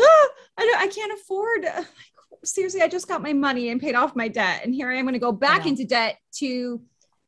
ah, 0.00 0.26
I 0.58 0.64
don't, 0.66 0.78
I 0.80 0.88
can't 0.88 1.12
afford. 1.12 1.62
like, 1.64 1.86
seriously, 2.44 2.82
I 2.82 2.88
just 2.88 3.06
got 3.06 3.22
my 3.22 3.32
money 3.32 3.68
and 3.68 3.80
paid 3.80 3.94
off 3.94 4.16
my 4.16 4.26
debt, 4.26 4.62
and 4.64 4.74
here 4.74 4.90
I 4.90 4.96
am 4.96 5.04
going 5.04 5.14
to 5.14 5.20
go 5.20 5.32
back 5.32 5.64
into 5.66 5.84
debt 5.84 6.16
to 6.38 6.80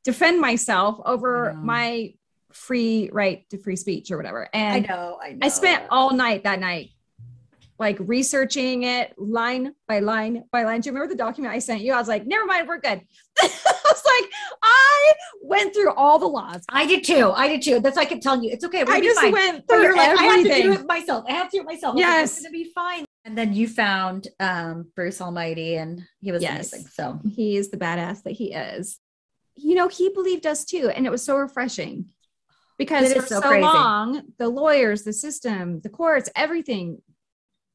defend 0.08 0.40
myself 0.40 0.98
over 1.04 1.52
my 1.62 2.14
free 2.52 3.10
right 3.12 3.44
to 3.50 3.58
free 3.58 3.76
speech 3.76 4.10
or 4.10 4.16
whatever. 4.16 4.48
I 4.54 4.56
And 4.58 4.88
know, 4.88 5.18
I 5.22 5.32
know. 5.32 5.38
I 5.42 5.48
spent 5.48 5.84
all 5.90 6.14
night 6.14 6.44
that 6.44 6.60
night, 6.60 6.88
like 7.78 7.98
researching 8.00 8.84
it 8.84 9.12
line 9.18 9.74
by 9.86 9.98
line 10.00 10.44
by 10.50 10.62
line. 10.64 10.80
Do 10.80 10.88
you 10.88 10.94
remember 10.94 11.12
the 11.12 11.18
document 11.18 11.54
I 11.54 11.58
sent 11.58 11.82
you? 11.82 11.92
I 11.92 11.98
was 11.98 12.08
like, 12.08 12.26
never 12.26 12.46
mind, 12.46 12.66
we're 12.66 12.80
good. 12.80 13.02
I 13.38 13.44
was 13.84 14.02
like, 14.06 14.30
I 14.62 15.12
went 15.42 15.74
through 15.74 15.92
all 15.92 16.18
the 16.18 16.26
laws. 16.26 16.64
I 16.70 16.86
did 16.86 17.04
too. 17.04 17.30
I 17.34 17.48
did 17.48 17.60
too. 17.60 17.80
That's 17.80 17.96
why 17.96 18.02
I 18.02 18.06
kept 18.06 18.22
telling 18.22 18.42
you 18.42 18.50
it's 18.50 18.64
okay. 18.64 18.82
We're 18.84 18.94
I 18.94 19.00
just 19.02 19.20
fine. 19.20 19.32
went 19.32 19.68
through 19.68 19.82
you're 19.82 19.94
like, 19.96 20.18
I 20.18 20.22
have 20.22 20.36
to 20.42 20.42
do 20.44 20.50
everything. 20.54 20.72
it 20.72 20.86
myself. 20.86 21.24
I 21.28 21.32
have 21.32 21.50
to 21.50 21.56
do 21.58 21.60
it 21.60 21.66
myself. 21.66 21.92
I 21.92 21.96
like, 21.96 22.06
Yes. 22.06 22.32
it's 22.32 22.42
gonna 22.46 22.52
be 22.52 22.64
fine. 22.74 23.04
And 23.26 23.36
then 23.36 23.52
you 23.52 23.68
found 23.68 24.28
um 24.40 24.86
Bruce 24.96 25.20
Almighty, 25.20 25.74
and 25.76 26.02
he 26.22 26.32
was 26.32 26.40
Yes. 26.42 26.72
amazing. 26.72 26.88
So 26.94 27.20
He 27.28 27.58
is 27.58 27.70
the 27.70 27.76
badass 27.76 28.22
that 28.22 28.32
he 28.32 28.52
is. 28.54 28.98
You 29.58 29.74
know, 29.74 29.88
he 29.88 30.10
believed 30.10 30.46
us 30.46 30.64
too, 30.64 30.90
and 30.94 31.06
it 31.06 31.10
was 31.10 31.24
so 31.24 31.36
refreshing 31.36 32.06
because 32.78 33.12
for 33.12 33.22
so, 33.22 33.40
so 33.40 33.58
long, 33.58 34.22
the 34.38 34.48
lawyers, 34.48 35.02
the 35.02 35.12
system, 35.12 35.80
the 35.80 35.88
courts, 35.88 36.30
everything. 36.36 37.02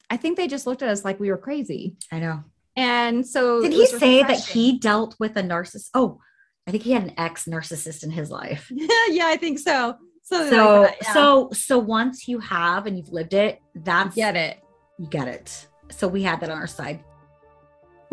I 0.10 0.18
think 0.18 0.38
they 0.38 0.48
just 0.48 0.68
looked 0.68 0.82
at 0.82 0.90
us 0.90 1.04
like 1.04 1.20
we 1.20 1.30
were 1.30 1.38
crazy. 1.38 1.96
I 2.12 2.20
know. 2.20 2.44
And 2.76 3.26
so 3.26 3.62
Did 3.62 3.74
he 3.74 3.86
say 3.86 4.24
that 4.24 4.40
he 4.40 4.80
dealt 4.80 5.16
with 5.20 5.38
a 5.38 5.44
narcissist? 5.44 5.90
Oh, 5.94 6.20
I 6.68 6.72
think 6.72 6.84
he 6.84 6.92
had 6.92 7.04
an 7.04 7.14
ex 7.18 7.46
narcissist 7.46 8.04
in 8.04 8.12
his 8.12 8.32
life. 8.32 8.68
yeah, 9.10 9.28
I 9.28 9.38
think 9.38 9.60
so. 9.60 9.96
So, 10.24 10.50
So 10.50 10.82
like 10.82 10.90
that, 10.90 10.98
yeah. 11.02 11.14
so 11.14 11.50
so 11.52 11.78
once 11.78 12.28
you 12.28 12.40
have 12.40 12.86
and 12.88 12.98
you've 12.98 13.10
lived 13.12 13.34
it, 13.34 13.60
that's 13.76 14.16
get 14.16 14.36
it. 14.36 14.60
you 14.98 15.08
get 15.08 15.28
it. 15.28 15.68
So 15.92 16.08
we 16.08 16.24
had 16.24 16.40
that 16.40 16.50
on 16.50 16.58
our 16.58 16.68
side. 16.68 17.04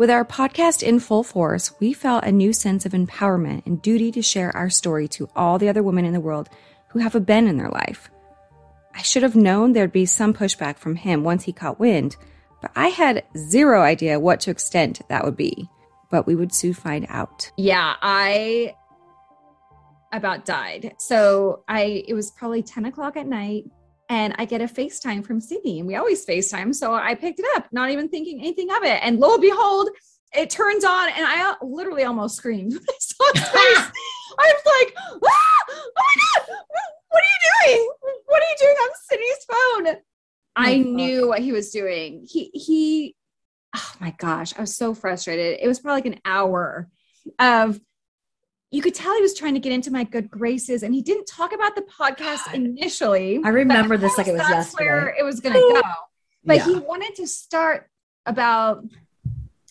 With 0.01 0.09
our 0.09 0.25
podcast 0.25 0.81
in 0.81 0.99
full 0.99 1.21
force, 1.21 1.79
we 1.79 1.93
felt 1.93 2.23
a 2.23 2.31
new 2.31 2.53
sense 2.53 2.87
of 2.87 2.93
empowerment 2.93 3.67
and 3.67 3.79
duty 3.79 4.11
to 4.13 4.23
share 4.23 4.49
our 4.57 4.67
story 4.67 5.07
to 5.09 5.29
all 5.35 5.59
the 5.59 5.69
other 5.69 5.83
women 5.83 6.05
in 6.05 6.13
the 6.13 6.19
world 6.19 6.49
who 6.87 6.97
have 6.97 7.13
a 7.13 7.19
Ben 7.19 7.47
in 7.47 7.57
their 7.59 7.69
life. 7.69 8.09
I 8.95 9.03
should 9.03 9.21
have 9.21 9.35
known 9.35 9.73
there'd 9.73 9.91
be 9.91 10.07
some 10.07 10.33
pushback 10.33 10.79
from 10.79 10.95
him 10.95 11.23
once 11.23 11.43
he 11.43 11.53
caught 11.53 11.79
wind, 11.79 12.15
but 12.63 12.71
I 12.75 12.87
had 12.87 13.25
zero 13.37 13.83
idea 13.83 14.19
what 14.19 14.39
to 14.39 14.49
extent 14.49 15.01
that 15.07 15.23
would 15.23 15.37
be. 15.37 15.69
But 16.09 16.25
we 16.25 16.33
would 16.33 16.51
soon 16.51 16.73
find 16.73 17.05
out. 17.07 17.51
Yeah, 17.55 17.93
I 18.01 18.73
about 20.11 20.45
died. 20.45 20.95
So 20.97 21.63
I 21.67 22.03
it 22.07 22.15
was 22.15 22.31
probably 22.31 22.63
10 22.63 22.85
o'clock 22.85 23.17
at 23.17 23.27
night 23.27 23.65
and 24.11 24.35
I 24.37 24.43
get 24.43 24.59
a 24.61 24.65
FaceTime 24.65 25.25
from 25.25 25.39
Sydney. 25.39 25.79
And 25.79 25.87
we 25.87 25.95
always 25.95 26.25
FaceTime. 26.25 26.75
So 26.75 26.93
I 26.93 27.15
picked 27.15 27.39
it 27.39 27.45
up, 27.55 27.67
not 27.71 27.91
even 27.91 28.09
thinking 28.09 28.41
anything 28.41 28.69
of 28.69 28.83
it. 28.83 28.99
And 29.01 29.19
lo 29.21 29.33
and 29.35 29.41
behold, 29.41 29.89
it 30.35 30.49
turns 30.49 30.83
on 30.83 31.07
and 31.09 31.25
I 31.25 31.55
literally 31.61 32.03
almost 32.03 32.35
screamed. 32.35 32.73
I 32.73 32.93
saw 32.99 33.23
his 33.33 33.43
face. 33.47 33.91
I 34.37 34.53
was 34.53 34.63
like, 34.65 34.95
ah, 35.25 35.65
oh 35.69 35.91
my 35.95 36.13
God, 36.19 36.55
what 37.09 37.23
are 37.23 37.31
you 37.31 37.75
doing? 37.77 37.89
What 38.25 38.41
are 38.41 38.49
you 38.49 38.55
doing 38.59 38.75
on 38.75 38.89
Sydney's 39.09 39.45
phone? 39.49 40.01
I 40.57 40.73
Oh, 40.73 40.77
fuck. 40.83 40.85
knew 40.87 41.27
what 41.29 41.39
he 41.39 41.53
was 41.53 41.69
doing. 41.71 42.27
He 42.29 42.51
he 42.53 43.15
oh 43.73 43.91
my 44.01 44.13
gosh, 44.17 44.53
I 44.57 44.61
was 44.61 44.75
so 44.75 44.93
frustrated. 44.93 45.59
It 45.61 45.67
was 45.69 45.79
probably 45.79 46.01
like 46.01 46.15
an 46.17 46.21
hour 46.25 46.89
of 47.39 47.79
you 48.71 48.81
could 48.81 48.95
tell 48.95 49.13
he 49.15 49.21
was 49.21 49.33
trying 49.33 49.53
to 49.53 49.59
get 49.59 49.71
into 49.73 49.91
my 49.91 50.03
good 50.05 50.29
graces 50.31 50.81
and 50.83 50.93
he 50.93 51.01
didn't 51.01 51.25
talk 51.27 51.53
about 51.53 51.75
the 51.75 51.81
podcast 51.83 52.45
God. 52.45 52.55
initially. 52.55 53.41
I 53.43 53.49
remember 53.49 53.97
this 53.97 54.17
like 54.17 54.27
it 54.27 54.31
was 54.31 54.41
that's 54.41 54.73
where 54.79 55.13
it 55.19 55.23
was 55.23 55.39
gonna 55.39 55.55
go. 55.59 55.81
But 56.43 56.55
Yeah. 56.57 56.65
he 56.65 56.75
wanted 56.79 57.13
to 57.17 57.27
start 57.27 57.87
about 58.25 58.83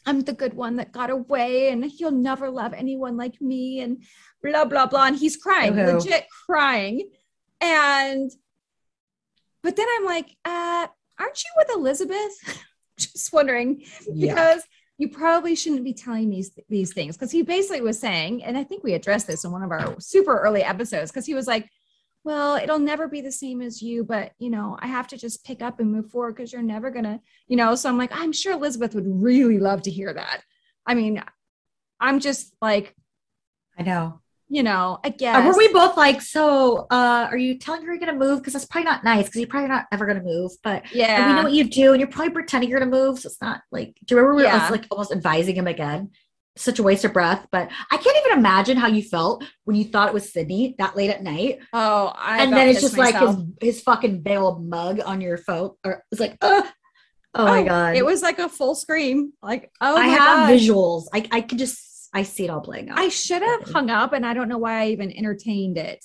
I'm 0.07 0.21
the 0.21 0.33
good 0.33 0.55
one 0.55 0.77
that 0.77 0.93
got 0.93 1.11
away 1.11 1.71
and 1.71 1.85
he'll 1.85 2.11
never 2.13 2.49
love 2.49 2.73
anyone 2.75 3.17
like 3.17 3.41
me 3.41 3.81
and 3.81 4.03
blah 4.43 4.65
blah 4.65 4.87
blah. 4.87 5.07
And 5.07 5.17
he's 5.17 5.37
crying, 5.37 5.75
Boo-hoo. 5.75 5.99
legit 5.99 6.27
crying. 6.47 7.11
And 7.61 8.31
but 9.63 9.77
then 9.77 9.87
I'm 9.99 10.05
like, 10.05 10.29
uh, 10.45 10.87
aren't 11.19 11.43
you 11.45 11.51
with 11.57 11.71
Elizabeth? 11.75 12.63
Just 12.99 13.33
wondering 13.33 13.83
Yeah. 14.13 14.59
You 15.01 15.09
probably 15.09 15.55
shouldn't 15.55 15.83
be 15.83 15.95
telling 15.95 16.29
these 16.29 16.51
these 16.69 16.93
things. 16.93 17.17
Because 17.17 17.31
he 17.31 17.43
basically 17.43 17.81
was 17.81 17.99
saying 17.99 18.45
and 18.45 18.57
i 18.59 18.65
think 18.65 18.85
we 18.85 18.95
addressed 18.95 19.27
this 19.27 19.45
in 19.45 19.51
one 19.51 19.63
of 19.63 19.71
our 19.71 19.99
super 19.99 20.39
early 20.39 20.63
episodes 20.63 21.11
because 21.11 21.27
he 21.27 21.35
was 21.35 21.47
like 21.47 21.69
well 22.23 22.57
it'll 22.57 22.79
never 22.79 23.09
be 23.09 23.23
the 23.23 23.33
same 23.33 23.63
as 23.63 23.81
you 23.81 24.05
but 24.05 24.33
you 24.39 24.51
know 24.51 24.77
i 24.81 24.87
have 24.87 25.09
to 25.09 25.17
just 25.17 25.45
pick 25.45 25.63
up 25.63 25.81
and 25.81 25.91
move 25.91 26.11
forward 26.11 26.35
because 26.35 26.53
you're 26.53 26.63
never 26.63 26.91
gonna 26.91 27.19
you 27.49 27.57
know? 27.57 27.75
So 27.75 27.89
i'm 27.89 27.97
like 27.97 28.13
i'm 28.13 28.33
sure 28.33 28.53
elizabeth 28.53 28.95
would 28.95 29.07
really 29.07 29.59
love 29.59 29.83
to 29.83 29.91
hear 29.91 30.13
that. 30.13 30.43
I 30.87 30.95
mean 30.95 31.23
i'm 31.99 32.21
just 32.21 32.55
like 32.61 32.95
I 33.79 33.83
know. 33.83 34.21
You 34.53 34.63
know 34.65 34.99
i 35.05 35.09
guess 35.09 35.37
Uh, 35.37 35.47
were 35.49 35.57
we 35.57 35.73
both 35.73 35.97
like, 35.97 36.21
so 36.21 36.87
uh, 36.91 37.29
are 37.31 37.37
you 37.39 37.57
telling 37.57 37.83
her 37.83 37.93
you're 37.93 38.01
gonna 38.01 38.19
move? 38.19 38.41
Because 38.41 38.53
that's 38.55 38.65
probably 38.67 38.91
not 38.91 39.05
nice 39.05 39.27
because 39.27 39.41
you're 39.41 39.49
probably 39.49 39.69
not 39.69 39.87
ever 39.93 40.05
gonna 40.07 40.23
move. 40.23 40.51
But 40.65 40.83
yeah, 40.93 41.29
we 41.29 41.35
know 41.35 41.43
what 41.45 41.53
you 41.53 41.65
do, 41.65 41.93
and 41.93 42.01
you're 42.01 42.11
probably 42.11 42.33
pretending 42.33 42.69
you're 42.69 42.81
gonna 42.81 42.91
move. 42.91 43.21
So 43.21 43.29
it's 43.29 43.41
not 43.41 43.63
like 43.71 43.95
do 44.05 44.15
you 44.15 44.21
remember 44.21 44.37
we 44.37 44.43
were 44.45 44.71
like 44.71 44.87
almost 44.91 45.13
advising 45.13 45.55
him 45.55 45.69
again? 45.69 46.11
Such 46.57 46.81
a 46.81 46.83
waste 46.83 47.05
of 47.05 47.13
breath. 47.13 47.47
But 47.53 47.71
I 47.93 47.97
can't 47.97 48.17
even 48.27 48.39
imagine 48.39 48.77
how 48.77 48.89
you 48.89 49.03
felt 49.03 49.45
when 49.65 49.77
you 49.77 49.85
thought 49.85 50.09
it 50.09 50.15
was 50.15 50.33
Sydney 50.33 50.75
that 50.79 50.97
late 50.97 51.11
at 51.11 51.23
night. 51.23 51.61
oh 51.73 52.13
I 52.17 52.43
and 52.43 52.53
then 52.53 52.69
it's 52.69 52.81
just 52.81 52.99
like 52.99 53.15
his 53.15 53.37
his 53.61 53.81
fucking 53.83 54.23
big 54.23 54.37
old 54.37 54.67
mug 54.69 55.01
on 55.05 55.21
your 55.21 55.39
phone. 55.39 55.71
Or 55.85 56.03
it's 56.11 56.21
like, 56.21 56.37
uh, 56.43 56.63
oh, 57.35 57.45
my 57.45 57.63
god. 57.63 57.97
it 57.97 58.05
was 58.05 58.21
like 58.21 58.41
a 58.41 58.49
full 58.49 58.75
scream 58.75 59.33
like 59.43 59.71
oh 59.81 59.97
I 59.97 60.07
my 60.07 60.13
have 60.13 60.39
God. 60.39 60.51
visuals. 60.51 61.05
I 61.15 61.29
I 61.31 61.41
could 61.43 61.59
just 61.59 61.89
I 62.12 62.25
see 62.25 62.44
it 62.44 62.51
all 62.51 62.61
playing 62.61 62.90
out. 62.90 62.99
I 62.99 63.09
should 63.09 63.42
have 63.42 63.70
hung 63.70 63.88
up 63.88 64.12
and 64.12 64.27
I 64.27 64.35
don't 64.35 64.49
know 64.49 64.59
why 64.59 64.83
I 64.83 64.88
even 64.88 65.16
entertained 65.16 65.79
it. 65.79 66.05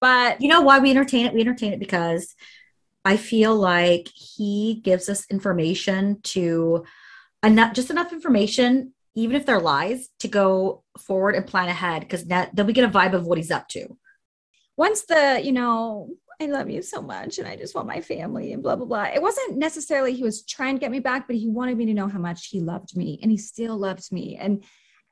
But 0.00 0.40
you 0.40 0.48
know 0.48 0.62
why 0.62 0.78
we 0.78 0.90
entertain 0.90 1.26
it? 1.26 1.34
We 1.34 1.40
entertain 1.40 1.72
it 1.72 1.80
because 1.80 2.34
I 3.04 3.16
feel 3.16 3.54
like 3.56 4.08
he 4.14 4.80
gives 4.84 5.08
us 5.08 5.26
information 5.30 6.20
to 6.22 6.84
enough, 7.42 7.74
just 7.74 7.90
enough 7.90 8.12
information, 8.12 8.94
even 9.14 9.36
if 9.36 9.44
they're 9.46 9.60
lies, 9.60 10.08
to 10.20 10.28
go 10.28 10.84
forward 10.98 11.34
and 11.34 11.46
plan 11.46 11.68
ahead. 11.68 12.02
Because 12.02 12.26
that 12.26 12.54
then 12.54 12.66
we 12.66 12.72
get 12.72 12.84
a 12.84 12.88
vibe 12.88 13.14
of 13.14 13.26
what 13.26 13.38
he's 13.38 13.50
up 13.50 13.68
to. 13.68 13.96
once 14.76 15.02
the, 15.02 15.40
you 15.42 15.52
know, 15.52 16.08
I 16.40 16.46
love 16.46 16.70
you 16.70 16.82
so 16.82 17.02
much 17.02 17.38
and 17.38 17.46
I 17.46 17.56
just 17.56 17.74
want 17.74 17.86
my 17.86 18.00
family 18.00 18.52
and 18.52 18.62
blah, 18.62 18.76
blah, 18.76 18.86
blah. 18.86 19.04
It 19.04 19.22
wasn't 19.22 19.58
necessarily 19.58 20.12
he 20.14 20.24
was 20.24 20.44
trying 20.44 20.76
to 20.76 20.80
get 20.80 20.90
me 20.90 20.98
back, 21.00 21.26
but 21.26 21.36
he 21.36 21.48
wanted 21.48 21.76
me 21.76 21.86
to 21.86 21.94
know 21.94 22.08
how 22.08 22.18
much 22.18 22.46
he 22.46 22.60
loved 22.60 22.96
me 22.96 23.18
and 23.22 23.30
he 23.30 23.38
still 23.38 23.76
loved 23.76 24.10
me. 24.12 24.36
And, 24.40 24.64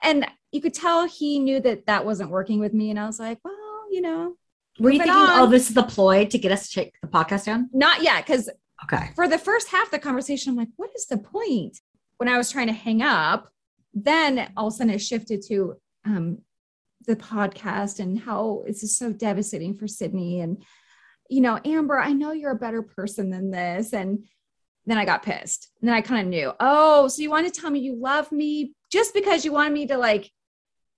and 0.02 0.26
you 0.52 0.60
could 0.60 0.74
tell 0.74 1.06
he 1.06 1.38
knew 1.38 1.60
that 1.60 1.86
that 1.86 2.04
wasn't 2.04 2.30
working 2.30 2.58
with 2.60 2.72
me. 2.74 2.90
And 2.90 2.98
I 2.98 3.06
was 3.06 3.18
like, 3.20 3.38
well, 3.44 3.84
you 3.90 4.00
know, 4.00 4.34
Were 4.78 4.90
you 4.90 4.98
thinking, 4.98 5.14
on. 5.16 5.40
oh, 5.40 5.46
this 5.46 5.68
is 5.68 5.74
the 5.74 5.82
ploy 5.82 6.24
to 6.26 6.38
get 6.38 6.52
us 6.52 6.68
to 6.70 6.80
take 6.80 6.94
the 7.02 7.08
podcast 7.08 7.44
down? 7.46 7.68
not 7.72 8.02
yet. 8.02 8.24
Cause 8.26 8.48
Okay. 8.84 9.10
for 9.14 9.28
the 9.28 9.36
first 9.38 9.68
half 9.68 9.86
of 9.88 9.90
the 9.90 9.98
conversation, 9.98 10.50
I'm 10.52 10.56
like, 10.56 10.70
what 10.76 10.90
is 10.96 11.04
the 11.06 11.18
point? 11.18 11.78
When 12.16 12.28
I 12.30 12.38
was 12.38 12.50
trying 12.50 12.68
to 12.68 12.72
hang 12.72 13.02
up, 13.02 13.48
then 13.92 14.50
all 14.56 14.68
of 14.68 14.72
a 14.72 14.76
sudden 14.76 14.92
it 14.94 15.00
shifted 15.00 15.42
to 15.48 15.74
um, 16.06 16.38
the 17.06 17.16
podcast 17.16 18.00
and 18.00 18.18
how 18.18 18.64
it's 18.66 18.80
just 18.80 18.98
so 18.98 19.12
devastating 19.12 19.74
for 19.74 19.86
Sydney. 19.86 20.40
And, 20.40 20.62
you 21.28 21.42
know, 21.42 21.60
Amber, 21.64 21.98
I 21.98 22.12
know 22.14 22.32
you're 22.32 22.52
a 22.52 22.56
better 22.58 22.82
person 22.82 23.28
than 23.30 23.50
this. 23.50 23.92
And 23.92 24.24
then 24.86 24.96
I 24.96 25.04
got 25.04 25.22
pissed. 25.22 25.68
And 25.80 25.88
then 25.88 25.94
I 25.94 26.00
kind 26.00 26.22
of 26.22 26.28
knew, 26.28 26.52
oh, 26.58 27.08
so 27.08 27.20
you 27.20 27.28
want 27.30 27.52
to 27.52 27.60
tell 27.60 27.70
me 27.70 27.80
you 27.80 27.96
love 27.96 28.32
me 28.32 28.74
just 28.90 29.14
because 29.14 29.44
you 29.44 29.53
wanted 29.53 29.72
me 29.72 29.87
to 29.87 29.96
like 29.96 30.31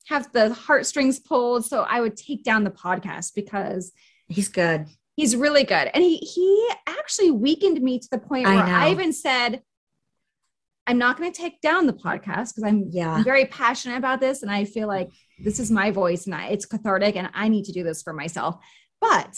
have 0.08 0.32
the 0.32 0.52
heartstrings 0.52 1.20
pulled. 1.20 1.64
So 1.64 1.82
I 1.82 2.00
would 2.00 2.16
take 2.16 2.42
down 2.44 2.64
the 2.64 2.70
podcast 2.70 3.32
because 3.34 3.92
He's 4.28 4.48
good. 4.48 4.86
he's 5.14 5.36
really 5.36 5.62
good 5.64 5.90
and 5.92 6.02
he 6.02 6.16
he 6.16 6.68
actually 6.86 7.30
weakened 7.30 7.82
me 7.82 7.98
to 7.98 8.08
the 8.10 8.18
point 8.18 8.46
where 8.46 8.54
know. 8.64 8.72
i 8.72 8.90
even 8.90 9.12
said 9.12 9.60
i'm 10.86 10.96
not 10.96 11.18
going 11.18 11.30
to 11.30 11.38
take 11.38 11.60
down 11.60 11.86
the 11.86 11.92
podcast 11.92 12.54
because 12.54 12.64
i'm 12.64 12.86
Yeah. 12.90 13.12
I'm 13.16 13.24
very 13.24 13.44
passionate 13.44 13.98
about 13.98 14.20
this 14.20 14.42
and 14.42 14.50
i 14.50 14.64
feel 14.64 14.88
like 14.88 15.10
this 15.38 15.58
is 15.60 15.70
my 15.70 15.90
voice 15.90 16.24
and 16.24 16.34
I, 16.34 16.46
it's 16.46 16.64
cathartic 16.64 17.14
and 17.16 17.28
i 17.34 17.48
need 17.48 17.66
to 17.66 17.72
do 17.72 17.82
this 17.82 18.02
for 18.02 18.14
myself 18.14 18.56
but 19.02 19.28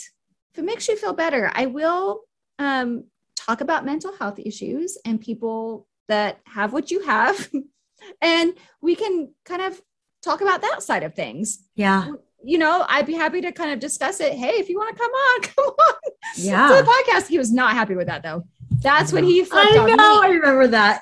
if 0.53 0.59
it 0.59 0.63
makes 0.63 0.87
you 0.87 0.95
feel 0.95 1.11
better 1.13 1.51
i 1.53 1.65
will 1.65 2.21
um, 2.57 3.03
talk 3.35 3.59
about 3.59 3.83
mental 3.85 4.15
health 4.15 4.39
issues 4.39 4.97
and 5.03 5.19
people 5.19 5.87
that 6.07 6.39
have 6.45 6.71
what 6.71 6.89
you 6.89 7.01
have 7.05 7.49
and 8.21 8.53
we 8.81 8.95
can 8.95 9.33
kind 9.45 9.61
of 9.61 9.81
talk 10.21 10.41
about 10.41 10.61
that 10.61 10.81
side 10.83 11.03
of 11.03 11.13
things 11.13 11.59
Yeah. 11.75 12.11
you 12.43 12.57
know, 12.57 12.85
I'd 12.87 13.05
be 13.05 13.13
happy 13.13 13.41
to 13.41 13.51
kind 13.51 13.71
of 13.71 13.79
discuss 13.79 14.19
it. 14.19 14.33
Hey, 14.33 14.53
if 14.59 14.69
you 14.69 14.77
want 14.77 14.95
to 14.95 15.01
come 15.01 15.11
on, 15.11 15.41
come 15.55 15.65
on. 15.65 15.93
Yeah. 16.35 16.67
To 16.69 16.75
the 16.83 16.89
podcast. 16.89 17.27
He 17.27 17.37
was 17.37 17.51
not 17.51 17.73
happy 17.73 17.95
with 17.95 18.07
that 18.07 18.23
though. 18.23 18.43
That's 18.81 19.11
when 19.13 19.23
he 19.23 19.43
flipped 19.43 19.71
I 19.73 19.77
on 19.79 19.95
know. 19.97 20.21
I 20.23 20.27
remember 20.29 20.67
that. 20.67 21.01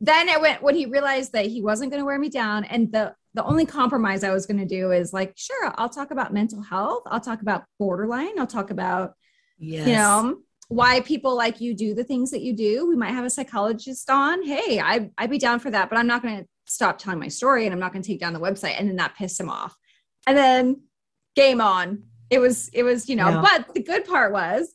Then 0.00 0.28
it 0.28 0.40
went 0.40 0.62
when 0.62 0.74
he 0.76 0.86
realized 0.86 1.32
that 1.32 1.46
he 1.46 1.60
wasn't 1.62 1.90
going 1.90 2.00
to 2.00 2.04
wear 2.06 2.18
me 2.18 2.28
down. 2.28 2.64
And 2.64 2.90
the 2.92 3.14
the 3.34 3.44
only 3.44 3.64
compromise 3.66 4.24
I 4.24 4.30
was 4.30 4.46
going 4.46 4.58
to 4.58 4.66
do 4.66 4.90
is 4.90 5.12
like, 5.12 5.34
sure, 5.36 5.72
I'll 5.76 5.88
talk 5.88 6.10
about 6.10 6.32
mental 6.32 6.62
health. 6.62 7.02
I'll 7.06 7.20
talk 7.20 7.42
about 7.42 7.64
borderline. 7.78 8.38
I'll 8.40 8.46
talk 8.46 8.70
about, 8.70 9.14
Yes. 9.58 9.86
you 9.86 9.92
know, 9.94 10.38
why 10.70 11.00
people 11.00 11.34
like 11.36 11.60
you 11.60 11.74
do 11.74 11.94
the 11.94 12.04
things 12.04 12.30
that 12.30 12.42
you 12.42 12.52
do. 12.54 12.86
We 12.86 12.94
might 12.94 13.10
have 13.10 13.24
a 13.24 13.30
psychologist 13.30 14.08
on. 14.08 14.42
Hey, 14.44 14.78
I 14.80 15.10
I'd 15.18 15.28
be 15.28 15.36
down 15.38 15.58
for 15.58 15.68
that, 15.72 15.90
but 15.90 15.98
I'm 15.98 16.06
not 16.06 16.22
going 16.22 16.38
to 16.38 16.46
stop 16.66 16.96
telling 16.98 17.18
my 17.18 17.26
story 17.26 17.66
and 17.66 17.72
I'm 17.74 17.80
not 17.80 17.92
going 17.92 18.02
to 18.02 18.06
take 18.06 18.20
down 18.20 18.32
the 18.32 18.38
website. 18.40 18.76
And 18.78 18.88
then 18.88 18.94
that 18.96 19.16
pissed 19.16 19.38
him 19.40 19.50
off. 19.50 19.74
And 20.28 20.38
then 20.38 20.82
game 21.34 21.60
on. 21.60 22.04
It 22.30 22.38
was, 22.38 22.68
it 22.68 22.84
was, 22.84 23.08
you 23.08 23.16
know, 23.16 23.28
Yeah. 23.28 23.40
but 23.42 23.74
the 23.74 23.82
good 23.82 24.04
part 24.04 24.32
was 24.32 24.72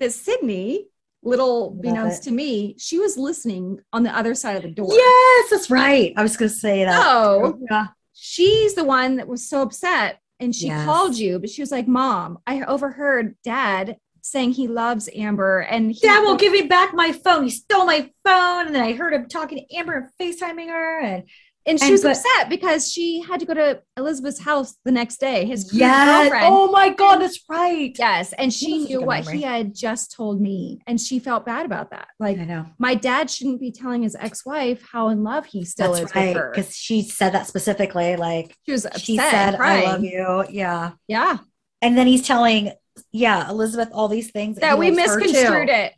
that 0.00 0.10
Sydney, 0.12 0.88
little 1.22 1.76
Love 1.76 1.84
beknownst 1.84 2.22
to 2.24 2.32
me, 2.32 2.74
she 2.78 2.98
was 2.98 3.16
listening 3.16 3.78
on 3.92 4.02
the 4.02 4.10
other 4.10 4.34
side 4.34 4.56
of 4.56 4.62
the 4.64 4.70
door. 4.72 4.88
Yes, 4.92 5.50
that's 5.50 5.70
right. 5.70 6.12
I 6.16 6.22
was 6.24 6.36
going 6.36 6.50
to 6.50 6.56
say 6.56 6.84
that. 6.84 7.00
So 7.00 7.60
Yeah. 7.70 7.86
she's 8.14 8.74
the 8.74 8.84
one 8.84 9.14
that 9.18 9.28
was 9.28 9.48
so 9.48 9.62
upset 9.62 10.18
and 10.40 10.52
she 10.52 10.66
Yes. 10.66 10.84
called 10.84 11.16
you, 11.16 11.38
but 11.38 11.50
she 11.50 11.62
was 11.62 11.70
like, 11.70 11.86
Mom, 11.86 12.38
I 12.48 12.62
overheard 12.64 13.36
dad 13.44 13.96
saying 14.24 14.52
he 14.52 14.66
loves 14.68 15.08
Amber 15.14 15.60
and 15.60 15.92
he 15.92 16.00
Dad 16.00 16.22
won't 16.24 16.40
give 16.40 16.52
me 16.52 16.62
back 16.62 16.94
my 16.94 17.12
phone. 17.12 17.44
He 17.44 17.50
stole 17.50 17.84
my 17.84 18.10
phone. 18.24 18.66
And 18.66 18.74
then 18.74 18.82
I 18.82 18.94
heard 18.94 19.12
him 19.12 19.28
talking 19.28 19.58
to 19.58 19.76
Amber 19.76 19.92
and 19.94 20.08
FaceTiming 20.18 20.68
her. 20.70 21.00
And 21.00 21.24
and 21.66 21.78
she 21.78 21.84
and 21.86 21.92
was 21.92 22.02
but- 22.02 22.16
upset 22.16 22.48
because 22.50 22.90
she 22.92 23.20
had 23.20 23.40
to 23.40 23.46
go 23.46 23.54
to 23.54 23.80
Elizabeth's 23.98 24.40
house 24.40 24.76
the 24.84 24.92
next 24.92 25.18
day, 25.20 25.44
his 25.46 25.72
yes. 25.72 26.08
Oh 26.08 26.22
girlfriend. 26.22 26.46
Oh 26.54 26.70
my 26.70 26.88
God, 26.90 27.18
that's 27.18 27.40
right. 27.48 27.94
Yes. 27.98 28.32
And 28.34 28.52
she 28.52 28.78
knew 28.84 29.00
what 29.02 29.24
memory. 29.24 29.36
he 29.38 29.42
had 29.44 29.74
just 29.74 30.12
told 30.12 30.40
me. 30.40 30.80
And 30.86 30.98
she 31.00 31.18
felt 31.18 31.44
bad 31.46 31.64
about 31.66 31.90
that. 31.90 32.08
Like, 32.18 32.38
I 32.38 32.44
know. 32.44 32.66
my 32.78 32.94
dad 32.94 33.30
shouldn't 33.30 33.60
be 33.60 33.72
telling 33.72 34.02
his 34.02 34.14
ex 34.14 34.44
wife 34.46 34.82
how 34.90 35.08
in 35.08 35.22
love 35.22 35.46
he 35.46 35.64
still 35.64 35.92
That's 35.92 36.10
is 36.10 36.14
right. 36.14 36.28
with 36.28 36.36
her. 36.36 36.50
Because 36.54 36.74
she 36.76 37.02
said 37.02 37.30
that 37.32 37.46
specifically. 37.46 38.16
Like, 38.16 38.56
She 38.66 38.72
was 38.72 38.84
upset. 38.86 39.00
she 39.02 39.16
said. 39.18 39.54
I 39.56 39.84
love 39.84 40.02
you. 40.04 40.44
Yeah. 40.50 40.92
Yeah. 41.08 41.38
And 41.80 41.96
then 41.98 42.06
he's 42.06 42.26
telling, 42.26 42.72
yeah, 43.12 43.48
Elizabeth, 43.50 43.88
all 43.92 44.08
these 44.08 44.30
things 44.30 44.56
That 44.58 44.78
we 44.78 44.90
loves 44.90 45.10
her 45.14 45.20
too. 45.20 45.26
misconstrued 45.26 45.68
it. 45.68 45.92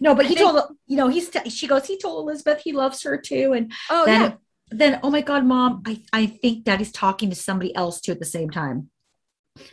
No, 0.00 0.14
but 0.14 0.26
he 0.26 0.34
think- 0.34 0.50
told, 0.50 0.62
you 0.86 0.96
know, 0.96 1.08
he's, 1.08 1.28
t- 1.28 1.50
she 1.50 1.66
goes, 1.66 1.86
he 1.86 1.98
told 1.98 2.22
Elizabeth 2.28 2.60
he 2.62 2.72
loves 2.72 3.02
her 3.02 3.18
too. 3.18 3.52
And 3.52 3.72
Oh, 3.90 4.04
then, 4.06 4.20
yeah. 4.22 4.36
then, 4.70 5.00
oh 5.02 5.10
my 5.10 5.20
God, 5.20 5.44
mom, 5.44 5.82
I, 5.86 6.00
I 6.12 6.26
think 6.26 6.64
daddy's 6.64 6.92
talking 6.92 7.28
to 7.30 7.36
somebody 7.36 7.74
else 7.76 8.00
too 8.00 8.12
at 8.12 8.18
the 8.18 8.24
same 8.24 8.48
time. 8.50 8.88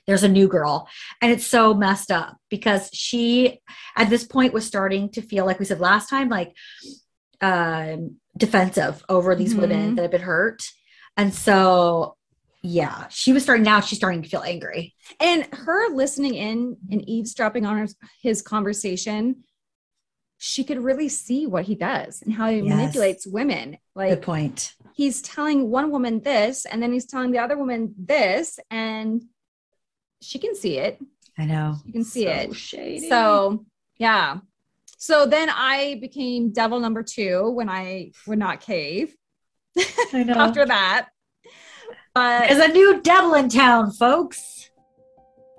There's 0.06 0.24
a 0.24 0.28
new 0.28 0.50
girl. 0.50 0.90
And 1.22 1.32
it's 1.32 1.46
so 1.46 1.74
messed 1.74 2.12
up 2.12 2.36
because 2.50 2.90
she, 2.92 3.62
at 3.96 4.10
this 4.10 4.26
point, 4.26 4.52
was 4.52 4.66
starting 4.66 5.10
to 5.12 5.22
feel 5.22 5.46
like 5.46 5.60
we 5.60 5.66
said 5.66 5.80
last 5.80 6.10
time, 6.10 6.28
like 6.28 6.54
um, 7.40 8.18
defensive 8.36 9.04
over 9.08 9.34
these 9.36 9.56
women 9.56 9.92
Mhm. 9.92 9.96
that 9.96 10.02
have 10.02 10.12
been 10.12 10.22
hurt. 10.22 10.64
And 11.16 11.34
so, 11.34 12.17
yeah, 12.62 13.08
she 13.10 13.34
was 13.34 13.44
starting 13.44 13.64
now, 13.64 13.80
she's 13.80 13.98
starting 14.00 14.22
to 14.24 14.30
feel 14.30 14.42
angry. 14.42 14.96
And 15.20 15.48
her 15.54 15.90
listening 15.94 16.36
in 16.36 16.78
and 16.92 17.08
eavesdropping 17.08 17.66
on 17.66 17.78
his, 17.80 17.96
his 18.22 18.42
conversation, 18.42 19.44
she 20.38 20.64
could 20.64 20.84
really 20.84 21.10
see 21.10 21.46
what 21.48 21.66
he 21.66 21.76
does 21.76 22.22
and 22.22 22.34
how 22.34 22.50
he 22.50 22.58
Yes. 22.58 22.76
manipulates 22.76 23.26
women. 23.28 23.72
Good 23.72 23.80
Like 23.96 24.22
point. 24.22 24.74
he's 24.96 25.22
telling 25.22 25.70
one 25.70 25.92
woman 25.92 26.22
this, 26.22 26.66
and 26.66 26.82
then 26.82 26.94
he's 26.94 27.06
telling 27.06 27.32
the 27.32 27.40
other 27.40 27.58
woman 27.58 27.94
this, 27.98 28.60
and 28.70 29.24
she 30.22 30.40
can 30.40 30.56
see 30.56 30.78
it. 30.78 31.00
I 31.38 31.46
know. 31.46 31.76
You 31.86 31.94
can 31.94 32.04
see 32.04 32.24
So 32.26 32.30
it. 32.30 32.56
Shady. 32.56 33.10
So 33.10 33.66
yeah. 33.98 34.40
So 35.00 35.26
then 35.28 35.50
I 35.52 36.00
became 36.02 36.52
devil 36.52 36.80
number 36.80 37.04
two 37.04 37.52
when 37.52 37.70
I 37.70 38.12
would 38.26 38.40
not 38.40 38.62
cave 38.62 39.16
I 40.14 40.24
know. 40.24 40.34
after 40.34 40.66
that. 40.66 41.10
But 42.18 42.50
There's 42.50 42.68
a 42.68 42.74
new 42.74 43.00
devil 43.04 43.36
in 43.36 43.48
town, 43.48 43.92
folks. 43.92 44.72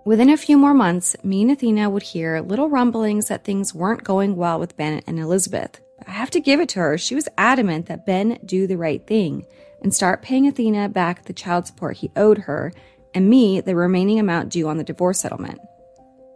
Within 0.05 0.29
a 0.29 0.37
few 0.37 0.59
more 0.59 0.75
months, 0.75 1.15
me 1.23 1.43
and 1.43 1.53
Athena 1.53 1.89
would 1.89 2.03
hear 2.03 2.41
little 2.41 2.69
rumblings 2.69 3.29
that 3.29 3.45
things 3.45 3.73
weren't 3.73 4.03
going 4.03 4.35
well 4.35 4.59
with 4.59 4.77
Ben 4.77 5.01
and 5.07 5.21
Elizabeth. 5.21 5.81
But 5.99 6.09
I 6.09 6.11
have 6.11 6.31
to 6.31 6.41
give 6.41 6.59
it 6.59 6.69
to 6.71 6.81
her. 6.81 6.99
She 6.99 7.15
was 7.15 7.29
adamant 7.39 7.87
that 7.87 8.07
Ben 8.07 8.41
do 8.45 8.67
the 8.67 8.77
right 8.77 9.07
thing 9.07 9.47
and 9.85 9.95
start 9.95 10.23
paying 10.23 10.49
Athena 10.49 10.89
back 10.89 11.27
the 11.27 11.33
child 11.33 11.69
support 11.69 11.99
he 11.99 12.11
owed 12.17 12.39
her 12.39 12.73
and 13.15 13.31
me 13.31 13.61
the 13.61 13.77
remaining 13.77 14.19
amount 14.19 14.49
due 14.49 14.67
on 14.67 14.79
the 14.79 14.83
divorce 14.83 15.21
settlement. 15.21 15.61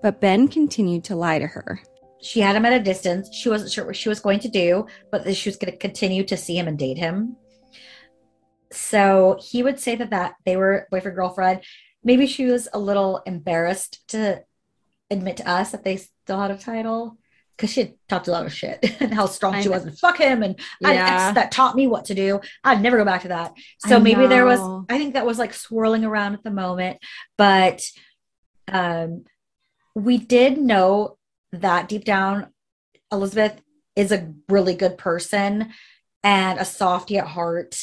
But 0.03 0.21
Ben 0.21 0.47
continued 0.47 1.03
to 1.07 1.17
lie 1.17 1.41
to 1.41 1.49
her. 1.49 1.81
She 2.21 2.39
had 2.39 2.55
him 2.55 2.65
at 2.65 2.73
a 2.73 2.79
distance. 2.79 3.29
She 3.35 3.49
wasn't 3.49 3.73
sure 3.73 3.85
what 3.85 3.97
she 3.97 4.09
was 4.09 4.21
going 4.21 4.39
to 4.39 4.49
do, 4.49 4.87
but 5.11 5.25
that 5.25 5.35
she 5.35 5.49
was 5.49 5.57
going 5.57 5.73
to 5.73 5.79
continue 5.79 6.23
to 6.23 6.37
see 6.37 6.57
him 6.57 6.69
and 6.69 6.79
date 6.79 6.97
him. 6.97 7.39
So 8.73 9.39
he 9.41 9.63
would 9.63 9.79
say 9.79 9.97
that 9.97 10.11
that 10.11 10.35
they 10.45 10.57
were 10.57 10.89
boyfriend 10.91 11.17
girlfriend. 11.17 11.63
Maybe 12.05 12.27
she 12.27 12.47
was 12.47 12.69
a 12.73 12.79
little 12.79 13.23
embarrassed 13.27 14.07
to 14.09 14.43
admit 15.11 15.37
to 15.39 15.49
us 15.49 15.73
that 15.73 15.85
they 15.85 15.97
still 15.97 16.41
had 16.41 16.51
a 16.51 16.57
title 16.57 17.19
because 17.57 17.73
she 17.73 17.81
had 17.81 17.95
talked 18.09 18.29
a 18.29 18.31
lot 18.31 18.47
of 18.47 18.53
shit 18.53 18.97
and 19.01 19.15
how 19.15 19.27
strong 19.27 19.55
I 19.55 19.61
she 19.61 19.69
know. 19.69 19.75
was 19.75 19.85
and 19.85 19.99
fuck 19.99 20.19
him 20.19 20.43
and 20.43 20.59
I 20.83 20.95
an 20.95 20.99
ex 20.99 21.35
that 21.35 21.53
taught 21.53 21.77
me 21.77 21.87
what 21.87 22.07
to 22.07 22.15
do. 22.15 22.41
I'd 22.65 22.83
never 22.83 22.97
go 22.97 23.05
back 23.05 23.23
to 23.23 23.29
that. 23.29 23.53
So 23.79 23.97
I 23.97 23.99
maybe 24.01 24.27
there 24.27 24.45
was. 24.45 24.61
I 24.89 24.99
think 24.99 25.15
that 25.15 25.27
was 25.27 25.39
like 25.39 25.55
swirling 25.55 26.05
around 26.05 26.35
at 26.35 26.43
the 26.43 26.51
moment, 26.51 26.99
but 27.37 27.83
um 28.69 29.25
we 29.95 30.17
did 30.17 30.57
know 30.57 31.19
that 31.53 31.89
deep 31.89 32.05
down 32.05 32.49
Elizabeth 33.13 33.61
is 33.95 34.11
a 34.11 34.33
really 34.49 34.75
good 34.75 34.97
person 34.97 35.73
and 36.25 36.59
a 36.59 36.65
softy 36.65 37.19
at 37.19 37.27
heart 37.27 37.77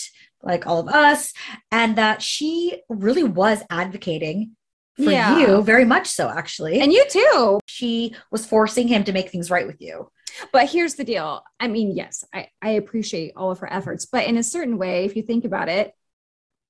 like 0.44 0.66
all 0.68 0.80
of 0.80 0.88
us 0.88 1.34
and 1.72 1.96
that 1.98 2.22
she 2.22 2.82
really 2.90 3.24
was 3.24 3.62
advocating 3.70 4.56
for 4.96 5.12
Yeah. 5.12 5.38
you 5.40 5.62
very 5.62 5.86
much 5.86 6.08
so 6.08 6.30
actually 6.30 6.80
and 6.82 6.92
you 6.94 7.06
too. 7.10 7.60
she 7.66 8.16
was 8.32 8.46
forcing 8.46 8.88
him 8.88 9.04
to 9.06 9.12
make 9.14 9.30
things 9.30 9.50
right 9.52 9.68
with 9.68 9.82
you 9.82 10.10
But 10.54 10.70
here's 10.70 10.96
the 10.96 11.04
deal. 11.04 11.44
I 11.60 11.68
mean, 11.68 11.96
yes, 11.96 12.24
I, 12.34 12.48
I 12.62 12.72
appreciate 12.72 13.34
all 13.36 13.52
of 13.52 13.60
her 13.60 13.72
efforts, 13.72 14.06
but 14.06 14.26
in 14.26 14.38
a 14.38 14.44
certain 14.44 14.78
way, 14.78 15.04
if 15.06 15.16
you 15.18 15.24
think 15.24 15.44
about 15.44 15.68
it, 15.68 15.92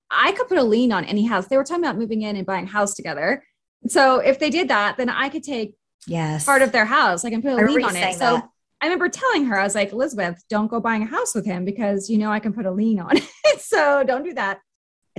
I 0.10 0.32
could 0.32 0.48
put 0.48 0.58
a 0.58 0.64
lien 0.64 0.92
on 0.92 1.06
any 1.06 1.26
house. 1.28 1.46
They 1.48 1.58
were 1.58 1.64
talking 1.64 1.84
about 1.84 1.98
moving 1.98 2.24
in 2.24 2.36
and 2.36 2.46
buying 2.48 2.66
a 2.66 2.70
house 2.70 2.96
together. 2.96 3.44
So 3.88 4.20
if 4.20 4.40
they 4.40 4.50
did 4.50 4.70
that, 4.70 4.98
then 4.98 5.10
I 5.10 5.30
could 5.30 5.44
take 5.44 5.76
yes 6.08 6.46
part 6.46 6.64
of 6.64 6.72
their 6.72 6.86
house. 6.86 7.26
I 7.26 7.30
can 7.30 7.42
put 7.44 7.52
a 7.52 7.62
I 7.62 7.66
lien 7.66 7.86
on 7.86 7.96
it. 7.96 8.14
So 8.14 8.20
that. 8.38 8.50
I 8.82 8.86
remember 8.86 9.10
telling 9.10 9.46
her, 9.46 9.60
I 9.60 9.64
was 9.64 9.76
like, 9.76 9.92
Elizabeth, 9.92 10.42
don't 10.50 10.68
go 10.68 10.80
buying 10.80 11.04
a 11.04 11.06
house 11.08 11.36
with 11.36 11.46
him 11.46 11.66
because 11.66 12.10
you 12.10 12.18
know 12.18 12.32
I 12.32 12.40
can 12.40 12.54
put 12.54 12.66
a 12.66 12.72
lien 12.72 13.00
on 13.00 13.18
it. 13.18 13.24
so 13.62 14.04
don't 14.06 14.24
do 14.24 14.34
that. 14.36 14.60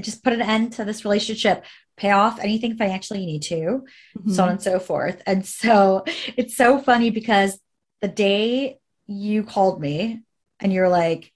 just 0.01 0.25
put 0.25 0.33
an 0.33 0.40
end 0.40 0.73
to 0.75 0.85
this 0.85 1.05
relationship 1.05 1.64
pay 1.96 2.11
off 2.12 2.40
anything 2.40 2.75
financially 2.79 3.20
you 3.20 3.27
need 3.27 3.42
to, 3.42 3.85
Mm-hmm. 4.16 4.33
so 4.33 4.44
on 4.44 4.49
and 4.51 4.62
so 4.62 4.79
forth. 4.81 5.23
And 5.27 5.44
so 5.44 6.05
it's 6.38 6.57
so 6.57 6.79
funny 6.79 7.11
because 7.11 7.61
the 8.01 8.09
day 8.09 8.79
you 9.07 9.42
called 9.42 9.79
me 9.83 10.23
and 10.59 10.73
you're 10.73 10.88
like, 10.88 11.31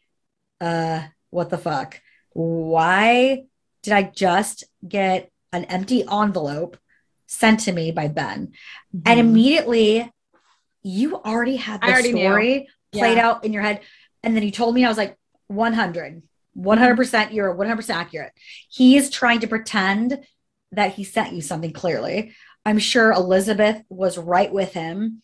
uh, 0.62 1.02
what 1.28 1.50
the 1.50 1.58
fuck? 1.58 2.00
Why 2.30 3.44
did 3.82 3.92
I 3.92 4.02
just 4.04 4.64
get 4.86 5.30
an 5.52 5.64
empty 5.64 6.02
envelope 6.10 6.78
sent 7.26 7.60
to 7.60 7.72
me 7.72 7.90
by 7.90 8.08
Ben? 8.08 8.52
And 9.04 9.18
Mhm. 9.18 9.18
immediately 9.18 10.12
you 10.84 11.16
already 11.16 11.56
had 11.56 11.80
the 11.80 11.88
already 11.88 12.12
knew. 12.12 12.22
story 12.22 12.68
played 12.92 13.16
Yeah. 13.16 13.28
out 13.28 13.44
in 13.44 13.52
your 13.52 13.62
head. 13.62 13.80
And 14.22 14.36
then 14.36 14.44
you 14.44 14.52
told 14.52 14.74
me, 14.74 14.84
I 14.84 14.88
was 14.88 14.98
like, 14.98 15.16
100, 15.48 16.22
100%, 16.56 16.96
mm-hmm. 16.96 17.34
you're 17.34 17.54
100% 17.54 17.90
accurate. 17.90 18.32
He 18.70 18.96
is 18.96 19.10
trying 19.10 19.40
to 19.40 19.48
pretend 19.48 20.24
that 20.72 20.94
he 20.94 21.04
sent 21.04 21.32
you 21.32 21.40
something 21.40 21.72
clearly. 21.72 22.34
I'm 22.66 22.78
sure 22.78 23.12
Elizabeth 23.12 23.82
was 23.88 24.16
right 24.18 24.52
with 24.52 24.72
him 24.72 25.22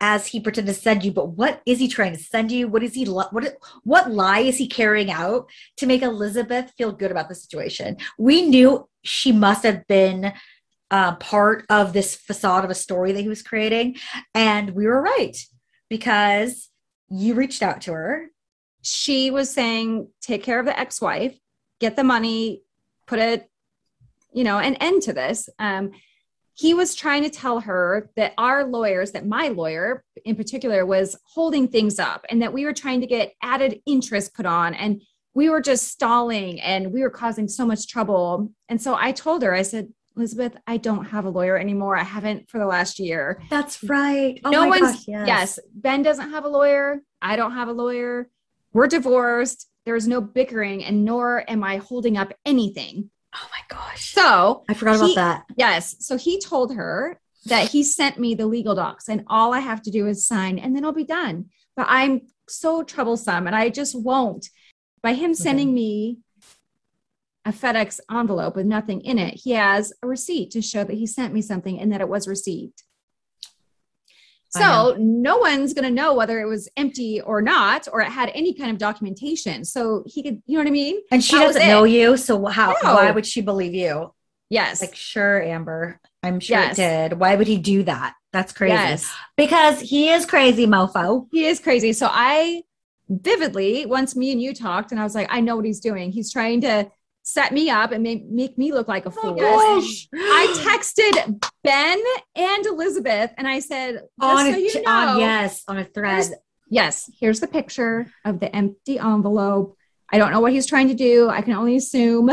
as 0.00 0.26
he 0.26 0.40
pretended 0.40 0.74
to 0.74 0.80
send 0.80 1.04
you, 1.04 1.12
but 1.12 1.28
what 1.28 1.60
is 1.66 1.78
he 1.78 1.86
trying 1.86 2.16
to 2.16 2.22
send 2.22 2.50
you? 2.50 2.68
What 2.68 2.82
is 2.82 2.94
he, 2.94 3.04
what, 3.04 3.32
what 3.84 4.10
lie 4.10 4.40
is 4.40 4.56
he 4.56 4.66
carrying 4.66 5.10
out 5.10 5.50
to 5.76 5.86
make 5.86 6.02
Elizabeth 6.02 6.72
feel 6.78 6.90
good 6.90 7.10
about 7.10 7.28
the 7.28 7.34
situation? 7.34 7.98
We 8.18 8.42
knew 8.42 8.88
she 9.02 9.30
must 9.30 9.62
have 9.64 9.86
been 9.86 10.32
uh, 10.90 11.14
part 11.16 11.64
of 11.70 11.92
this 11.92 12.16
facade 12.16 12.64
of 12.64 12.70
a 12.70 12.74
story 12.74 13.12
that 13.12 13.20
he 13.20 13.28
was 13.28 13.42
creating. 13.42 13.96
And 14.34 14.70
we 14.70 14.86
were 14.86 15.00
right 15.00 15.36
because 15.88 16.68
you 17.08 17.34
reached 17.34 17.62
out 17.62 17.80
to 17.82 17.92
her. 17.92 18.30
she 18.82 19.30
was 19.30 19.52
saying 19.52 20.08
take 20.22 20.42
care 20.42 20.58
of 20.58 20.66
the 20.66 20.78
ex-wife 20.78 21.36
get 21.80 21.96
the 21.96 22.04
money 22.04 22.62
put 23.06 23.18
a 23.18 23.44
you 24.32 24.44
know 24.44 24.58
an 24.58 24.74
end 24.76 25.02
to 25.02 25.12
this 25.12 25.48
um 25.58 25.90
he 26.54 26.74
was 26.74 26.94
trying 26.94 27.22
to 27.22 27.30
tell 27.30 27.60
her 27.60 28.10
that 28.16 28.32
our 28.38 28.64
lawyers 28.64 29.12
that 29.12 29.26
my 29.26 29.48
lawyer 29.48 30.02
in 30.24 30.36
particular 30.36 30.84
was 30.84 31.16
holding 31.24 31.68
things 31.68 31.98
up 31.98 32.24
and 32.30 32.40
that 32.42 32.52
we 32.52 32.64
were 32.64 32.72
trying 32.72 33.00
to 33.00 33.06
get 33.06 33.34
added 33.42 33.80
interest 33.86 34.34
put 34.34 34.46
on 34.46 34.74
and 34.74 35.02
we 35.34 35.48
were 35.48 35.60
just 35.60 35.88
stalling 35.88 36.60
and 36.60 36.92
we 36.92 37.02
were 37.02 37.10
causing 37.10 37.48
so 37.48 37.66
much 37.66 37.86
trouble 37.86 38.50
and 38.68 38.80
so 38.80 38.96
i 38.98 39.12
told 39.12 39.42
her 39.42 39.54
i 39.54 39.62
said 39.62 39.88
elizabeth 40.20 40.56
i 40.66 40.76
don't 40.76 41.06
have 41.06 41.24
a 41.24 41.30
lawyer 41.30 41.56
anymore 41.56 41.96
i 41.96 42.02
haven't 42.02 42.48
for 42.50 42.58
the 42.58 42.66
last 42.66 42.98
year 42.98 43.40
That's 43.50 43.82
right. 43.84 44.40
Oh 44.44 44.50
no 44.50 44.60
my 44.60 44.68
one's 44.68 44.96
gosh, 44.96 45.04
yes. 45.08 45.26
yes. 45.26 45.58
Ben 45.74 46.02
doesn't 46.02 46.30
have 46.30 46.44
a 46.44 46.48
lawyer. 46.48 47.00
I 47.22 47.36
don't 47.36 47.52
have 47.52 47.68
a 47.68 47.72
lawyer. 47.72 48.28
We're 48.72 48.86
divorced. 48.86 49.66
There's 49.86 50.06
no 50.06 50.20
bickering, 50.20 50.84
and 50.84 51.04
nor 51.04 51.44
am 51.50 51.64
I 51.64 51.78
holding 51.78 52.16
up 52.16 52.32
anything. 52.44 53.10
Oh 53.34 53.48
my 53.50 53.62
gosh. 53.76 54.12
So 54.12 54.64
I 54.68 54.74
forgot 54.74 54.96
about 54.96 55.06
he- 55.08 55.14
that. 55.14 55.44
yes, 55.56 55.96
so 56.00 56.16
he 56.16 56.40
told 56.40 56.74
her 56.74 57.18
that 57.46 57.68
he 57.70 57.82
sent 57.82 58.18
me 58.18 58.34
the 58.34 58.46
legal 58.46 58.74
docs, 58.74 59.08
and 59.08 59.24
all 59.26 59.54
I 59.54 59.60
have 59.60 59.82
to 59.82 59.90
do 59.90 60.06
is 60.06 60.26
sign, 60.26 60.58
and 60.58 60.76
then 60.76 60.84
I'll 60.84 60.92
be 60.92 61.04
done. 61.04 61.46
But 61.76 61.86
I'm 61.88 62.22
so 62.48 62.82
troublesome, 62.82 63.46
and 63.46 63.56
I 63.56 63.68
just 63.70 63.94
won't. 63.98 64.48
By 65.02 65.14
him 65.14 65.32
sending 65.34 65.72
me 65.72 66.18
a 67.50 67.52
FedEx 67.52 68.00
envelope 68.10 68.56
with 68.56 68.66
nothing 68.66 69.00
in 69.00 69.18
it, 69.18 69.34
he 69.34 69.50
has 69.50 69.92
a 70.02 70.06
receipt 70.06 70.50
to 70.52 70.62
show 70.62 70.84
that 70.84 70.94
he 70.94 71.06
sent 71.06 71.34
me 71.34 71.42
something 71.42 71.78
and 71.78 71.92
that 71.92 72.00
it 72.00 72.08
was 72.08 72.26
received. 72.26 72.82
So 74.52 74.96
no 74.98 75.38
one's 75.38 75.74
going 75.74 75.84
to 75.84 75.94
know 75.94 76.12
whether 76.14 76.40
it 76.40 76.46
was 76.46 76.68
empty 76.76 77.20
or 77.20 77.40
not, 77.40 77.86
or 77.92 78.00
it 78.00 78.08
had 78.10 78.32
any 78.34 78.52
kind 78.52 78.72
of 78.72 78.78
documentation. 78.78 79.64
So 79.64 80.02
he 80.06 80.24
could, 80.24 80.42
you 80.44 80.56
know 80.56 80.64
what 80.64 80.66
I 80.66 80.72
mean? 80.72 81.00
And 81.12 81.22
she 81.22 81.36
That 81.36 81.44
doesn't 81.44 81.68
know 81.68 81.84
you. 81.84 82.16
So 82.16 82.44
how 82.46 82.74
No. 82.82 82.94
why 82.94 83.12
would 83.12 83.26
she 83.26 83.42
believe 83.42 83.74
you? 83.74 84.12
Yes. 84.48 84.80
Like, 84.80 84.96
sure, 84.96 85.40
Amber. 85.40 86.00
I'm 86.24 86.40
sure 86.40 86.58
Yes. 86.58 86.76
it 86.78 86.82
did. 86.82 87.20
Why 87.20 87.36
would 87.36 87.46
he 87.46 87.58
do 87.58 87.84
that? 87.84 88.14
That's 88.32 88.52
crazy. 88.52 88.74
Yes. 88.74 89.08
Because 89.36 89.78
he 89.80 90.10
is 90.10 90.26
crazy, 90.26 90.66
mofo. 90.66 91.28
He 91.30 91.46
is 91.46 91.60
crazy. 91.60 91.92
So 91.92 92.08
I 92.10 92.62
vividly, 93.08 93.86
once 93.86 94.16
me 94.16 94.32
and 94.32 94.42
you 94.42 94.52
talked, 94.52 94.90
and 94.90 95.00
I 95.00 95.04
was 95.04 95.14
like, 95.14 95.28
I 95.30 95.40
know 95.40 95.54
what 95.54 95.64
he's 95.64 95.80
doing. 95.80 96.10
He's 96.10 96.32
trying 96.32 96.60
to 96.62 96.90
set 97.32 97.52
me 97.52 97.70
up 97.70 97.92
and 97.92 98.02
make, 98.02 98.26
make 98.26 98.58
me 98.58 98.72
look 98.72 98.88
like 98.88 99.06
a 99.06 99.08
oh 99.08 99.12
fool. 99.12 99.36
I 99.40 100.46
texted 100.66 101.44
Ben 101.62 102.02
and 102.34 102.66
Elizabeth 102.66 103.30
and 103.36 103.46
I 103.46 103.60
said, 103.60 104.02
on, 104.20 104.46
so 104.46 104.52
a, 104.52 104.58
you 104.58 104.70
uh, 104.78 104.80
know, 104.80 105.12
on 105.12 105.20
yes, 105.20 105.62
on 105.68 105.78
a 105.78 105.84
thread. 105.84 106.24
Here's- 106.24 106.32
yes, 106.68 107.10
here's 107.18 107.40
the 107.40 107.46
picture 107.46 108.06
of 108.24 108.40
the 108.40 108.54
empty 108.54 108.98
envelope. 108.98 109.76
I 110.12 110.18
don't 110.18 110.32
know 110.32 110.40
what 110.40 110.52
he's 110.52 110.66
trying 110.66 110.88
to 110.88 110.94
do. 110.94 111.28
I 111.28 111.42
can 111.42 111.52
only 111.54 111.76
assume 111.76 112.30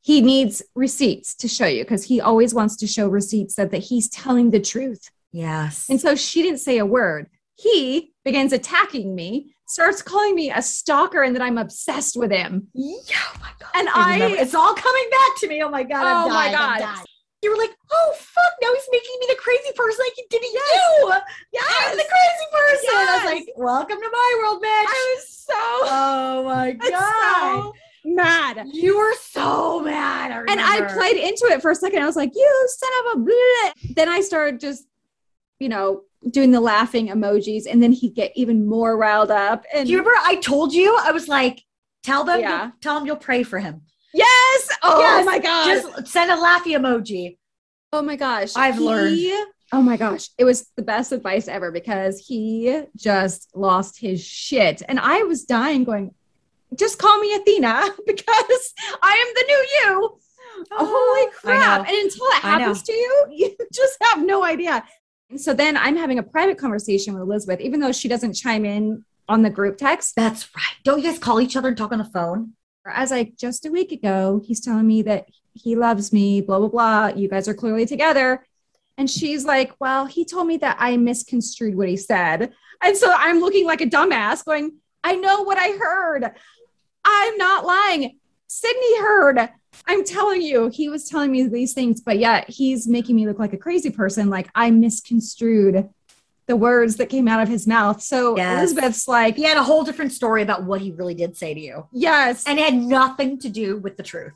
he 0.00 0.20
needs 0.20 0.62
receipts 0.76 1.34
to 1.36 1.48
show 1.48 1.66
you 1.66 1.82
because 1.82 2.04
he 2.04 2.20
always 2.20 2.54
wants 2.54 2.76
to 2.76 2.86
show 2.86 3.08
receipts 3.08 3.56
that, 3.56 3.72
that 3.72 3.78
he's 3.78 4.08
telling 4.08 4.50
the 4.50 4.60
truth. 4.60 5.10
Yes. 5.32 5.86
And 5.90 6.00
so 6.00 6.14
she 6.14 6.42
didn't 6.42 6.60
say 6.60 6.78
a 6.78 6.86
word. 6.86 7.28
He 7.56 8.12
begins 8.24 8.52
attacking 8.52 9.14
me, 9.14 9.56
starts 9.68 10.02
calling 10.02 10.34
me 10.34 10.50
a 10.50 10.60
stalker 10.62 11.22
and 11.22 11.34
that 11.36 11.42
I'm 11.42 11.58
obsessed 11.58 12.16
with 12.16 12.30
him. 12.32 12.66
yeah, 12.74 13.16
oh 13.34 13.40
my 13.40 13.50
god. 13.60 13.70
And 13.74 13.88
remember. 13.88 14.36
I- 14.38 14.42
it's 14.42 14.54
all 14.54 14.74
coming 14.74 15.08
back 15.10 15.36
to 15.38 15.48
me. 15.48 15.62
Oh 15.62 15.68
my 15.68 15.82
god. 15.84 16.06
I'm 16.06 16.26
Oh 16.26 16.28
my 16.28 16.50
dying, 16.50 16.56
I'm 16.84 16.94
God. 16.96 17.04
You 17.42 17.52
were 17.52 17.56
like, 17.56 17.70
oh 17.92 18.14
fuck, 18.18 18.52
now 18.60 18.68
he's 18.74 18.88
making 18.90 19.14
me 19.20 19.26
the 19.28 19.36
crazy 19.36 19.70
person 19.76 20.04
like 20.04 20.12
he 20.16 20.24
did 20.28 20.40
to 20.42 20.48
Yes. 20.52 20.74
you. 21.00 21.12
Yes. 21.52 21.64
I'm 21.86 21.96
the 21.96 22.02
crazy 22.02 22.46
person. 22.52 22.88
I 22.96 23.14
was 23.22 23.24
like, 23.32 23.48
welcome 23.56 23.98
to 23.98 24.10
my 24.12 24.38
world, 24.42 24.60
bitch. 24.60 24.66
I 24.66 25.14
was 25.16 25.28
so, 25.28 25.54
oh 25.54 26.42
my 26.44 26.72
god. 26.90 27.62
so 27.62 27.72
mad. 28.04 28.66
You 28.72 28.98
were 28.98 29.14
so 29.20 29.80
mad. 29.80 30.32
I 30.32 30.38
And 30.50 30.60
I 30.60 30.92
played 30.94 31.16
into 31.16 31.44
it 31.52 31.62
for 31.62 31.70
a 31.70 31.74
second. 31.76 32.02
I 32.02 32.06
was 32.06 32.16
like, 32.16 32.32
you 32.34 32.68
son 32.76 32.90
of 33.14 33.20
a 33.20 33.24
bleh. 33.24 33.94
Then 33.94 34.08
I 34.08 34.20
started 34.20 34.58
just, 34.58 34.84
you 35.60 35.68
know, 35.68 36.02
doing 36.30 36.50
the 36.50 36.60
laughing 36.60 37.08
emojis. 37.08 37.64
And 37.70 37.82
then 37.82 37.92
he'd 37.92 38.14
get 38.14 38.32
even 38.36 38.66
more 38.66 38.96
riled 38.96 39.30
up. 39.30 39.64
And 39.74 39.86
Do 39.86 39.92
you 39.92 39.98
remember 39.98 40.18
I 40.24 40.36
told 40.36 40.72
you? 40.72 40.96
I 41.00 41.12
was 41.12 41.28
like, 41.28 41.62
tell 42.02 42.24
them, 42.24 42.40
Yeah. 42.40 42.70
tell 42.80 42.94
them 42.96 43.06
you'll 43.06 43.16
pray 43.16 43.42
for 43.42 43.58
him. 43.58 43.82
yes. 44.14 44.68
Oh 44.82 45.00
Yes. 45.00 45.26
my 45.26 45.38
God. 45.38 45.64
Just 45.66 46.06
send 46.12 46.30
a 46.30 46.36
laughy 46.36 46.76
emoji. 46.76 47.38
oh 47.92 48.02
my 48.02 48.16
gosh. 48.16 48.52
I've 48.56 48.78
learned. 48.78 49.16
He- 49.16 49.44
Oh 49.70 49.82
my 49.82 49.98
gosh. 49.98 50.30
It 50.38 50.44
was 50.44 50.70
the 50.76 50.82
best 50.82 51.12
advice 51.12 51.46
ever 51.46 51.70
because 51.70 52.18
he 52.18 52.84
just 52.96 53.50
lost 53.54 54.00
his 54.00 54.24
shit. 54.24 54.80
And 54.88 54.98
I 54.98 55.24
was 55.24 55.44
dying 55.44 55.84
going, 55.84 56.14
just 56.74 56.98
call 56.98 57.18
me 57.20 57.34
Athena 57.34 57.82
because 58.06 58.74
I 59.02 59.12
am 59.12 59.34
the 59.34 59.44
new 59.46 59.66
you. 59.92 60.18
Holy 60.72 61.30
crap. 61.32 61.86
And 61.86 61.96
until 61.98 62.24
it 62.28 62.40
happens 62.42 62.82
to 62.84 62.92
you, 62.94 63.26
you 63.30 63.56
just 63.70 63.98
have 64.04 64.24
no 64.24 64.42
idea. 64.42 64.82
And 65.30 65.40
so 65.40 65.52
then 65.52 65.76
I'm 65.76 65.96
having 65.96 66.18
a 66.18 66.22
private 66.22 66.58
conversation 66.58 67.14
with 67.14 67.22
Elizabeth, 67.22 67.60
even 67.60 67.80
though 67.80 67.92
she 67.92 68.08
doesn't 68.08 68.34
chime 68.34 68.64
in 68.64 69.04
on 69.28 69.42
the 69.42 69.50
group 69.50 69.76
text. 69.76 70.14
That's 70.16 70.48
right. 70.56 70.76
Don't 70.84 71.02
you 71.02 71.10
guys 71.10 71.18
call 71.18 71.40
each 71.40 71.56
other 71.56 71.68
and 71.68 71.76
talk 71.76 71.92
on 71.92 71.98
the 71.98 72.04
phone? 72.04 72.54
Or 72.84 72.92
as 72.92 73.10
like 73.10 73.36
just 73.36 73.66
a 73.66 73.70
week 73.70 73.92
ago, 73.92 74.40
he's 74.44 74.60
telling 74.60 74.86
me 74.86 75.02
that 75.02 75.26
he 75.52 75.76
loves 75.76 76.12
me, 76.12 76.40
blah, 76.40 76.58
blah, 76.58 76.68
blah. 76.68 77.06
You 77.08 77.28
guys 77.28 77.48
are 77.48 77.54
clearly 77.54 77.84
together. 77.84 78.44
And 78.96 79.08
she's 79.08 79.44
like, 79.44 79.72
Well, 79.78 80.06
he 80.06 80.24
told 80.24 80.46
me 80.46 80.56
that 80.58 80.76
I 80.78 80.96
misconstrued 80.96 81.76
what 81.76 81.88
he 81.88 81.96
said. 81.96 82.52
And 82.82 82.96
so 82.96 83.12
I'm 83.14 83.40
looking 83.40 83.66
like 83.66 83.80
a 83.80 83.86
dumbass, 83.86 84.44
going, 84.44 84.78
I 85.04 85.14
know 85.14 85.42
what 85.42 85.58
I 85.58 85.76
heard. 85.76 86.30
I'm 87.04 87.36
not 87.36 87.64
lying. 87.64 88.17
Sydney 88.48 88.98
heard. 89.00 89.48
I'm 89.86 90.04
telling 90.04 90.42
you, 90.42 90.68
he 90.68 90.88
was 90.88 91.08
telling 91.08 91.30
me 91.30 91.46
these 91.46 91.74
things, 91.74 92.00
but 92.00 92.18
yet 92.18 92.48
he's 92.48 92.88
making 92.88 93.14
me 93.14 93.26
look 93.26 93.38
like 93.38 93.52
a 93.52 93.58
crazy 93.58 93.90
person. 93.90 94.30
Like 94.30 94.48
I 94.54 94.70
misconstrued 94.70 95.88
the 96.46 96.56
words 96.56 96.96
that 96.96 97.10
came 97.10 97.28
out 97.28 97.42
of 97.42 97.48
his 97.48 97.66
mouth. 97.66 98.02
So 98.02 98.36
Yes. 98.36 98.58
Elizabeth's 98.58 99.06
like, 99.06 99.36
He 99.36 99.44
had 99.44 99.58
a 99.58 99.62
whole 99.62 99.84
different 99.84 100.12
story 100.12 100.42
about 100.42 100.64
what 100.64 100.80
he 100.80 100.90
really 100.92 101.14
did 101.14 101.36
say 101.36 101.54
to 101.54 101.60
you. 101.60 101.86
Yes. 101.92 102.44
And 102.46 102.58
it 102.58 102.64
had 102.64 102.74
nothing 102.74 103.38
to 103.40 103.48
do 103.50 103.76
with 103.76 103.96
the 103.96 104.02
truth. 104.02 104.32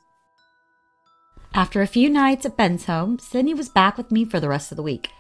After 1.55 1.83
a 1.83 1.87
few 1.87 2.09
nights 2.09 2.47
at 2.47 2.57
Ben's 2.57 2.85
home, 2.85 3.19
Sydney 3.19 3.55
was 3.55 3.69
back 3.69 3.97
with 3.97 4.11
me 4.11 4.25
for 4.25 4.41
the 4.41 4.49
rest 4.49 4.73
of 4.73 4.77
the 4.77 4.83
week. 4.83 5.11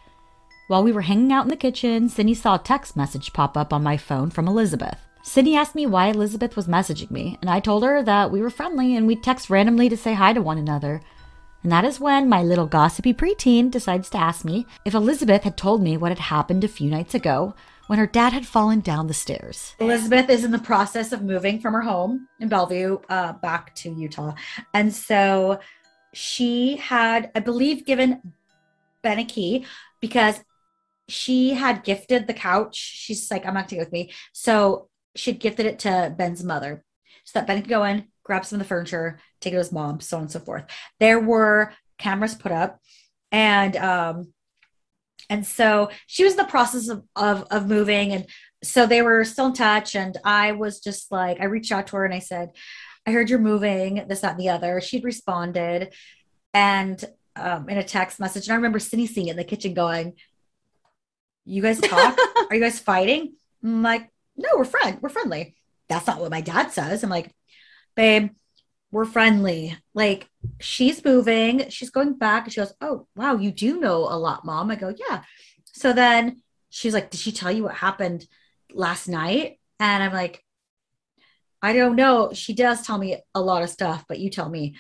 While 0.68 0.83
we 0.83 0.92
were 0.92 1.02
hanging 1.02 1.33
out 1.33 1.44
in 1.44 1.50
the 1.50 1.57
kitchen, 1.57 2.09
Sydney 2.09 2.35
saw 2.35 2.55
a 2.55 2.59
text 2.59 2.96
message 2.96 3.33
pop 3.33 3.57
up 3.57 3.72
on 3.72 3.83
my 3.83 3.96
phone 3.96 4.31
from 4.31 4.46
Elizabeth. 4.48 4.98
Sydney 5.24 5.56
asked 5.56 5.76
me 5.76 5.87
why 5.87 6.08
Elizabeth 6.08 6.56
was 6.56 6.66
messaging 6.66 7.11
me, 7.11 7.38
and 7.40 7.48
I 7.48 7.60
told 7.60 7.85
her 7.85 8.02
that 8.02 8.33
we 8.33 8.42
were 8.42 8.50
friendly 8.50 8.96
and 8.96 9.06
we'd 9.06 9.23
text 9.23 9.50
randomly 9.50 9.88
to 9.88 9.96
say 9.96 10.14
hi 10.14 10.33
to 10.33 10.42
one 10.42 10.58
another. 10.58 11.00
And 11.62 11.70
that 11.70 11.85
is 11.85 12.00
when 12.00 12.29
my 12.29 12.42
little 12.42 12.66
gossipy 12.66 13.14
preteen 13.14 13.70
decides 13.70 14.10
to 14.10 14.18
ask 14.18 14.44
me 14.44 14.66
if 14.85 14.94
Elizabeth 14.94 15.44
had 15.44 15.56
told 15.56 15.81
me 15.81 15.96
what 15.96 16.10
had 16.10 16.18
happened 16.18 16.64
a 16.64 16.68
few 16.68 16.90
nights 16.90 17.14
ago 17.14 17.54
when 17.87 18.00
her 18.00 18.06
dad 18.06 18.33
had 18.33 18.46
fallen 18.46 18.81
down 18.81 19.06
the 19.06 19.14
stairs. 19.14 19.77
Elizabeth 19.79 20.29
is 20.29 20.44
in 20.44 20.50
the 20.50 20.58
process 20.58 21.12
of 21.12 21.23
moving 21.23 21.60
from 21.60 21.73
her 21.73 21.83
home 21.83 22.27
in 22.40 22.48
Bellevue 22.48 22.98
uh, 23.08 23.35
back 23.35 23.75
to 23.77 23.92
Utah. 23.92 24.35
And 24.75 24.92
so 24.92 25.60
she 26.12 26.77
had, 26.77 27.31
I 27.37 27.40
believe, 27.40 27.87
given 27.87 28.33
Ben 29.02 29.20
a 29.20 29.25
key 29.25 29.66
because 30.00 30.42
she 31.08 31.54
had 31.54 31.85
gifted 31.85 32.27
the 32.27 32.35
couch. 32.35 32.77
She's 32.77 33.31
like, 33.31 33.46
I'm 33.46 33.54
not 33.54 33.68
taking 33.68 33.83
it 33.83 33.85
with 33.85 33.92
me. 33.92 34.10
So 34.33 34.88
she'd 35.15 35.40
gifted 35.40 35.67
it 35.67 35.81
to 35.81 36.15
Ben's 36.17 36.42
mother 36.42 36.85
so 37.25 37.38
that 37.38 37.46
Ben 37.46 37.60
could 37.60 37.71
go 37.71 37.85
in, 37.85 38.06
grab 38.25 38.44
some 38.44 38.60
of 38.60 38.65
the 38.65 38.69
furniture, 38.69 39.19
take 39.40 39.52
it 39.52 39.56
to 39.56 39.58
his 39.58 39.73
mom, 39.73 40.00
so 40.00 40.17
on 40.17 40.25
and 40.25 40.33
so 40.33 40.40
forth. 40.40 40.65
There 41.00 41.21
were 41.21 41.73
cameras 41.98 42.35
put 42.35 42.52
up. 42.52 42.81
And 43.31 43.77
um 43.77 44.33
and 45.31 45.46
so 45.46 45.90
she 46.06 46.25
was 46.25 46.35
in 46.35 46.38
the 46.38 46.44
process 46.44 46.88
of, 46.88 47.04
of 47.17 47.46
of 47.50 47.69
moving 47.69 48.13
and 48.13 48.27
so 48.63 48.87
they 48.87 49.02
were 49.02 49.25
still 49.25 49.46
in 49.46 49.54
touch 49.54 49.96
and 49.96 50.17
I 50.25 50.52
was 50.52 50.81
just 50.81 51.10
like 51.10 51.40
I 51.40 51.44
reached 51.44 51.73
out 51.73 51.88
to 51.88 51.96
her 51.96 52.04
and 52.04 52.15
I 52.15 52.21
said, 52.21 52.50
I 53.06 53.10
heard 53.10 53.31
you're 53.31 53.38
moving, 53.38 54.04
this, 54.08 54.21
that, 54.21 54.33
and 54.33 54.40
the 54.40 54.50
other. 54.50 54.81
She'd 54.81 55.04
responded 55.04 55.92
and 56.54 57.04
um, 57.35 57.69
in 57.69 57.79
a 57.79 57.85
text 57.85 58.21
message. 58.21 58.46
And 58.46 58.52
I 58.52 58.56
remember 58.56 58.79
Sydney 58.79 59.06
seeing 59.06 59.29
it 59.29 59.33
in 59.33 59.37
the 59.37 59.44
kitchen 59.44 59.75
going, 59.75 60.15
You 61.44 61.63
guys 61.63 61.81
talk? 61.81 62.17
Are 62.50 62.54
you 62.54 62.60
guys 62.60 62.79
fighting? 62.79 63.35
I'm 63.65 63.83
like, 63.83 64.08
No, 64.37 64.48
we're 64.56 64.64
friend. 64.64 64.98
We're 65.00 65.08
friendly. 65.08 65.54
That's 65.88 66.06
not 66.06 66.20
what 66.20 66.30
my 66.30 66.40
dad 66.40 66.70
says. 66.70 67.02
I'm 67.02 67.10
like, 67.10 67.30
babe, 67.94 68.30
we're 68.90 69.04
friendly. 69.04 69.76
Like 69.94 70.28
she's 70.60 71.04
moving, 71.04 71.68
she's 71.70 71.90
going 71.90 72.14
back. 72.14 72.44
And 72.44 72.52
she 72.52 72.60
goes, 72.60 72.74
Oh, 72.80 73.08
wow, 73.16 73.37
you 73.37 73.50
do 73.50 73.80
know 73.80 73.98
a 73.98 74.16
lot, 74.16 74.44
mom. 74.44 74.70
I 74.70 74.76
go, 74.76 74.94
Yeah. 75.08 75.22
So 75.64 75.92
then 75.92 76.42
she's 76.70 76.94
like, 76.94 77.10
Did 77.10 77.18
she 77.18 77.33
tell 77.33 77.50
you 77.50 77.64
what 77.64 77.74
happened 77.74 78.26
last 78.72 79.08
night? 79.08 79.58
And 79.80 80.02
I'm 80.02 80.12
like, 80.12 80.44
I 81.62 81.72
don't 81.72 81.96
know. 81.96 82.33
She 82.33 82.54
does 82.54 82.87
tell 82.87 82.98
me 82.98 83.16
a 83.35 83.40
lot 83.40 83.62
of 83.62 83.70
stuff, 83.70 84.04
but 84.08 84.18
you 84.18 84.30
tell 84.30 84.48
me 84.48 84.76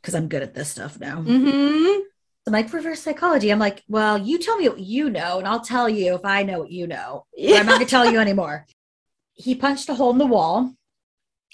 because 0.00 0.14
I'm 0.14 0.28
good 0.28 0.42
at 0.42 0.54
this 0.54 0.70
stuff 0.70 0.98
now. 0.98 1.20
Mm-hmm. 1.20 2.00
I'm 2.48 2.52
like 2.52 2.72
reverse 2.72 3.02
psychology. 3.02 3.50
I'm 3.50 3.58
like, 3.58 3.84
well, 3.88 4.16
you 4.16 4.38
tell 4.38 4.56
me 4.56 4.70
what 4.70 4.80
you 4.80 5.10
know, 5.10 5.38
and 5.38 5.46
I'll 5.46 5.60
tell 5.60 5.86
you 5.86 6.14
if 6.14 6.24
I 6.24 6.44
know 6.44 6.60
what 6.60 6.70
you 6.70 6.86
know. 6.86 7.26
Yeah. 7.36 7.58
I'm 7.58 7.66
not 7.66 7.74
gonna 7.74 7.84
tell 7.84 8.10
you 8.10 8.18
anymore. 8.20 8.66
He 9.34 9.54
punched 9.54 9.90
a 9.90 9.94
hole 9.94 10.12
in 10.12 10.18
the 10.18 10.26
wall, 10.26 10.72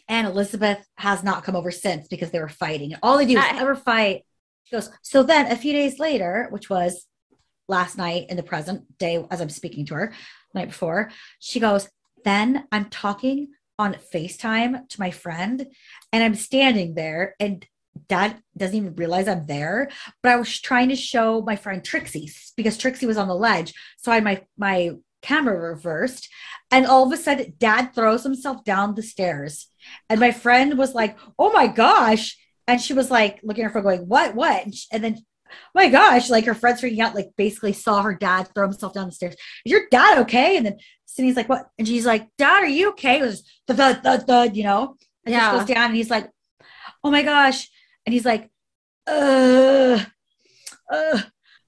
and 0.09 0.24
Elizabeth 0.24 0.86
has 0.97 1.24
not 1.24 1.42
come 1.42 1.57
over 1.57 1.72
since 1.72 2.07
because 2.07 2.30
they 2.30 2.38
were 2.38 2.49
fighting. 2.49 2.95
All 3.03 3.18
they 3.18 3.26
do 3.26 3.36
is 3.36 3.45
I, 3.45 3.59
ever 3.59 3.74
fight. 3.74 4.22
She 4.62 4.76
goes, 4.76 4.88
so 5.03 5.24
then 5.24 5.51
a 5.51 5.57
few 5.57 5.72
days 5.72 5.99
later, 5.99 6.47
which 6.51 6.70
was 6.70 7.07
last 7.66 7.99
night 7.99 8.26
in 8.28 8.36
the 8.36 8.45
present 8.45 8.97
day, 8.97 9.26
as 9.32 9.40
I'm 9.40 9.51
speaking 9.51 9.86
to 9.86 9.95
her, 9.95 10.12
night 10.55 10.68
before, 10.68 11.11
she 11.40 11.59
goes, 11.59 11.88
then 12.24 12.68
I'm 12.70 12.84
talking 12.84 13.49
on 13.80 13.97
FaceTime 14.14 14.88
to 14.88 15.01
my 15.01 15.11
friend, 15.11 15.66
and 16.12 16.22
I'm 16.22 16.36
standing 16.36 16.95
there, 16.95 17.34
and 17.40 17.66
dad 18.09 18.42
doesn't 18.57 18.76
even 18.76 18.97
realize 18.97 19.28
I'm 19.28 19.47
there. 19.47 19.90
But 20.22 20.32
I 20.32 20.36
was 20.36 20.61
trying 20.61 20.88
to 20.88 20.97
show 20.97 21.42
my 21.42 21.57
friend 21.57 21.84
Trixie 21.84 22.30
because 22.57 22.78
Trixie 22.78 23.07
was 23.07 23.16
on 23.16 23.28
the 23.28 23.34
ledge. 23.34 23.74
So 23.99 24.12
I 24.12 24.16
had 24.16 24.24
my 24.24 24.42
my 24.57 24.92
camera 25.22 25.59
reversed. 25.59 26.28
And 26.70 26.86
all 26.86 27.07
of 27.07 27.12
a 27.12 27.16
sudden, 27.16 27.55
dad 27.59 27.95
throws 27.95 28.24
himself 28.24 28.64
down 28.64 28.95
the 28.95 29.03
stairs. 29.03 29.68
And 30.09 30.20
my 30.20 30.32
friend 30.32 30.78
was 30.78 30.95
like, 30.95 31.16
Oh 31.38 31.53
my 31.53 31.66
gosh. 31.66 32.36
And 32.66 32.80
she 32.80 32.95
was 32.95 33.11
like 33.11 33.40
looking 33.42 33.64
at 33.64 33.70
her 33.70 33.72
phone, 33.72 33.82
going, 33.82 34.09
What? 34.09 34.34
What? 34.34 34.64
And, 34.64 34.74
she, 34.74 34.86
and 34.92 35.03
then 35.03 35.18
oh 35.51 35.57
my 35.74 35.88
gosh, 35.88 36.30
like 36.30 36.47
her 36.47 36.55
friends 36.55 36.80
freaking 36.80 37.01
out, 37.01 37.14
like 37.14 37.30
basically 37.36 37.72
saw 37.72 38.03
her 38.03 38.14
dad 38.14 38.49
throw 38.55 38.66
himself 38.66 38.95
down 38.95 39.07
the 39.07 39.12
stairs. 39.12 39.34
Is 39.64 39.72
your 39.72 39.82
dad 39.90 40.18
okay? 40.18 40.57
And 40.57 40.66
then 40.66 40.78
Sydney's 41.07 41.36
like, 41.36 41.49
what? 41.49 41.68
And 41.78 41.86
she's 41.86 42.07
like, 42.07 42.28
Dad, 42.38 42.64
are 42.64 42.66
you 42.66 42.90
okay? 42.90 43.20
It 43.20 43.22
was 43.22 43.49
the 43.66 43.74
thud, 43.74 44.26
thud, 44.26 44.57
you 44.57 44.64
know? 44.64 44.97
And 45.24 45.32
yeah. 45.32 45.57
goes 45.57 45.66
down 45.66 45.86
and 45.86 45.97
he's 45.97 46.11
like, 46.11 46.28
Oh 47.03 47.11
my 47.11 47.22
gosh. 47.22 47.70
And 48.07 48.12
he's 48.12 48.24
like, 48.24 48.50
uh, 49.07 50.05
uh, 50.90 51.22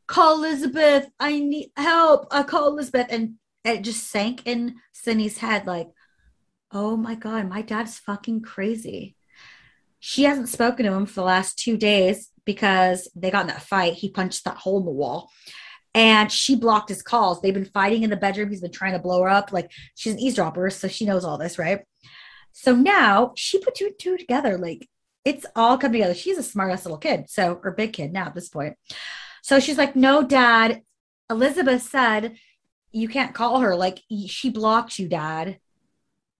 call 0.07 0.45
Elizabeth. 0.45 1.09
I 1.18 1.39
need 1.41 1.70
help. 1.76 2.26
I 2.30 2.43
call 2.43 2.68
Elizabeth. 2.68 3.07
And 3.11 3.34
it 3.64 3.82
just 3.82 4.11
sank 4.11 4.47
in 4.47 4.76
Sydney's 4.93 5.39
head, 5.39 5.66
like, 5.66 5.89
oh 6.72 6.97
my 6.97 7.14
God, 7.14 7.49
my 7.49 7.62
dad's 7.62 7.99
fucking 7.99 8.43
crazy. 8.43 9.16
She 9.99 10.24
hasn't 10.24 10.49
spoken 10.49 10.87
to 10.87 10.93
him 10.93 11.07
for 11.07 11.14
the 11.14 11.24
last 11.24 11.59
two 11.59 11.76
days 11.76 12.30
because 12.45 13.09
they 13.16 13.30
got 13.30 13.43
in 13.43 13.47
that 13.49 13.62
fight. 13.62 13.95
He 13.95 14.11
punched 14.11 14.45
that 14.45 14.59
hole 14.59 14.78
in 14.78 14.84
the 14.84 14.91
wall 14.91 15.30
and 15.97 16.30
she 16.30 16.55
blocked 16.55 16.91
his 16.91 17.03
calls. 17.03 17.41
They've 17.41 17.55
been 17.55 17.64
fighting 17.64 18.03
in 18.03 18.11
the 18.11 18.16
bedroom. 18.16 18.51
He's 18.51 18.61
been 18.61 18.70
trying 18.70 18.93
to 18.93 18.99
blow 18.99 19.22
her 19.22 19.30
up. 19.30 19.51
Like 19.51 19.72
she's 19.95 20.12
an 20.12 20.20
eavesdropper, 20.20 20.68
so 20.68 20.89
she 20.89 21.07
knows 21.07 21.24
all 21.24 21.39
this, 21.39 21.59
right? 21.59 21.80
So 22.53 22.74
now 22.74 23.32
she 23.34 23.59
put 23.59 23.74
two 23.74 23.87
and 23.87 23.99
two 23.99 24.18
together. 24.18 24.59
Like 24.59 24.87
it's 25.27 25.45
all 25.57 25.77
come 25.77 25.93
together. 25.93 26.14
She's 26.14 26.39
a 26.39 26.43
smart 26.43 26.72
ass 26.72 26.85
little 26.85 26.99
kid, 26.99 27.29
so 27.29 27.61
or 27.64 27.72
big 27.72 27.93
kid 27.93 28.12
now 28.12 28.27
at 28.27 28.35
this 28.35 28.49
point. 28.49 28.77
So 29.43 29.59
she's 29.59 29.77
like, 29.77 29.97
"No, 29.97 30.22
Dad." 30.22 30.83
Elizabeth 31.29 31.83
said, 31.83 32.37
"You 32.93 33.09
can't 33.09 33.35
call 33.35 33.59
her. 33.61 33.74
Like 33.74 34.03
she 34.29 34.51
blocked 34.51 34.99
you, 34.99 35.09
Dad." 35.09 35.59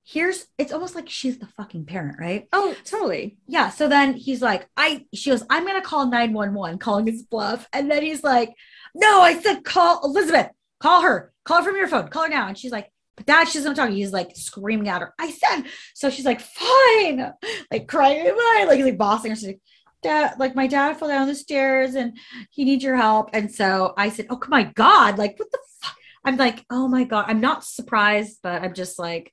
Here's 0.05 0.47
it's 0.57 0.73
almost 0.73 0.95
like 0.95 1.09
she's 1.09 1.39
the 1.39 1.49
fucking 1.57 1.87
parent, 1.87 2.21
right? 2.21 2.47
Oh, 2.53 2.77
totally. 2.85 3.39
Yeah. 3.49 3.71
So 3.71 3.89
then 3.89 4.15
he's 4.15 4.41
like, 4.41 4.69
I 4.77 5.05
she 5.13 5.31
goes, 5.31 5.43
I'm 5.51 5.67
gonna 5.67 5.83
call 5.83 6.07
911, 6.07 6.79
calling 6.79 7.09
his 7.09 7.25
bluff. 7.25 7.67
And 7.73 7.91
then 7.91 8.05
he's 8.05 8.23
like, 8.23 8.55
no, 8.95 9.21
I 9.21 9.41
said 9.41 9.65
call 9.65 10.05
Elizabeth. 10.05 10.51
Call 10.79 11.03
her. 11.03 11.33
Call 11.45 11.59
her 11.59 11.65
from 11.65 11.77
your 11.77 11.89
phone. 11.89 12.07
Call 12.07 12.23
her 12.23 12.29
now. 12.29 12.47
And 12.47 12.57
she's 12.57 12.71
like, 12.71 12.93
but 13.17 13.27
dad, 13.27 13.49
she 13.49 13.59
doesn't 13.59 13.75
talk. 13.75 13.91
He's 13.91 14.13
like 14.13 14.37
screaming 14.37 14.89
at 14.89 15.01
her. 15.01 15.15
I 15.19 15.31
said, 15.31 15.65
so 15.95 16.11
she's 16.11 16.27
like, 16.27 16.41
fine, 16.41 17.33
like 17.71 17.89
crying, 17.89 18.25
fine, 18.27 18.69
like 18.69 18.81
like 18.81 18.99
bossing 18.99 19.31
her. 19.31 19.37
She's 19.37 19.47
like, 19.47 19.61
dad, 20.03 20.35
like 20.39 20.55
my 20.55 20.67
dad 20.67 20.99
fell 20.99 21.09
down 21.09 21.27
the 21.27 21.35
stairs 21.35 21.95
and 21.95 22.17
he 22.51 22.65
needs 22.65 22.85
your 22.85 22.97
help. 22.97 23.31
And 23.33 23.51
so 23.51 23.95
I 23.97 24.11
said, 24.11 24.27
oh 24.31 24.41
my 24.49 24.65
God, 24.65 25.19
like 25.19 25.39
what 25.39 25.51
the 25.51 25.59
fuck? 25.81 25.97
I'm 26.25 26.37
like, 26.37 26.65
oh 26.71 26.89
my 26.89 27.05
God. 27.05 27.25
I'm 27.29 27.41
not 27.41 27.65
surprised, 27.65 28.41
but 28.43 28.63
I'm 28.63 28.75
just 28.75 28.99
like, 28.99 29.33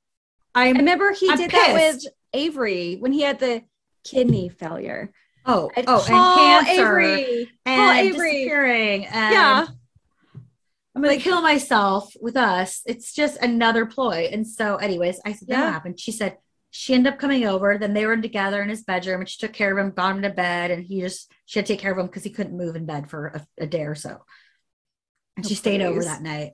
I'm, 0.56 0.76
i 0.76 0.80
remember 0.80 1.12
he 1.12 1.30
I'm 1.30 1.38
did 1.38 1.50
pissed. 1.50 1.66
that 1.66 1.74
with 1.74 2.06
Avery 2.34 2.96
when 2.96 3.12
he 3.12 3.22
had 3.22 3.40
the 3.40 3.64
kidney 4.04 4.50
failure. 4.50 5.12
Oh, 5.46 5.70
and 5.76 5.86
oh, 5.90 5.98
and 5.98 6.66
cancer 6.66 7.00
Avery. 7.00 7.50
and 7.66 7.98
Avery. 8.00 8.32
disappearing. 8.32 9.06
And 9.08 9.34
yeah. 9.34 9.68
I'm 10.96 11.02
gonna 11.02 11.16
like, 11.16 11.24
kill 11.24 11.42
myself 11.42 12.14
with 12.22 12.38
us. 12.38 12.82
It's 12.86 13.14
just 13.14 13.42
another 13.42 13.86
ploy. 13.86 14.30
And 14.32 14.46
so, 14.46 14.76
anyways, 14.76 15.20
I 15.26 15.34
said, 15.34 15.48
yeah. 15.50 15.62
what 15.62 15.74
happened? 15.74 16.00
She 16.00 16.12
said 16.12 16.38
she 16.70 16.94
ended 16.94 17.14
up 17.14 17.20
coming 17.20 17.46
over. 17.46 17.78
Then 17.78 17.94
they 17.94 18.06
were 18.06 18.18
together 18.18 18.62
in 18.62 18.70
his 18.70 18.84
bedroom 18.84 19.22
and 19.22 19.30
she 19.30 19.40
took 19.40 19.54
care 19.54 19.72
of 19.72 19.84
him, 19.84 19.92
got 19.92 20.16
him 20.16 20.22
to 20.22 20.30
bed, 20.30 20.72
and 20.72 20.84
he 20.84 21.02
just 21.02 21.32
she 21.46 21.60
had 21.60 21.66
to 21.66 21.74
take 21.74 21.80
care 21.80 21.92
of 21.92 21.98
him 21.98 22.08
because 22.08 22.24
he 22.24 22.30
couldn't 22.30 22.58
move 22.58 22.76
in 22.76 22.86
bed 22.86 23.10
for 23.10 23.28
a, 23.28 23.64
a 23.64 23.68
day 23.68 23.84
or 23.84 23.96
so. 23.96 24.24
And 25.36 25.46
oh, 25.46 25.50
she 25.50 25.56
stayed 25.56 25.82
over 25.82 26.04
that 26.04 26.22
night. 26.22 26.52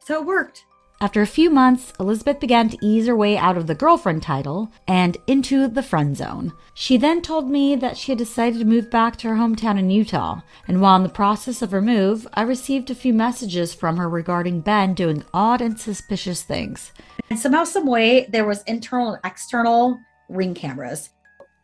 So 0.00 0.20
it 0.20 0.26
worked. 0.26 0.64
After 1.04 1.20
a 1.20 1.26
few 1.26 1.50
months, 1.50 1.92
Elizabeth 2.00 2.40
began 2.40 2.70
to 2.70 2.78
ease 2.80 3.08
her 3.08 3.14
way 3.14 3.36
out 3.36 3.58
of 3.58 3.66
the 3.66 3.74
girlfriend 3.74 4.22
title 4.22 4.72
and 4.88 5.18
into 5.26 5.68
the 5.68 5.82
friend 5.82 6.16
zone. 6.16 6.54
She 6.72 6.96
then 6.96 7.20
told 7.20 7.50
me 7.50 7.76
that 7.76 7.98
she 7.98 8.12
had 8.12 8.18
decided 8.18 8.58
to 8.60 8.64
move 8.64 8.90
back 8.90 9.18
to 9.18 9.28
her 9.28 9.34
hometown 9.34 9.78
in 9.78 9.90
Utah, 9.90 10.40
and 10.66 10.80
while 10.80 10.96
in 10.96 11.02
the 11.02 11.10
process 11.10 11.60
of 11.60 11.72
her 11.72 11.82
move, 11.82 12.26
I 12.32 12.40
received 12.40 12.88
a 12.88 12.94
few 12.94 13.12
messages 13.12 13.74
from 13.74 13.98
her 13.98 14.08
regarding 14.08 14.62
Ben 14.62 14.94
doing 14.94 15.24
odd 15.34 15.60
and 15.60 15.78
suspicious 15.78 16.42
things. 16.42 16.90
And 17.28 17.38
somehow, 17.38 17.64
some 17.64 17.86
way, 17.86 18.24
there 18.30 18.46
was 18.46 18.62
internal 18.62 19.12
and 19.12 19.20
external 19.26 19.98
ring 20.30 20.54
cameras. 20.54 21.10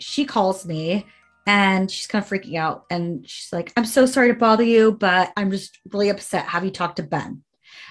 She 0.00 0.26
calls 0.26 0.66
me 0.66 1.06
and 1.46 1.90
she's 1.90 2.06
kind 2.06 2.22
of 2.22 2.30
freaking 2.30 2.56
out, 2.56 2.84
and 2.90 3.26
she's 3.26 3.54
like, 3.54 3.72
"I'm 3.74 3.86
so 3.86 4.04
sorry 4.04 4.28
to 4.28 4.38
bother 4.38 4.64
you, 4.64 4.92
but 4.92 5.32
I'm 5.34 5.50
just 5.50 5.78
really 5.90 6.10
upset. 6.10 6.44
Have 6.44 6.62
you 6.62 6.70
talked 6.70 6.96
to 6.96 7.02
Ben? 7.02 7.42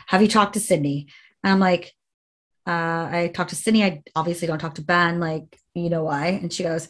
Have 0.09 0.21
you 0.21 0.27
talked 0.27 0.53
to 0.53 0.59
Sydney?" 0.59 1.07
And 1.43 1.53
I'm 1.53 1.59
like, 1.59 1.93
uh, 2.67 3.09
I 3.11 3.31
talked 3.33 3.49
to 3.51 3.55
Sydney. 3.55 3.83
I 3.83 4.03
obviously 4.15 4.47
don't 4.47 4.59
talk 4.59 4.75
to 4.75 4.81
Ben. 4.81 5.19
Like, 5.19 5.57
you 5.73 5.89
know 5.89 6.03
why? 6.03 6.27
And 6.27 6.51
she 6.51 6.63
goes, 6.63 6.89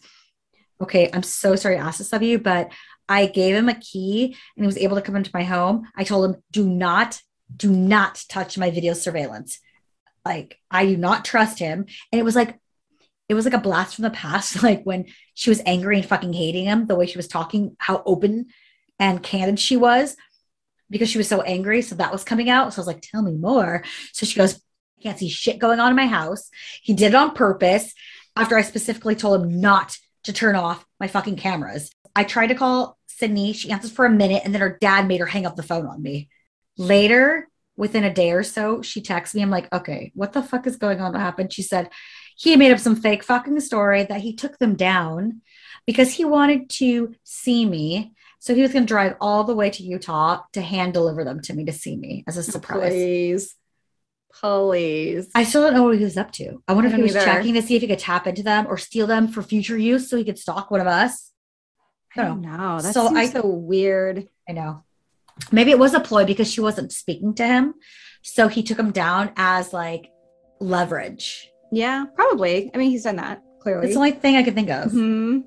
okay, 0.82 1.10
I'm 1.14 1.24
so 1.24 1.56
sorry 1.56 1.76
to 1.76 1.82
ask 1.82 1.97
this 1.97 2.14
of 2.14 2.24
you, 2.24 2.39
but 2.39 2.72
I 3.08 3.26
gave 3.26 3.56
him 3.56 3.70
a 3.70 3.80
key 3.80 4.36
and 4.56 4.64
he 4.64 4.68
was 4.68 4.78
able 4.78 4.95
to 4.95 5.02
come 5.02 5.16
into 5.16 5.32
my 5.34 5.43
home. 5.43 5.88
I 5.95 6.04
told 6.04 6.30
him, 6.30 6.43
do 6.52 6.68
not, 6.68 7.22
do 7.56 7.72
not 7.72 8.24
touch 8.30 8.58
my 8.58 8.72
video 8.72 8.93
surveillance. 8.93 9.60
Like, 10.26 10.60
I 10.70 10.86
do 10.86 10.97
not 10.97 11.26
trust 11.26 11.60
him. 11.60 11.86
And 12.12 12.20
it 12.20 12.24
was 12.24 12.36
like, 12.36 12.60
it 13.28 13.34
was 13.34 13.45
like 13.45 13.54
a 13.54 13.60
blast 13.60 13.95
from 13.95 14.04
the 14.04 14.10
past. 14.10 14.64
Like 14.64 14.84
when 14.84 15.06
she 15.34 15.50
was 15.50 15.62
angry 15.66 15.97
and 15.97 16.06
fucking 16.06 16.34
hating 16.34 16.66
him, 16.66 16.88
the 16.88 16.95
way 16.95 17.06
she 17.06 17.18
was 17.18 17.28
talking, 17.28 17.76
how 17.80 18.04
open 18.06 18.47
and 19.00 19.24
candid 19.24 19.60
she 19.60 19.78
was 19.78 20.18
because 20.90 21.10
she 21.10 21.18
was 21.18 21.28
so 21.28 21.42
angry. 21.42 21.82
So 21.82 21.96
that 21.96 22.12
was 22.12 22.24
coming 22.24 22.50
out. 22.50 22.74
So 22.74 22.80
I 22.80 22.82
was 22.82 22.88
like, 22.88 23.02
tell 23.02 23.22
me 23.22 23.34
more. 23.34 23.84
So 24.14 24.26
she 24.26 24.38
goes, 24.38 24.56
I 24.56 25.04
can't 25.04 25.20
see 25.20 25.30
shit 25.30 25.60
going 25.60 25.80
on 25.80 25.92
in 25.92 25.96
my 25.96 26.08
house. 26.08 26.50
He 26.82 26.94
did 26.94 27.10
it 27.10 27.16
on 27.16 27.34
purpose 27.34 27.94
after 28.36 28.58
I 28.58 28.62
specifically 28.62 29.16
told 29.16 29.42
him 29.42 29.62
not 29.62 29.98
to 30.24 30.34
turn 30.34 30.56
off 30.56 30.86
my 31.00 31.08
fucking 31.08 31.38
cameras. 31.38 31.92
I 32.16 32.24
tried 32.24 32.48
to 32.48 32.56
call 32.56 32.98
Sydney. 33.08 33.54
She 33.54 33.72
answers 33.72 33.92
for 33.92 34.06
a 34.06 34.12
minute 34.12 34.42
and 34.46 34.54
then 34.54 34.62
her 34.62 34.78
dad 34.80 35.08
made 35.08 35.20
her 35.20 35.26
hang 35.26 35.46
up 35.46 35.56
the 35.56 35.64
phone 35.64 35.86
on 35.86 36.02
me. 36.02 36.30
Later, 36.78 37.48
within 37.78 38.04
a 38.04 38.14
day 38.14 38.32
or 38.32 38.44
so, 38.44 38.82
she 38.82 39.02
texts 39.02 39.36
me. 39.36 39.42
I'm 39.42 39.50
like, 39.50 39.72
okay, 39.72 40.12
what 40.16 40.34
the 40.34 40.44
fuck 40.44 40.68
is 40.68 40.76
going 40.76 41.00
on? 41.00 41.14
What 41.14 41.22
happened? 41.22 41.54
She 41.54 41.62
said 41.62 41.90
he 42.36 42.56
made 42.56 42.72
up 42.72 42.80
some 42.80 42.96
fake 42.96 43.24
fucking 43.24 43.60
story 43.62 44.04
that 44.04 44.22
he 44.22 44.36
took 44.36 44.58
them 44.58 44.76
down 44.76 45.42
because 45.86 46.14
he 46.14 46.26
wanted 46.26 46.70
to 46.70 47.16
see 47.24 47.66
me 47.66 48.14
so 48.40 48.56
he 48.56 48.62
was 48.62 48.72
going 48.74 48.84
to 48.86 48.88
drive 48.88 49.16
all 49.22 49.44
the 49.44 49.54
way 49.56 49.70
to 49.70 49.84
Utah 49.84 50.42
to 50.54 50.62
hand 50.62 50.94
deliver 50.94 51.24
them 51.24 51.42
to 51.42 51.54
me 51.54 51.66
to 51.66 51.74
see 51.74 51.96
me 51.96 52.24
as 52.28 52.38
a 52.38 52.44
surprise. 52.44 52.92
Please. 52.92 53.56
Please. 54.34 55.30
I 55.36 55.44
still 55.44 55.62
don't 55.64 55.74
know 55.74 55.84
what 55.84 55.98
he 55.98 56.04
was 56.04 56.18
up 56.18 56.32
to. 56.34 56.62
I 56.68 56.74
wonder 56.74 56.90
I 56.90 56.92
if 56.92 56.98
he 56.98 57.02
was 57.04 57.16
either. 57.16 57.26
checking 57.26 57.54
to 57.56 57.62
see 57.62 57.76
if 57.76 57.82
he 57.82 57.88
could 57.88 58.00
tap 58.00 58.28
into 58.28 58.44
them 58.44 58.68
or 58.68 58.78
steal 58.78 59.08
them 59.08 59.28
for 59.28 59.42
future 59.42 59.78
use 59.78 60.10
so 60.10 60.18
he 60.18 60.24
could 60.24 60.38
stalk 60.40 60.70
one 60.72 60.82
of 60.82 60.88
us. 60.88 61.32
I 62.16 62.24
don't 62.24 62.42
know. 62.42 62.80
That 62.82 62.94
So 62.94 63.08
seems 63.08 63.18
I- 63.18 63.26
so 63.30 63.46
weird. 63.48 64.28
I 64.48 64.54
know. 64.54 64.84
Maybe 65.52 65.72
it 65.72 65.80
was 65.80 65.94
a 65.94 66.00
ploy 66.00 66.26
because 66.26 66.52
she 66.52 66.62
wasn't 66.62 66.92
speaking 66.92 67.34
to 67.36 67.46
him. 67.48 67.74
So 68.22 68.48
he 68.50 68.62
took 68.64 68.78
him 68.78 68.92
down 68.92 69.32
as 69.38 69.74
like 69.74 70.12
leverage. 70.60 71.50
Yeah, 71.72 72.06
probably. 72.16 72.72
I 72.74 72.78
mean, 72.78 72.92
he's 72.92 73.04
done 73.04 73.16
that 73.18 73.42
clearly. 73.62 73.86
It's 73.88 73.94
the 73.96 74.00
only 74.00 74.12
thing 74.12 74.36
I 74.36 74.44
could 74.44 74.56
think 74.56 74.70
of. 74.70 74.92
Mhm. 74.92 75.44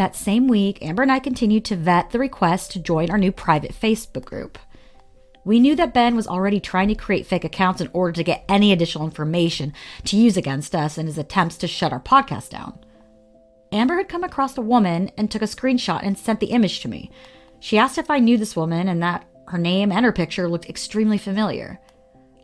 That 0.00 0.16
same 0.16 0.48
week, 0.48 0.78
Amber 0.80 1.02
and 1.02 1.12
I 1.12 1.18
continued 1.18 1.66
to 1.66 1.76
vet 1.76 2.08
the 2.08 2.18
request 2.18 2.70
to 2.70 2.78
join 2.78 3.10
our 3.10 3.18
new 3.18 3.30
private 3.30 3.74
Facebook 3.78 4.24
group. 4.24 4.58
We 5.44 5.60
knew 5.60 5.76
that 5.76 5.92
Ben 5.92 6.16
was 6.16 6.26
already 6.26 6.58
trying 6.58 6.88
to 6.88 6.94
create 6.94 7.26
fake 7.26 7.44
accounts 7.44 7.82
in 7.82 7.90
order 7.92 8.12
to 8.12 8.24
get 8.24 8.46
any 8.48 8.72
additional 8.72 9.04
information 9.04 9.74
to 10.06 10.16
use 10.16 10.38
against 10.38 10.74
us 10.74 10.96
in 10.96 11.04
his 11.04 11.18
attempts 11.18 11.58
to 11.58 11.68
shut 11.68 11.92
our 11.92 12.00
podcast 12.00 12.48
down. 12.48 12.78
Amber 13.72 13.98
had 13.98 14.08
come 14.08 14.24
across 14.24 14.56
a 14.56 14.62
woman 14.62 15.10
and 15.18 15.30
took 15.30 15.42
a 15.42 15.44
screenshot 15.44 16.00
and 16.02 16.16
sent 16.16 16.40
the 16.40 16.52
image 16.52 16.80
to 16.80 16.88
me. 16.88 17.10
She 17.58 17.76
asked 17.76 17.98
if 17.98 18.08
I 18.08 18.20
knew 18.20 18.38
this 18.38 18.56
woman 18.56 18.88
and 18.88 19.02
that 19.02 19.26
her 19.48 19.58
name 19.58 19.92
and 19.92 20.06
her 20.06 20.12
picture 20.12 20.48
looked 20.48 20.70
extremely 20.70 21.18
familiar. 21.18 21.78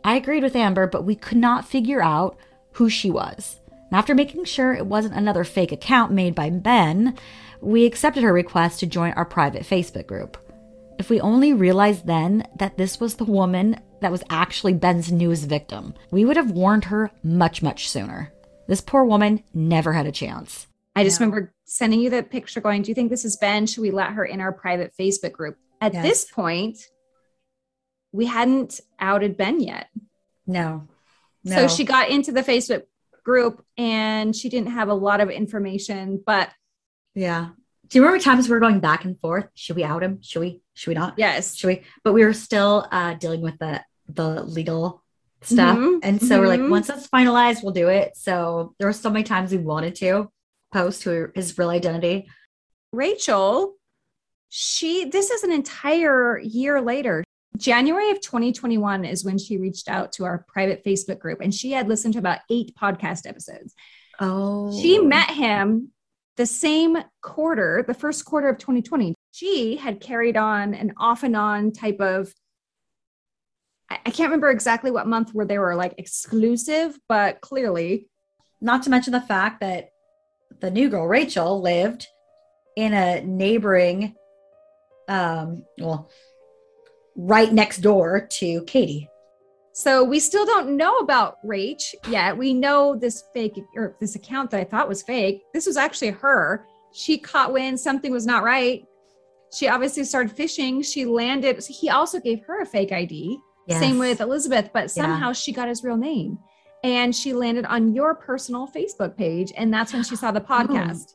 I 0.03 0.17
agreed 0.17 0.43
with 0.43 0.55
Amber, 0.55 0.85
but 0.85 1.05
we 1.05 1.15
could 1.15 1.39
not 1.39 1.67
figure 1.67 2.03
out 2.03 2.37
who 2.73 2.87
she 2.87 3.09
was. 3.09 3.59
And 3.89 3.97
after 3.97 4.13
making 4.13 4.43
sure 4.45 4.73
it 4.73 4.85
wasn't 4.85 5.15
another 5.15 5.43
fake 5.43 5.71
account 5.71 6.11
made 6.11 6.35
by 6.35 6.51
Ben, 6.51 7.17
we 7.61 7.85
accepted 7.85 8.23
her 8.23 8.33
request 8.33 8.79
to 8.79 8.85
join 8.85 9.13
our 9.13 9.25
private 9.25 9.63
Facebook 9.63 10.07
group. 10.07 10.37
If 10.99 11.09
we 11.09 11.19
only 11.21 11.53
realized 11.53 12.07
then 12.07 12.47
that 12.57 12.77
this 12.77 12.99
was 12.99 13.15
the 13.15 13.23
woman 13.25 13.79
that 14.01 14.11
was 14.11 14.23
actually 14.29 14.73
Ben's 14.73 15.11
newest 15.11 15.45
victim, 15.47 15.93
we 16.11 16.25
would 16.25 16.37
have 16.37 16.51
warned 16.51 16.85
her 16.85 17.11
much, 17.23 17.61
much 17.61 17.89
sooner. 17.89 18.31
This 18.67 18.81
poor 18.81 19.05
woman 19.05 19.43
never 19.53 19.93
had 19.93 20.05
a 20.07 20.11
chance. 20.11 20.67
I 20.95 21.03
just 21.03 21.19
Yeah. 21.19 21.25
remember 21.27 21.53
sending 21.65 21.99
you 22.01 22.09
that 22.11 22.29
picture 22.31 22.61
going, 22.61 22.81
Do 22.81 22.89
you 22.89 22.95
think 22.95 23.09
this 23.09 23.25
is 23.25 23.37
Ben? 23.37 23.65
Should 23.67 23.81
we 23.81 23.91
let 23.91 24.11
her 24.11 24.25
in 24.25 24.41
our 24.41 24.51
private 24.51 24.93
Facebook 24.99 25.31
group? 25.33 25.57
At 25.79 25.93
Yes. 25.93 26.03
this 26.03 26.25
point, 26.25 26.77
we 28.11 28.25
hadn't 28.25 28.81
outed 28.99 29.37
Ben 29.37 29.59
yet. 29.59 29.87
No. 30.47 30.87
No. 31.43 31.55
So 31.55 31.67
she 31.67 31.83
got 31.83 32.09
into 32.09 32.31
the 32.31 32.41
Facebook 32.41 32.83
group 33.23 33.63
and 33.77 34.35
she 34.35 34.49
didn't 34.49 34.71
have 34.71 34.89
a 34.89 34.93
lot 34.93 35.21
of 35.21 35.29
information, 35.29 36.21
but 36.25 36.49
Yeah. 37.17 37.49
Do 37.89 37.97
you 37.97 38.03
remember 38.03 38.23
times 38.23 38.47
we 38.47 38.53
were 38.53 38.59
going 38.59 38.79
back 38.79 39.05
and 39.05 39.19
forth? 39.19 39.47
Should 39.55 39.75
we 39.75 39.83
out 39.83 40.03
him? 40.03 40.19
Should 40.21 40.41
we? 40.41 40.61
Should 40.73 40.89
we 40.91 40.95
not? 40.95 41.15
yes. 41.17 41.55
Should 41.55 41.67
we? 41.67 41.81
But 42.03 42.13
we 42.13 42.23
were 42.23 42.33
still 42.33 42.87
uh, 42.91 43.15
dealing 43.15 43.41
with 43.41 43.57
the 43.59 43.81
the 44.07 44.43
legal 44.43 45.03
stuff, 45.41 45.77
Mhm, 45.77 45.99
and 46.03 46.21
so 46.21 46.39
we're 46.39 46.47
like, 46.47 46.59
mhm. 46.61 46.69
once 46.69 46.87
that's 46.87 47.07
finalized, 47.07 47.61
we'll 47.63 47.73
do 47.73 47.87
it. 47.89 48.15
So 48.15 48.73
there 48.77 48.87
were 48.87 48.93
so 48.93 49.09
many 49.09 49.23
times 49.23 49.51
we 49.51 49.57
wanted 49.57 49.95
to 49.95 50.29
post 50.73 51.03
who 51.03 51.29
his 51.35 51.57
real 51.57 51.69
identity. 51.69 52.27
Rachel, 52.91 53.75
she 54.49 55.05
this 55.05 55.29
is 55.31 55.43
an 55.43 55.51
entire 55.51 56.39
year 56.39 56.81
later. 56.81 57.23
January 57.57 58.11
of 58.11 58.21
2021 58.21 59.03
is 59.05 59.25
when 59.25 59.37
she 59.37 59.57
reached 59.57 59.89
out 59.89 60.11
to 60.13 60.25
our 60.25 60.45
private 60.47 60.83
Facebook 60.85 61.19
group 61.19 61.39
and 61.41 61.53
she 61.53 61.71
had 61.71 61.87
listened 61.87 62.13
to 62.13 62.19
about 62.19 62.39
eight 62.49 62.73
podcast 62.79 63.25
episodes. 63.25 63.73
Oh, 64.19 64.71
She 64.79 64.99
met 64.99 65.31
him 65.31 65.91
the 66.37 66.45
same 66.45 66.97
quarter, 67.21 67.83
the 67.85 67.93
first 67.93 68.23
quarter 68.23 68.47
of 68.47 68.57
2020. 68.57 69.13
She 69.31 69.75
had 69.75 69.99
carried 69.99 70.37
on 70.37 70.73
an 70.73 70.93
off 70.97 71.23
and 71.23 71.35
on 71.35 71.71
type 71.71 71.99
of 71.99 72.33
I 73.89 73.99
I 74.05 74.11
can't 74.11 74.29
remember 74.29 74.49
exactly 74.49 74.91
what 74.91 75.07
month 75.07 75.31
where 75.33 75.45
they 75.45 75.57
were 75.57 75.75
like 75.75 75.95
exclusive, 75.97 76.97
but 77.09 77.41
clearly 77.41 78.07
Not 78.61 78.83
to 78.83 78.89
mention 78.89 79.13
the 79.13 79.21
fact 79.21 79.61
that 79.61 79.89
the 80.59 80.71
new 80.71 80.89
girl 80.89 81.07
Rachel 81.07 81.61
lived 81.61 82.07
in 82.75 82.93
a 82.93 83.21
neighboring, 83.21 84.15
um, 85.07 85.63
well, 85.79 86.09
right 87.15 87.51
next 87.51 87.79
door 87.79 88.27
to 88.39 88.63
Katie. 88.63 89.09
So 89.77 90.03
we 90.03 90.19
still 90.19 90.43
don't 90.43 90.75
know 90.75 90.97
about 90.97 91.37
Rach 91.45 91.93
yet. 92.09 92.35
We 92.35 92.51
know 92.51 92.95
this 92.95 93.25
fake 93.31 93.63
or 93.75 93.95
this 93.99 94.15
account 94.15 94.49
that 94.49 94.59
I 94.59 94.63
thought 94.63 94.89
was 94.89 95.03
fake. 95.03 95.43
This 95.53 95.67
was 95.67 95.77
actually 95.77 96.09
her. 96.09 96.65
She 96.93 97.19
caught 97.19 97.53
wind 97.53 97.79
something 97.79 98.11
was 98.11 98.25
not 98.25 98.41
right. 98.41 98.83
She 99.53 99.67
obviously 99.67 100.03
started 100.03 100.31
fishing. 100.31 100.81
She 100.81 101.05
landed. 101.05 101.63
He 101.63 101.91
also 101.91 102.19
gave 102.19 102.43
her 102.45 102.61
a 102.61 102.65
fake 102.65 102.91
ID. 102.91 103.37
Same 103.69 103.99
with 103.99 104.19
Elizabeth, 104.19 104.71
but 104.73 104.89
somehow 104.89 105.31
she 105.31 105.51
got 105.51 105.67
his 105.67 105.83
real 105.83 105.95
name. 105.95 106.39
And 106.83 107.15
she 107.15 107.33
landed 107.33 107.65
on 107.65 107.93
your 107.93 108.15
personal 108.15 108.67
Facebook 108.67 109.15
page. 109.15 109.53
And 109.55 109.71
that's 109.71 109.93
when 109.93 110.03
she 110.03 110.15
saw 110.15 110.31
the 110.31 110.39
hmm. 110.47 110.53
podcast. 110.53 111.13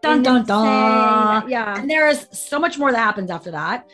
Dun 0.00 0.22
dun 0.22 0.46
dun. 0.46 1.46
Yeah. 1.46 1.78
And 1.78 1.90
there 1.90 2.08
is 2.08 2.26
so 2.32 2.58
much 2.58 2.78
more 2.78 2.90
that 2.90 2.96
happens 2.96 3.30
after 3.30 3.50
that. 3.50 3.90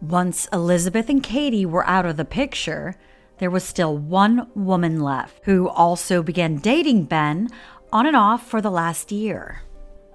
Once 0.00 0.48
Elizabeth 0.54 1.10
and 1.10 1.22
Katie 1.22 1.66
were 1.66 1.86
out 1.86 2.06
of 2.06 2.16
the 2.16 2.24
picture, 2.24 2.96
there 3.38 3.50
was 3.50 3.64
still 3.64 3.96
one 3.96 4.48
woman 4.54 5.00
left 5.00 5.40
who 5.44 5.68
also 5.68 6.22
began 6.22 6.56
dating 6.56 7.04
Ben 7.04 7.48
on 7.92 8.06
and 8.06 8.16
off 8.16 8.46
for 8.46 8.60
the 8.60 8.70
last 8.70 9.12
year. 9.12 9.62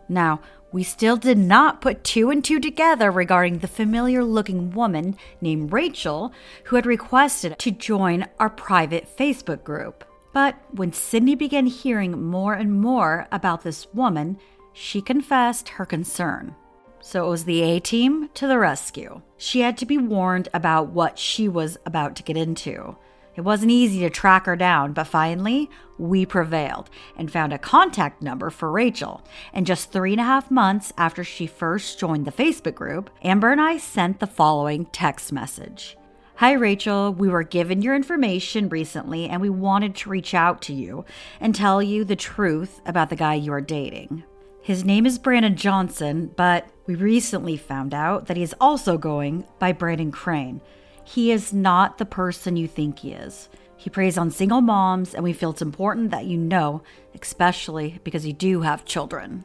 Now, 0.09 0.41
we 0.71 0.83
still 0.83 1.17
did 1.17 1.37
not 1.37 1.81
put 1.81 2.03
two 2.03 2.29
and 2.29 2.43
two 2.43 2.59
together 2.59 3.11
regarding 3.11 3.59
the 3.59 3.67
familiar 3.67 4.23
looking 4.23 4.71
woman 4.71 5.17
named 5.41 5.73
Rachel 5.73 6.31
who 6.65 6.77
had 6.77 6.85
requested 6.85 7.59
to 7.59 7.71
join 7.71 8.25
our 8.39 8.49
private 8.49 9.07
Facebook 9.17 9.63
group. 9.63 10.05
But 10.33 10.55
when 10.71 10.93
Sydney 10.93 11.35
began 11.35 11.65
hearing 11.65 12.23
more 12.23 12.53
and 12.53 12.79
more 12.79 13.27
about 13.31 13.63
this 13.63 13.87
woman, 13.93 14.37
she 14.71 15.01
confessed 15.01 15.69
her 15.69 15.85
concern. 15.85 16.55
So 17.01 17.25
it 17.25 17.29
was 17.29 17.43
the 17.43 17.61
A 17.63 17.79
team 17.79 18.29
to 18.35 18.47
the 18.47 18.57
rescue. 18.57 19.21
She 19.37 19.61
had 19.61 19.77
to 19.79 19.85
be 19.85 19.97
warned 19.97 20.47
about 20.53 20.89
what 20.89 21.19
she 21.19 21.49
was 21.49 21.77
about 21.85 22.15
to 22.17 22.23
get 22.23 22.37
into. 22.37 22.95
It 23.35 23.41
wasn't 23.41 23.71
easy 23.71 23.99
to 24.01 24.09
track 24.09 24.45
her 24.45 24.55
down, 24.55 24.93
but 24.93 25.05
finally, 25.05 25.69
we 25.97 26.25
prevailed 26.25 26.89
and 27.15 27.31
found 27.31 27.53
a 27.53 27.57
contact 27.57 28.21
number 28.21 28.49
for 28.49 28.71
Rachel. 28.71 29.23
And 29.53 29.65
just 29.65 29.91
three 29.91 30.11
and 30.11 30.21
a 30.21 30.25
half 30.25 30.51
months 30.51 30.91
after 30.97 31.23
she 31.23 31.47
first 31.47 31.99
joined 31.99 32.25
the 32.25 32.31
Facebook 32.31 32.75
group, 32.75 33.09
Amber 33.23 33.51
and 33.51 33.61
I 33.61 33.77
sent 33.77 34.19
the 34.19 34.27
following 34.27 34.85
text 34.85 35.31
message 35.31 35.97
Hi, 36.35 36.53
Rachel. 36.53 37.13
We 37.13 37.29
were 37.29 37.43
given 37.43 37.83
your 37.83 37.95
information 37.95 38.67
recently 38.67 39.29
and 39.29 39.43
we 39.43 39.49
wanted 39.51 39.95
to 39.97 40.09
reach 40.09 40.33
out 40.33 40.59
to 40.63 40.73
you 40.73 41.05
and 41.39 41.53
tell 41.53 41.83
you 41.83 42.03
the 42.03 42.15
truth 42.15 42.81
about 42.85 43.11
the 43.11 43.15
guy 43.15 43.35
you 43.35 43.53
are 43.53 43.61
dating. 43.61 44.23
His 44.63 44.83
name 44.83 45.05
is 45.05 45.19
Brandon 45.19 45.55
Johnson, 45.55 46.31
but 46.35 46.67
we 46.87 46.95
recently 46.95 47.57
found 47.57 47.93
out 47.93 48.25
that 48.25 48.37
he 48.37 48.43
is 48.43 48.55
also 48.59 48.97
going 48.97 49.45
by 49.59 49.71
Brandon 49.71 50.11
Crane. 50.11 50.61
He 51.03 51.31
is 51.31 51.53
not 51.53 51.97
the 51.97 52.05
person 52.05 52.57
you 52.57 52.67
think 52.67 52.99
he 52.99 53.11
is. 53.11 53.49
He 53.75 53.89
preys 53.89 54.17
on 54.17 54.29
single 54.29 54.61
moms, 54.61 55.15
and 55.15 55.23
we 55.23 55.33
feel 55.33 55.49
it's 55.49 55.61
important 55.61 56.11
that 56.11 56.25
you 56.25 56.37
know, 56.37 56.83
especially 57.19 57.99
because 58.03 58.25
you 58.25 58.33
do 58.33 58.61
have 58.61 58.85
children. 58.85 59.43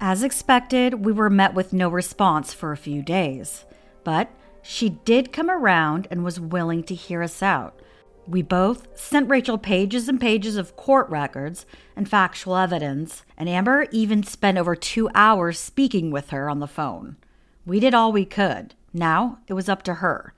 As 0.00 0.22
expected, 0.22 1.04
we 1.04 1.12
were 1.12 1.30
met 1.30 1.54
with 1.54 1.72
no 1.72 1.88
response 1.88 2.52
for 2.52 2.72
a 2.72 2.76
few 2.76 3.02
days, 3.02 3.64
but 4.02 4.30
she 4.62 4.88
did 4.90 5.32
come 5.32 5.50
around 5.50 6.08
and 6.10 6.24
was 6.24 6.40
willing 6.40 6.82
to 6.84 6.94
hear 6.94 7.22
us 7.22 7.42
out. 7.42 7.80
We 8.26 8.42
both 8.42 8.98
sent 8.98 9.28
Rachel 9.28 9.56
pages 9.56 10.08
and 10.08 10.20
pages 10.20 10.56
of 10.56 10.74
court 10.74 11.08
records 11.08 11.64
and 11.94 12.08
factual 12.08 12.56
evidence, 12.56 13.24
and 13.36 13.48
Amber 13.48 13.86
even 13.92 14.22
spent 14.22 14.58
over 14.58 14.74
two 14.74 15.08
hours 15.14 15.58
speaking 15.58 16.10
with 16.10 16.30
her 16.30 16.50
on 16.50 16.58
the 16.58 16.66
phone. 16.66 17.16
We 17.64 17.78
did 17.78 17.94
all 17.94 18.10
we 18.10 18.24
could. 18.24 18.74
Now 18.92 19.38
it 19.46 19.52
was 19.52 19.68
up 19.68 19.82
to 19.84 19.94
her. 19.94 20.34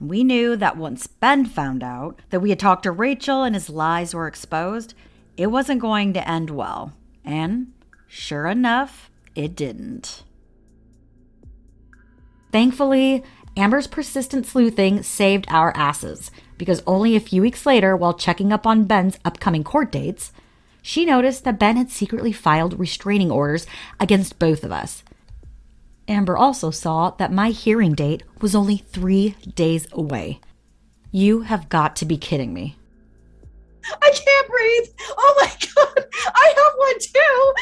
We 0.00 0.24
knew 0.24 0.56
that 0.56 0.76
once 0.76 1.06
Ben 1.06 1.46
found 1.46 1.82
out 1.82 2.20
that 2.30 2.40
we 2.40 2.50
had 2.50 2.58
talked 2.58 2.82
to 2.82 2.90
Rachel 2.90 3.42
and 3.42 3.54
his 3.54 3.70
lies 3.70 4.14
were 4.14 4.28
exposed, 4.28 4.94
it 5.36 5.46
wasn't 5.46 5.80
going 5.80 6.12
to 6.12 6.28
end 6.28 6.50
well. 6.50 6.92
And 7.24 7.72
sure 8.06 8.46
enough, 8.46 9.10
it 9.34 9.56
didn't. 9.56 10.22
Thankfully, 12.52 13.22
Amber's 13.56 13.86
persistent 13.86 14.46
sleuthing 14.46 15.02
saved 15.02 15.46
our 15.48 15.74
asses 15.74 16.30
because 16.58 16.82
only 16.86 17.16
a 17.16 17.20
few 17.20 17.40
weeks 17.40 17.64
later, 17.64 17.96
while 17.96 18.14
checking 18.14 18.52
up 18.52 18.66
on 18.66 18.84
Ben's 18.84 19.18
upcoming 19.24 19.64
court 19.64 19.90
dates, 19.90 20.32
she 20.82 21.04
noticed 21.04 21.44
that 21.44 21.58
Ben 21.58 21.76
had 21.76 21.90
secretly 21.90 22.32
filed 22.32 22.78
restraining 22.78 23.30
orders 23.30 23.66
against 23.98 24.38
both 24.38 24.62
of 24.62 24.72
us. 24.72 25.02
Amber 26.08 26.36
also 26.36 26.70
saw 26.70 27.10
that 27.12 27.32
my 27.32 27.50
hearing 27.50 27.94
date 27.94 28.22
was 28.40 28.54
only 28.54 28.76
three 28.76 29.30
days 29.54 29.86
away. 29.92 30.40
You 31.10 31.40
have 31.42 31.68
got 31.68 31.96
to 31.96 32.04
be 32.04 32.16
kidding 32.16 32.52
me. 32.52 32.76
I 34.02 34.10
can't 34.10 34.48
breathe. 34.48 34.88
Oh 35.16 35.34
my 35.40 35.46
God. 35.74 36.06
I 36.34 36.54
have 36.56 36.72
one 36.76 36.98
too. 37.00 37.54